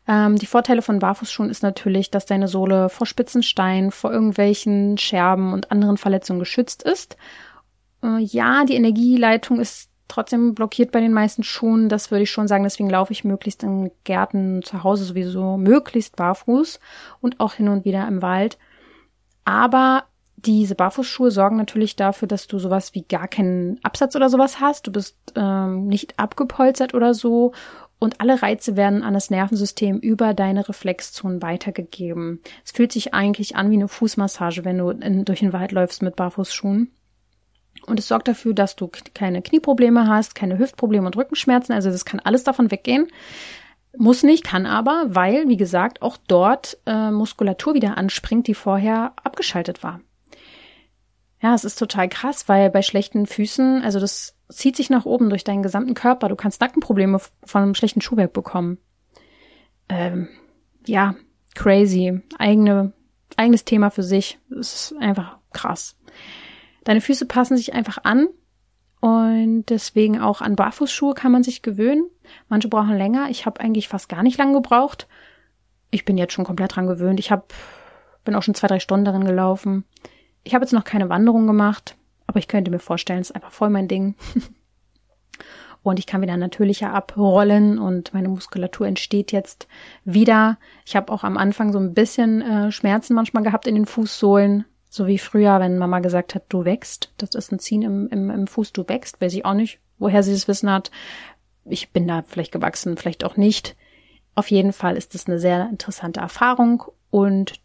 Ähm, 0.09 0.37
die 0.37 0.47
Vorteile 0.47 0.81
von 0.81 0.97
Barfußschuhen 0.97 1.51
ist 1.51 1.61
natürlich, 1.61 2.09
dass 2.09 2.25
deine 2.25 2.47
Sohle 2.47 2.89
vor 2.89 3.05
Spitzensteinen, 3.05 3.91
vor 3.91 4.11
irgendwelchen 4.11 4.97
Scherben 4.97 5.53
und 5.53 5.71
anderen 5.71 5.97
Verletzungen 5.97 6.39
geschützt 6.39 6.81
ist. 6.81 7.15
Äh, 8.03 8.17
ja, 8.17 8.65
die 8.65 8.73
Energieleitung 8.73 9.59
ist 9.59 9.91
trotzdem 10.07 10.55
blockiert 10.55 10.91
bei 10.91 10.99
den 10.99 11.13
meisten 11.13 11.43
Schuhen. 11.43 11.89
Das 11.89 12.09
würde 12.09 12.23
ich 12.23 12.31
schon 12.31 12.47
sagen. 12.47 12.63
Deswegen 12.63 12.89
laufe 12.89 13.13
ich 13.13 13.23
möglichst 13.23 13.61
in 13.61 13.91
Gärten 14.03 14.63
zu 14.63 14.83
Hause 14.83 15.03
sowieso 15.03 15.57
möglichst 15.57 16.15
barfuß 16.15 16.79
und 17.21 17.39
auch 17.39 17.53
hin 17.53 17.69
und 17.69 17.85
wieder 17.85 18.07
im 18.07 18.23
Wald. 18.23 18.57
Aber 19.45 20.05
diese 20.37 20.73
Barfußschuhe 20.73 21.29
sorgen 21.29 21.57
natürlich 21.57 21.95
dafür, 21.95 22.27
dass 22.27 22.47
du 22.47 22.57
sowas 22.57 22.95
wie 22.95 23.03
gar 23.03 23.27
keinen 23.27 23.79
Absatz 23.83 24.15
oder 24.15 24.29
sowas 24.29 24.59
hast. 24.59 24.87
Du 24.87 24.91
bist 24.91 25.17
ähm, 25.35 25.85
nicht 25.85 26.17
abgepolstert 26.17 26.95
oder 26.95 27.13
so. 27.13 27.53
Und 27.99 28.21
alle 28.21 28.41
Reize 28.41 28.77
werden 28.77 29.03
an 29.03 29.13
das 29.13 29.29
Nervensystem 29.29 29.99
über 29.99 30.33
deine 30.33 30.67
Reflexzonen 30.69 31.41
weitergegeben. 31.41 32.41
Es 32.63 32.71
fühlt 32.71 32.93
sich 32.93 33.13
eigentlich 33.13 33.57
an 33.57 33.69
wie 33.69 33.75
eine 33.75 33.89
Fußmassage, 33.89 34.63
wenn 34.63 34.77
du 34.77 34.89
in, 34.89 35.25
durch 35.25 35.39
den 35.39 35.51
Wald 35.51 35.73
läufst 35.73 36.01
mit 36.01 36.15
Barfußschuhen. 36.15 36.91
Und 37.85 37.99
es 37.99 38.07
sorgt 38.07 38.27
dafür, 38.29 38.53
dass 38.53 38.75
du 38.75 38.89
keine 39.13 39.41
Knieprobleme 39.41 40.07
hast, 40.07 40.33
keine 40.33 40.57
Hüftprobleme 40.57 41.05
und 41.05 41.17
Rückenschmerzen. 41.17 41.73
Also 41.73 41.91
das 41.91 42.05
kann 42.05 42.21
alles 42.21 42.43
davon 42.43 42.71
weggehen. 42.71 43.07
Muss 43.97 44.23
nicht, 44.23 44.43
kann 44.43 44.65
aber, 44.65 45.07
weil, 45.09 45.49
wie 45.49 45.57
gesagt, 45.57 46.01
auch 46.01 46.17
dort 46.27 46.77
äh, 46.85 47.11
Muskulatur 47.11 47.73
wieder 47.73 47.97
anspringt, 47.97 48.47
die 48.47 48.53
vorher 48.53 49.13
abgeschaltet 49.23 49.83
war. 49.83 49.99
Ja, 51.41 51.53
es 51.53 51.63
ist 51.63 51.79
total 51.79 52.09
krass, 52.09 52.49
weil 52.49 52.69
bei 52.69 52.81
schlechten 52.81 53.25
Füßen, 53.25 53.81
also 53.81 53.99
das 53.99 54.35
zieht 54.49 54.75
sich 54.75 54.89
nach 54.89 55.05
oben 55.05 55.29
durch 55.29 55.43
deinen 55.43 55.63
gesamten 55.63 55.93
Körper. 55.93 56.27
Du 56.27 56.35
kannst 56.35 56.59
Nackenprobleme 56.59 57.19
von 57.43 57.61
einem 57.61 57.75
schlechten 57.75 58.01
Schuhwerk 58.01 58.33
bekommen. 58.33 58.77
Ähm, 59.87 60.27
ja, 60.85 61.15
crazy. 61.55 62.21
Eigene, 62.37 62.93
eigenes 63.37 63.63
Thema 63.63 63.89
für 63.89 64.03
sich. 64.03 64.39
Es 64.51 64.91
ist 64.91 64.95
einfach 64.99 65.37
krass. 65.53 65.95
Deine 66.83 67.01
Füße 67.01 67.25
passen 67.25 67.55
sich 67.55 67.73
einfach 67.73 67.99
an 68.03 68.27
und 68.99 69.65
deswegen 69.69 70.19
auch 70.19 70.41
an 70.41 70.55
Barfußschuhe 70.55 71.13
kann 71.13 71.31
man 71.31 71.43
sich 71.43 71.61
gewöhnen. 71.61 72.03
Manche 72.49 72.67
brauchen 72.67 72.97
länger. 72.97 73.29
Ich 73.29 73.45
habe 73.45 73.61
eigentlich 73.61 73.87
fast 73.87 74.09
gar 74.09 74.23
nicht 74.23 74.37
lang 74.37 74.53
gebraucht. 74.53 75.07
Ich 75.91 76.05
bin 76.05 76.17
jetzt 76.17 76.33
schon 76.33 76.45
komplett 76.45 76.75
dran 76.75 76.87
gewöhnt. 76.87 77.19
Ich 77.19 77.31
hab, 77.31 77.53
bin 78.25 78.35
auch 78.35 78.43
schon 78.43 78.55
zwei, 78.55 78.67
drei 78.67 78.79
Stunden 78.79 79.05
darin 79.05 79.23
gelaufen. 79.23 79.85
Ich 80.43 80.53
habe 80.53 80.63
jetzt 80.63 80.73
noch 80.73 80.83
keine 80.83 81.09
Wanderung 81.09 81.47
gemacht, 81.47 81.95
aber 82.27 82.39
ich 82.39 82.47
könnte 82.47 82.71
mir 82.71 82.79
vorstellen, 82.79 83.19
es 83.19 83.29
ist 83.29 83.35
einfach 83.35 83.51
voll 83.51 83.69
mein 83.69 83.87
Ding. 83.87 84.15
und 85.83 85.99
ich 85.99 86.05
kann 86.05 86.21
wieder 86.21 86.37
natürlicher 86.37 86.93
abrollen 86.93 87.79
und 87.79 88.13
meine 88.13 88.29
Muskulatur 88.29 88.87
entsteht 88.87 89.31
jetzt 89.31 89.67
wieder. 90.03 90.57
Ich 90.85 90.95
habe 90.95 91.11
auch 91.11 91.23
am 91.23 91.37
Anfang 91.37 91.71
so 91.71 91.79
ein 91.79 91.93
bisschen 91.93 92.41
äh, 92.41 92.71
Schmerzen 92.71 93.13
manchmal 93.13 93.43
gehabt 93.43 93.67
in 93.67 93.75
den 93.75 93.85
Fußsohlen, 93.85 94.65
so 94.89 95.07
wie 95.07 95.19
früher, 95.19 95.59
wenn 95.59 95.77
Mama 95.77 95.99
gesagt 95.99 96.35
hat, 96.35 96.43
du 96.49 96.65
wächst. 96.65 97.11
Das 97.17 97.35
ist 97.35 97.51
ein 97.51 97.59
Ziehen 97.59 97.83
im, 97.83 98.07
im, 98.09 98.29
im 98.29 98.47
Fuß, 98.47 98.73
du 98.73 98.87
wächst. 98.87 99.21
Weiß 99.21 99.33
ich 99.33 99.45
auch 99.45 99.53
nicht, 99.53 99.79
woher 99.97 100.23
sie 100.23 100.33
das 100.33 100.47
Wissen 100.47 100.71
hat. 100.71 100.91
Ich 101.65 101.91
bin 101.91 102.07
da 102.07 102.23
vielleicht 102.27 102.51
gewachsen, 102.51 102.97
vielleicht 102.97 103.23
auch 103.23 103.37
nicht. 103.37 103.75
Auf 104.35 104.49
jeden 104.51 104.73
Fall 104.73 104.97
ist 104.97 105.15
es 105.15 105.27
eine 105.27 105.39
sehr 105.39 105.69
interessante 105.69 106.19
Erfahrung 106.19 106.83
und 107.09 107.59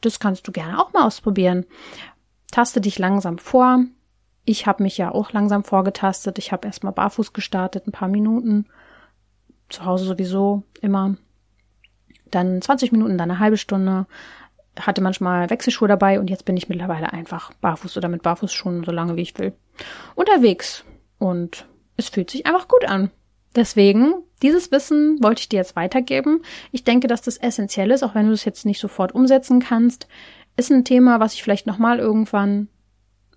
das 0.00 0.20
kannst 0.20 0.46
du 0.46 0.52
gerne 0.52 0.80
auch 0.80 0.92
mal 0.92 1.06
ausprobieren. 1.06 1.64
Taste 2.50 2.80
dich 2.80 2.98
langsam 2.98 3.38
vor. 3.38 3.84
Ich 4.44 4.66
habe 4.66 4.82
mich 4.82 4.96
ja 4.96 5.12
auch 5.12 5.32
langsam 5.32 5.64
vorgetastet. 5.64 6.38
Ich 6.38 6.52
habe 6.52 6.66
erstmal 6.66 6.92
barfuß 6.92 7.32
gestartet, 7.32 7.86
ein 7.86 7.92
paar 7.92 8.08
Minuten. 8.08 8.66
Zu 9.68 9.84
Hause 9.84 10.04
sowieso 10.04 10.62
immer. 10.80 11.16
Dann 12.30 12.62
20 12.62 12.92
Minuten, 12.92 13.18
dann 13.18 13.30
eine 13.30 13.40
halbe 13.40 13.56
Stunde. 13.56 14.06
Hatte 14.78 15.00
manchmal 15.00 15.50
Wechselschuhe 15.50 15.88
dabei 15.88 16.20
und 16.20 16.30
jetzt 16.30 16.44
bin 16.44 16.56
ich 16.56 16.68
mittlerweile 16.68 17.12
einfach 17.12 17.52
barfuß 17.54 17.96
oder 17.96 18.08
mit 18.08 18.22
Barfußschuhen 18.22 18.84
so 18.84 18.92
lange 18.92 19.16
wie 19.16 19.22
ich 19.22 19.38
will. 19.38 19.54
Unterwegs. 20.14 20.84
Und 21.18 21.66
es 21.96 22.08
fühlt 22.08 22.30
sich 22.30 22.46
einfach 22.46 22.68
gut 22.68 22.84
an. 22.84 23.10
Deswegen, 23.56 24.14
dieses 24.42 24.70
Wissen 24.70 25.22
wollte 25.22 25.40
ich 25.40 25.48
dir 25.48 25.56
jetzt 25.56 25.76
weitergeben. 25.76 26.42
Ich 26.72 26.84
denke, 26.84 27.08
dass 27.08 27.22
das 27.22 27.38
essentiell 27.38 27.90
ist, 27.90 28.02
auch 28.02 28.14
wenn 28.14 28.26
du 28.26 28.32
es 28.32 28.44
jetzt 28.44 28.66
nicht 28.66 28.80
sofort 28.80 29.12
umsetzen 29.12 29.60
kannst. 29.60 30.06
Ist 30.56 30.70
ein 30.70 30.84
Thema, 30.84 31.20
was 31.20 31.34
ich 31.34 31.42
vielleicht 31.42 31.66
nochmal 31.66 31.98
irgendwann, 31.98 32.68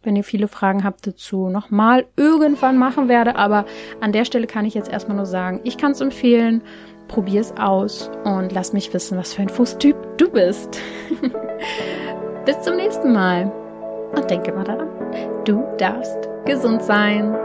wenn 0.03 0.15
ihr 0.15 0.23
viele 0.23 0.47
Fragen 0.47 0.85
habt 0.85 1.05
dazu, 1.05 1.49
nochmal 1.49 2.05
irgendwann 2.15 2.77
machen 2.77 3.09
werde. 3.09 3.35
Aber 3.35 3.65
an 3.99 4.13
der 4.13 4.23
Stelle 4.23 4.47
kann 4.47 4.65
ich 4.65 4.73
jetzt 4.73 4.89
erstmal 4.89 5.17
nur 5.17 5.25
sagen, 5.25 5.59
ich 5.65 5.77
kann 5.77 5.91
es 5.91 6.01
empfehlen. 6.01 6.61
Probier 7.09 7.41
es 7.41 7.57
aus 7.57 8.09
und 8.23 8.51
lass 8.51 8.71
mich 8.71 8.93
wissen, 8.93 9.17
was 9.17 9.33
für 9.33 9.41
ein 9.41 9.49
Fußtyp 9.49 9.95
du 10.17 10.29
bist. 10.29 10.79
Bis 12.45 12.61
zum 12.61 12.75
nächsten 12.75 13.11
Mal. 13.11 13.51
Und 14.15 14.29
denke 14.29 14.53
mal 14.53 14.63
daran, 14.63 14.87
du 15.43 15.63
darfst 15.77 16.17
gesund 16.45 16.83
sein. 16.83 17.35